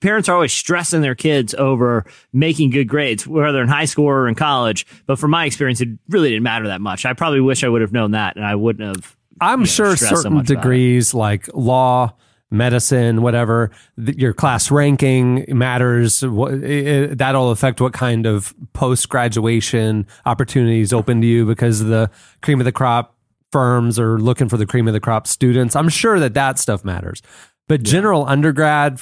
[0.00, 4.28] parents are always stressing their kids over making good grades, whether in high school or
[4.28, 4.86] in college.
[5.06, 7.04] But from my experience, it really didn't matter that much.
[7.04, 9.16] I probably wish I would have known that, and I wouldn't have.
[9.40, 10.46] I'm you know, sure so certain it.
[10.46, 12.14] degrees like law,
[12.50, 13.70] medicine, whatever,
[14.04, 16.24] th- your class ranking matters.
[16.24, 22.10] What, it, that'll affect what kind of post graduation opportunities open to you because the
[22.42, 23.14] cream of the crop
[23.52, 25.74] firms are looking for the cream of the crop students.
[25.76, 27.22] I'm sure that that stuff matters.
[27.68, 29.00] But general undergrad,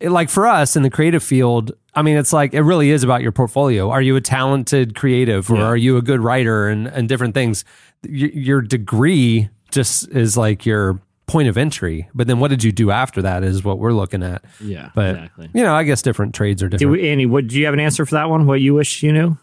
[0.00, 3.02] it- like for us in the creative field, I mean, it's like it really is
[3.04, 3.90] about your portfolio.
[3.90, 7.64] Are you a talented creative or are you a good writer and, and different things?
[8.04, 12.08] Y- your degree just is like your point of entry.
[12.14, 14.44] But then what did you do after that is what we're looking at.
[14.60, 15.50] Yeah, But, exactly.
[15.54, 17.00] you know, I guess different trades are Did different.
[17.02, 18.46] we, Annie, what, do you have an answer for that one?
[18.46, 19.38] What you wish you knew?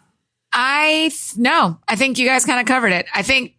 [0.53, 3.05] I th- no, I think you guys kind of covered it.
[3.15, 3.53] I think,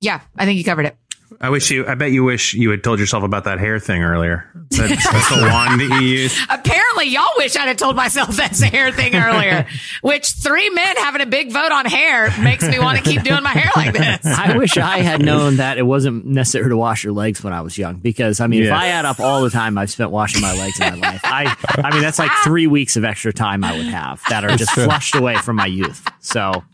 [0.00, 0.96] yeah, I think you covered it.
[1.40, 1.86] I wish you.
[1.86, 4.48] I bet you wish you had told yourself about that hair thing earlier.
[4.70, 6.38] That, that's the wand that you use.
[6.48, 9.66] Apparently, y'all wish I'd have told myself that's a hair thing earlier.
[10.02, 13.42] which three men having a big vote on hair makes me want to keep doing
[13.42, 14.20] my hair like this.
[14.24, 17.60] I wish I had known that it wasn't necessary to wash your legs when I
[17.60, 17.96] was young.
[17.96, 20.80] Because I mean, if I add up all the time I've spent washing my legs
[20.80, 23.86] in my life, I I mean that's like three weeks of extra time I would
[23.86, 26.06] have that are just flushed away from my youth.
[26.20, 26.64] So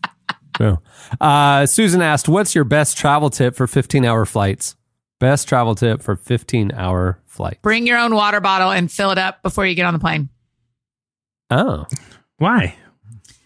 [0.62, 0.76] Yeah.
[1.20, 4.76] Uh, Susan asked, "What's your best travel tip for 15 hour flights?"
[5.18, 7.58] Best travel tip for 15 hour flight.
[7.62, 10.28] Bring your own water bottle and fill it up before you get on the plane.
[11.50, 11.86] Oh,
[12.38, 12.76] Why?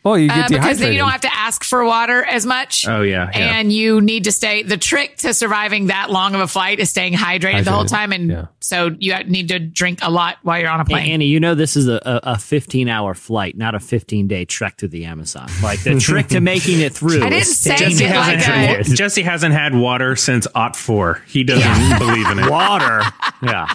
[0.06, 2.86] Well, you Uh, get because then you don't have to ask for water as much.
[2.88, 3.28] Oh yeah.
[3.34, 3.58] yeah.
[3.58, 4.62] And you need to stay.
[4.62, 8.12] The trick to surviving that long of a flight is staying hydrated, the whole time,
[8.12, 8.46] and yeah.
[8.60, 11.10] so you need to drink a lot while you're on a Hey, plane.
[11.12, 14.44] Annie, you know this is a, a, a 15 hour flight, not a 15 day
[14.44, 15.48] trek through the Amazon.
[15.62, 17.22] Like the trick to making it through.
[17.24, 18.92] I didn't say staying it Jesse like hydrated.
[18.92, 21.22] a- Jesse hasn't had water since Ot four.
[21.26, 22.50] He doesn't believe in it.
[22.50, 23.02] water.
[23.42, 23.66] Yeah.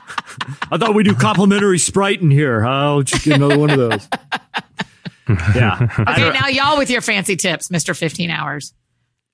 [0.71, 2.65] I thought we do complimentary Sprite in here.
[2.65, 4.07] I'll just get another one of those.
[5.55, 5.87] Yeah.
[5.99, 8.73] okay, now y'all with your fancy tips, Mister Fifteen Hours.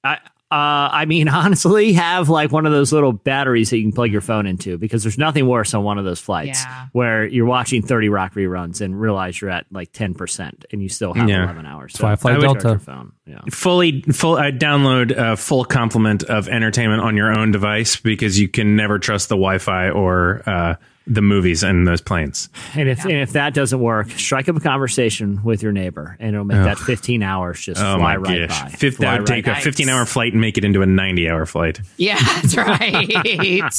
[0.03, 0.13] I,
[0.49, 4.11] uh, I mean, honestly, have like one of those little batteries that you can plug
[4.11, 6.85] your phone into because there's nothing worse on one of those flights Yeah.
[6.93, 11.13] where you're watching 30 Rock reruns and realize you're at like 10% and you still
[11.13, 11.43] have Yeah.
[11.43, 11.93] 11 hours.
[11.93, 12.69] That's why I fly would charge Delta.
[12.69, 13.11] your phone.
[13.25, 13.41] Yeah.
[13.51, 14.37] Fully, full.
[14.37, 18.99] Uh, download a full complement of entertainment on your own device because you can never
[18.99, 20.75] trust the Wi-Fi or uh,
[21.09, 22.49] the movies and those planes.
[22.75, 26.35] And if, and if that doesn't work, strike up a conversation with your neighbor and
[26.35, 28.61] it'll make that 15 hours just Oh fly my right gosh!
[28.63, 28.69] by.
[28.69, 29.57] Fifth, Fly that would right take by.
[29.59, 31.79] a 15 hour flight and make it into a 90 hour flight.
[31.97, 33.71] Yeah, that's right.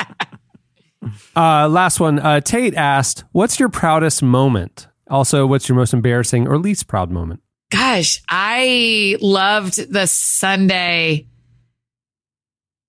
[1.36, 2.18] Uh, last one.
[2.18, 7.10] Uh, Tate asked, "What's your proudest moment?" Also, what's your most embarrassing or least proud
[7.10, 7.40] moment?
[7.70, 11.26] Gosh, I loved the Sunday.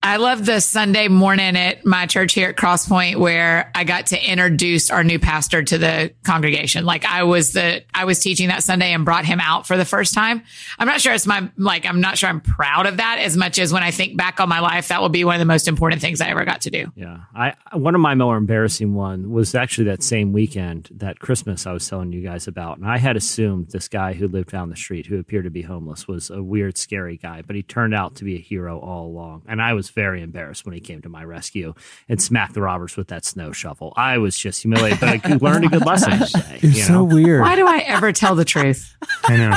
[0.06, 4.06] I love the Sunday morning at my church here at Cross Point where I got
[4.06, 6.84] to introduce our new pastor to the congregation.
[6.84, 9.84] Like I was the, I was teaching that Sunday and brought him out for the
[9.84, 10.44] first time.
[10.78, 13.58] I'm not sure it's my, like, I'm not sure I'm proud of that as much
[13.58, 15.66] as when I think back on my life, that will be one of the most
[15.66, 16.92] important things I ever got to do.
[16.94, 21.66] Yeah, I one of my more embarrassing one was actually that same weekend, that Christmas
[21.66, 24.70] I was telling you guys about, and I had assumed this guy who lived down
[24.70, 27.92] the street, who appeared to be homeless, was a weird, scary guy, but he turned
[27.92, 31.02] out to be a hero all along, and I was very embarrassed when he came
[31.02, 31.74] to my rescue
[32.08, 33.92] and smacked the robbers with that snow shovel.
[33.96, 36.58] I was just humiliated, but I learned a good lesson today.
[36.60, 37.40] You're you so weird.
[37.40, 38.94] Why do I ever tell the truth?
[39.24, 39.54] I know.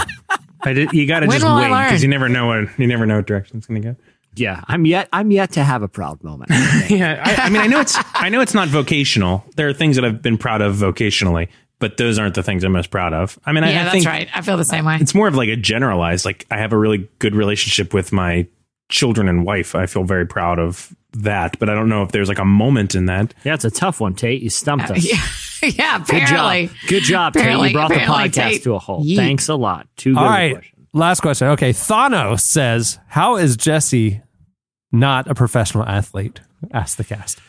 [0.62, 3.18] I did, you got to just wait because you never know what you never know
[3.18, 3.96] what direction it's going to go.
[4.36, 6.52] Yeah, I'm yet I'm yet to have a proud moment.
[6.90, 9.44] Yeah, I, I mean, I know it's I know it's not vocational.
[9.56, 11.50] There are things that I've been proud of vocationally,
[11.80, 13.38] but those aren't the things I'm most proud of.
[13.46, 14.30] I mean, I, yeah, I that's think right.
[14.34, 14.98] I feel the same way.
[15.00, 16.26] it's more of like a generalized.
[16.26, 18.48] Like I have a really good relationship with my
[18.90, 19.76] children and wife.
[19.76, 22.94] I feel very proud of that, but I don't know if there's like a moment
[22.96, 23.34] in that.
[23.44, 24.42] yeah, it's a tough one, Tate.
[24.42, 25.06] You stumped uh, us.
[25.06, 26.68] Yeah, yeah Good apparently.
[26.68, 26.76] job.
[26.88, 27.42] Good job, Tate.
[27.42, 29.06] Apparently- You brought the podcast Tate- to a halt.
[29.06, 29.16] Yeet.
[29.16, 29.88] Thanks a lot.
[29.98, 30.54] Two good All right.
[30.54, 30.76] questions.
[30.94, 31.48] Last question.
[31.50, 31.72] Okay.
[31.72, 34.22] Thanos says, How is Jesse
[34.92, 36.42] not a professional athlete?
[36.74, 37.40] Ask the cast.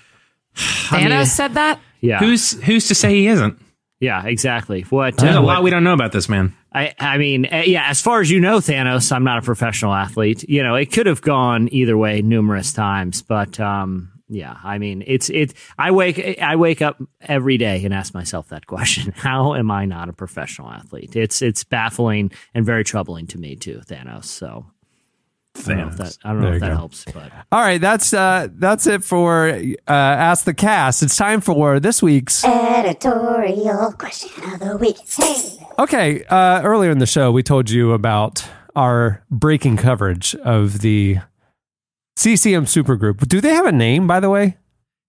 [0.54, 1.80] Thanos mean- said that.
[2.00, 2.18] Yeah.
[2.18, 3.58] Who's who's to say he isn't?
[4.00, 4.82] Yeah, exactly.
[4.82, 5.18] What?
[5.18, 6.54] There's uh, a what- lot we don't know about this man.
[6.72, 7.84] I, I mean, uh, yeah.
[7.88, 10.44] As far as you know, Thanos, I'm not a professional athlete.
[10.48, 15.02] You know, it could have gone either way numerous times, but um, Yeah, I mean,
[15.06, 15.52] it's it.
[15.76, 19.84] I wake I wake up every day and ask myself that question: How am I
[19.84, 21.16] not a professional athlete?
[21.16, 24.26] It's it's baffling and very troubling to me too, Thanos.
[24.26, 24.64] So
[25.56, 26.74] I don't know if that I don't know if that go.
[26.76, 31.02] helps, but All right, that's uh, that's it for uh, Ask the Cast.
[31.02, 32.44] It's time for this week's.
[32.44, 34.96] Editorial question of the week.
[35.16, 35.66] Hey.
[35.78, 38.46] Okay, uh, earlier in the show, we told you about
[38.76, 41.18] our breaking coverage of the
[42.16, 43.26] CCM Supergroup.
[43.28, 44.56] Do they have a name, by the way?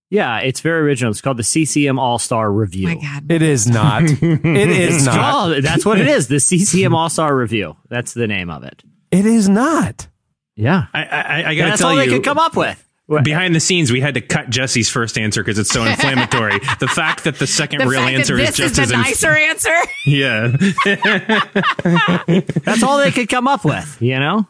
[0.10, 1.12] yeah, it's very original.
[1.12, 2.88] It's called the CCM All Star Review.
[2.88, 3.32] my God.
[3.32, 4.04] It is not.
[4.04, 4.12] it
[4.46, 5.16] is It's not.
[5.16, 6.28] called- that's what it is.
[6.28, 7.78] The CCM All Star Review.
[7.90, 8.84] That's the name of it.
[9.12, 10.08] It is not.
[10.56, 12.84] Yeah, I, I, I gotta that's tell all you, they could come up with.
[13.24, 16.60] behind the scenes, we had to cut Jesse's first answer because it's so inflammatory.
[16.80, 18.96] the fact that the second The real fact answer that is this is just the
[18.98, 19.76] as nicer answer.
[20.06, 20.48] yeah.
[22.64, 23.98] That's all they could come up with.
[24.00, 24.48] You know.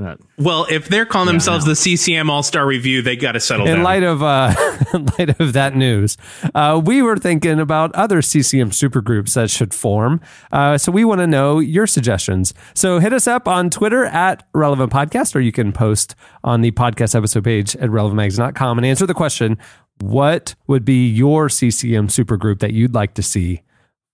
[0.00, 3.66] But Well, if they're calling themselves the CCM All Star Review, they got to settle
[3.66, 3.82] In down.
[3.84, 4.54] light of uh,
[4.94, 6.16] in light of that news,
[6.54, 10.22] uh, we were thinking about other CCM supergroups that should form.
[10.50, 12.54] Uh, so we want to know your suggestions.
[12.74, 16.70] So hit us up on Twitter at Relevant Podcast, or you can post on the
[16.70, 19.58] podcast episode page at relevantmagazine.com and answer the question:
[20.00, 23.60] What would be your CCM supergroup that you'd like to see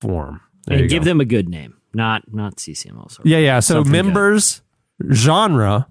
[0.00, 0.40] form?
[0.66, 1.10] There and give go.
[1.10, 3.22] them a good name, not not CCM All Star.
[3.24, 3.60] yeah, yeah.
[3.60, 4.60] So Something good.
[4.98, 5.86] Members, genre,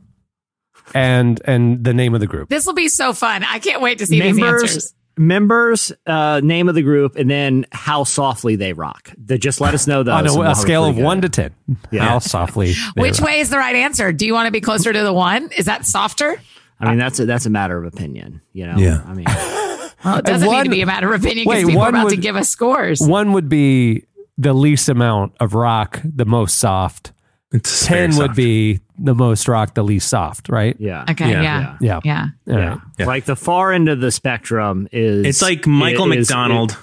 [0.93, 2.49] and and the name of the group.
[2.49, 3.43] This will be so fun.
[3.43, 4.93] I can't wait to see these members answers.
[5.17, 9.73] members uh name of the group and then how softly they rock the, just let
[9.73, 11.55] us know those on a, we'll a scale of one to ten.
[11.91, 12.05] Yeah.
[12.07, 12.73] How softly?
[12.97, 13.27] Which rock.
[13.29, 14.11] way is the right answer?
[14.13, 15.49] Do you want to be closer to the one?
[15.57, 16.39] Is that softer?
[16.77, 19.01] i mean that's a that's a matter of opinion you know Yeah.
[19.07, 19.25] i mean
[20.03, 21.95] Well, it doesn't one- need to be a matter of opinion because people are one
[21.95, 22.99] about to give us scores.
[22.99, 24.03] One would be
[24.37, 27.13] the least amount of rock, the most soft.
[27.55, 30.49] It's Ten would be the most rock, the least soft.
[30.49, 30.75] Right?
[30.79, 31.41] yeah Okay, Yeah.
[31.41, 31.77] yeah.
[31.81, 31.99] Yeah.
[32.03, 32.53] Yeah.
[32.53, 32.77] All yeah.
[32.97, 33.05] Yeah.
[33.05, 36.71] like the far end of the spectrum is It's like Michael is- McDonald.
[36.71, 36.77] is-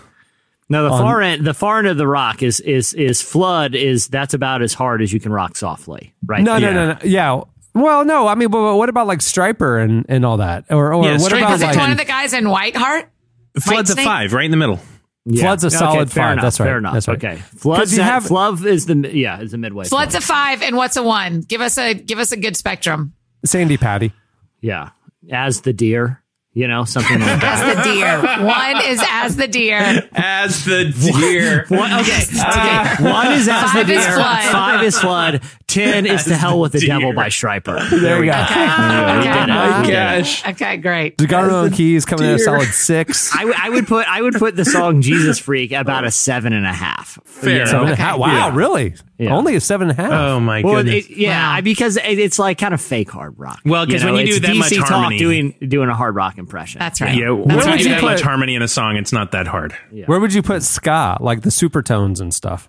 [0.69, 3.75] no the On- far end the far end of the rock is is is flood
[3.75, 6.73] is that's about as hard as you can rock softly right No, no, Yeah.
[6.75, 6.99] no, no.
[7.05, 7.41] Yeah.
[7.75, 8.27] Well, no.
[8.29, 11.13] I mean, but but what about like Stryper and, and all that, or or Yeah,
[11.19, 13.05] what Stryper about Was it like one of the guys in Whiteheart?
[13.61, 14.79] Flood's a five, right in the middle.
[15.25, 15.43] Yeah.
[15.43, 16.33] Flood's a Okay, solid fair five.
[16.33, 16.67] enough, That's right.
[16.67, 16.95] Fair enough.
[16.95, 17.17] That's right.
[17.25, 17.37] Okay.
[17.57, 19.85] Flood's you have- Flood is the yeah is the midway.
[19.85, 20.25] Flood's point.
[20.25, 21.41] a five and what's a one?
[21.43, 23.13] Give us a give us a good spectrum.
[23.45, 24.13] Sandi Patty?
[24.61, 24.91] Yeah.
[25.31, 26.22] As the deer,
[26.55, 27.77] you know, something like that.
[27.77, 28.47] As the deer.
[28.47, 30.09] One is as the deer.
[30.13, 31.65] As the deer.
[31.69, 32.23] One, okay.
[32.23, 33.05] okay.
[33.11, 34.15] One is as Five the is deer.
[34.15, 34.43] flood.
[34.53, 35.43] Five is flood.
[35.67, 36.89] Ten is to hell with the deer.
[36.91, 37.89] devil by Stryper.
[37.89, 38.33] There we go.
[38.33, 38.61] Okay.
[38.61, 39.91] We did oh my oh it.
[39.91, 40.47] gosh.
[40.47, 41.17] Okay, great.
[41.17, 43.33] DeGarmo and Keys coming in a solid six.
[43.35, 46.53] I, w- I would put I would put the song Jesus Freak about a seven
[46.53, 47.19] and a half.
[47.25, 47.51] Fair.
[47.53, 47.65] You know?
[47.65, 48.19] Seven and a half.
[48.19, 48.55] Wow, Yeah.
[48.55, 48.95] really?
[49.17, 49.35] Yeah.
[49.35, 50.13] Only a seven and a half.
[50.13, 51.07] Oh my Well, goodness.
[51.07, 51.61] it, yeah, Wow.
[51.63, 53.61] Because it, it's like kind of fake hard rock.
[53.65, 56.37] Well, 'cause when you do that DC much Talk harmony- doing doing a hard rock
[56.43, 56.79] impression.
[56.81, 57.17] That's right.
[57.17, 57.83] yeah, when That's you right.
[57.83, 59.75] do that put- much harmony in a song, it's not that hard.
[60.07, 62.69] Where would you put ska, like the supertones and stuff?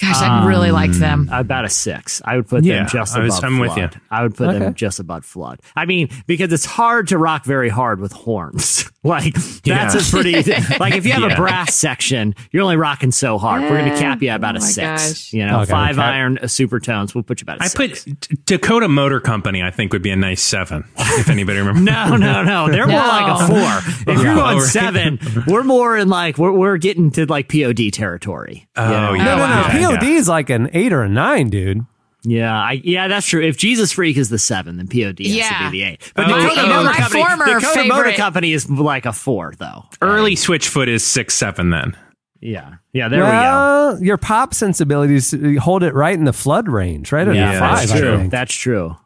[0.00, 1.28] Gosh, I really liked um, them.
[1.30, 2.20] about a six.
[2.24, 3.88] I would put Yeah, them just I was- above I'm with you.
[4.10, 4.58] I would put Okay.
[4.58, 5.60] them just above flood.
[5.76, 8.90] I mean, because it's hard to rock very hard with horns.
[9.04, 9.96] like that's Yeah.
[9.96, 10.32] a pretty
[10.80, 13.62] like if you have a brass section, you're only rocking so hard.
[13.62, 15.02] We're gonna cap you at about Oh a my six.
[15.12, 15.32] gosh.
[15.32, 16.06] You know, Okay, five okay.
[16.06, 17.14] iron uh, super tones.
[17.14, 18.04] We'll put you about a I six.
[18.04, 19.62] put Dakota Motor Company.
[19.62, 21.84] I think would be a nice seven if anybody remembers.
[21.84, 22.68] No, no, no.
[22.70, 23.06] They're more No.
[23.06, 24.14] like a four.
[24.14, 24.62] If you're Oh, going right.
[24.66, 28.66] seven, we're more in like we're we're getting to like POD territory.
[28.76, 29.12] you Oh, know?
[29.14, 29.24] yeah.
[29.24, 29.88] No, no, no.
[29.90, 29.96] wow.
[29.96, 31.84] POD is like an eight or a nine, dude.
[32.24, 33.42] Yeah, I, yeah, that's true.
[33.42, 35.58] If Jesus Freak is the seven, then POD has Yeah.
[35.66, 36.12] to be the eight.
[36.14, 39.52] But Oh, Dakota oh, Motor my Company, former Dakota Motor Company is like a four,
[39.58, 39.84] though.
[40.00, 41.70] Early Switchfoot is six seven.
[41.70, 41.96] Then
[42.40, 43.08] Yeah, yeah.
[43.08, 47.26] There we well, your pop sensibilities hold it right in the flood range, right?
[47.26, 48.28] Yeah, a that's five, true.
[48.28, 48.96] That's true.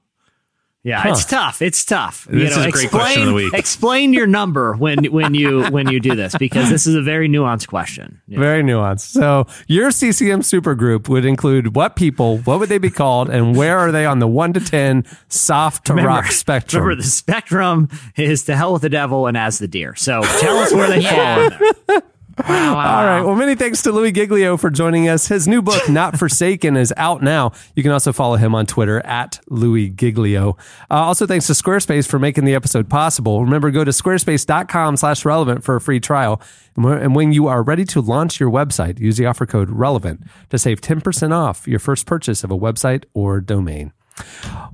[0.88, 1.10] Yeah, Huh.
[1.10, 1.60] it's tough.
[1.60, 2.26] It's tough.
[2.30, 3.52] This you know, is a great explain, question of the week.
[3.54, 7.28] Explain your number when when you when you do this because this is a very
[7.28, 8.20] nuanced question.
[8.26, 8.38] Yeah.
[8.40, 9.00] Very nuanced.
[9.10, 13.78] So your CCM supergroup would include what people, what would they be called, and where
[13.78, 16.82] are they on the one to ten soft to rock spectrum?
[16.84, 19.94] Remember, the spectrum is to hell with the devil and as the deer.
[19.94, 21.02] So tell us where they
[21.88, 22.00] fall.
[22.46, 23.22] Wow, wow, All right.
[23.22, 25.28] Well, many thanks to Louie Giglio for joining us.
[25.28, 27.52] His new book, Not Forsaken, is out now.
[27.74, 30.56] You can also follow him on Twitter at Louie Giglio.
[30.90, 33.42] Uh, also, thanks to Squarespace for making the episode possible.
[33.42, 36.40] Remember, go to squarespace.com slash relevant for a free trial.
[36.76, 40.58] And when you are ready to launch your website, use the offer code relevant to
[40.58, 43.92] save 10% off your first purchase of a website or domain.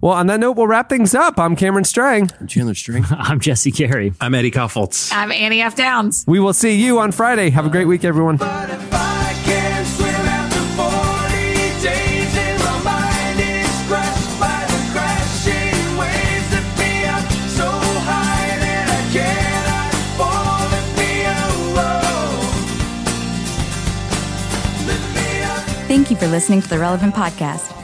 [0.00, 1.38] Well, on that note, we'll wrap things up.
[1.38, 2.30] I'm Cameron Strang.
[2.40, 3.04] I'm Chandler Strang.
[3.10, 4.12] I'm Jesse Carey.
[4.20, 5.10] I'm Eddie Kaufholz.
[5.12, 5.76] I'm Annie F.
[5.76, 6.24] Downs.
[6.26, 7.50] We will see you on Friday.
[7.50, 8.38] Have a great week, everyone.
[25.86, 27.83] Thank you for listening to the Relevant Podcast.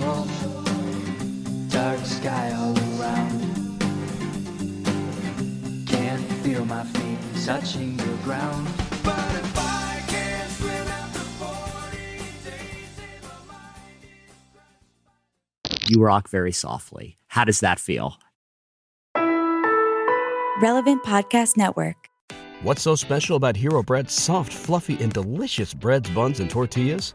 [0.00, 0.62] Control.
[1.68, 3.40] Dark sky all around.
[5.86, 8.66] Can't feel my feet touching the ground.
[9.02, 11.96] But if I can't swim after 40
[12.44, 13.74] days in my mind.
[15.86, 17.18] You rock very softly.
[17.28, 18.16] How does that feel?
[20.62, 21.96] Relevant Podcast Network.
[22.62, 27.14] What's so special about Hero Bread's soft, fluffy, and delicious breads, buns, and tortillas?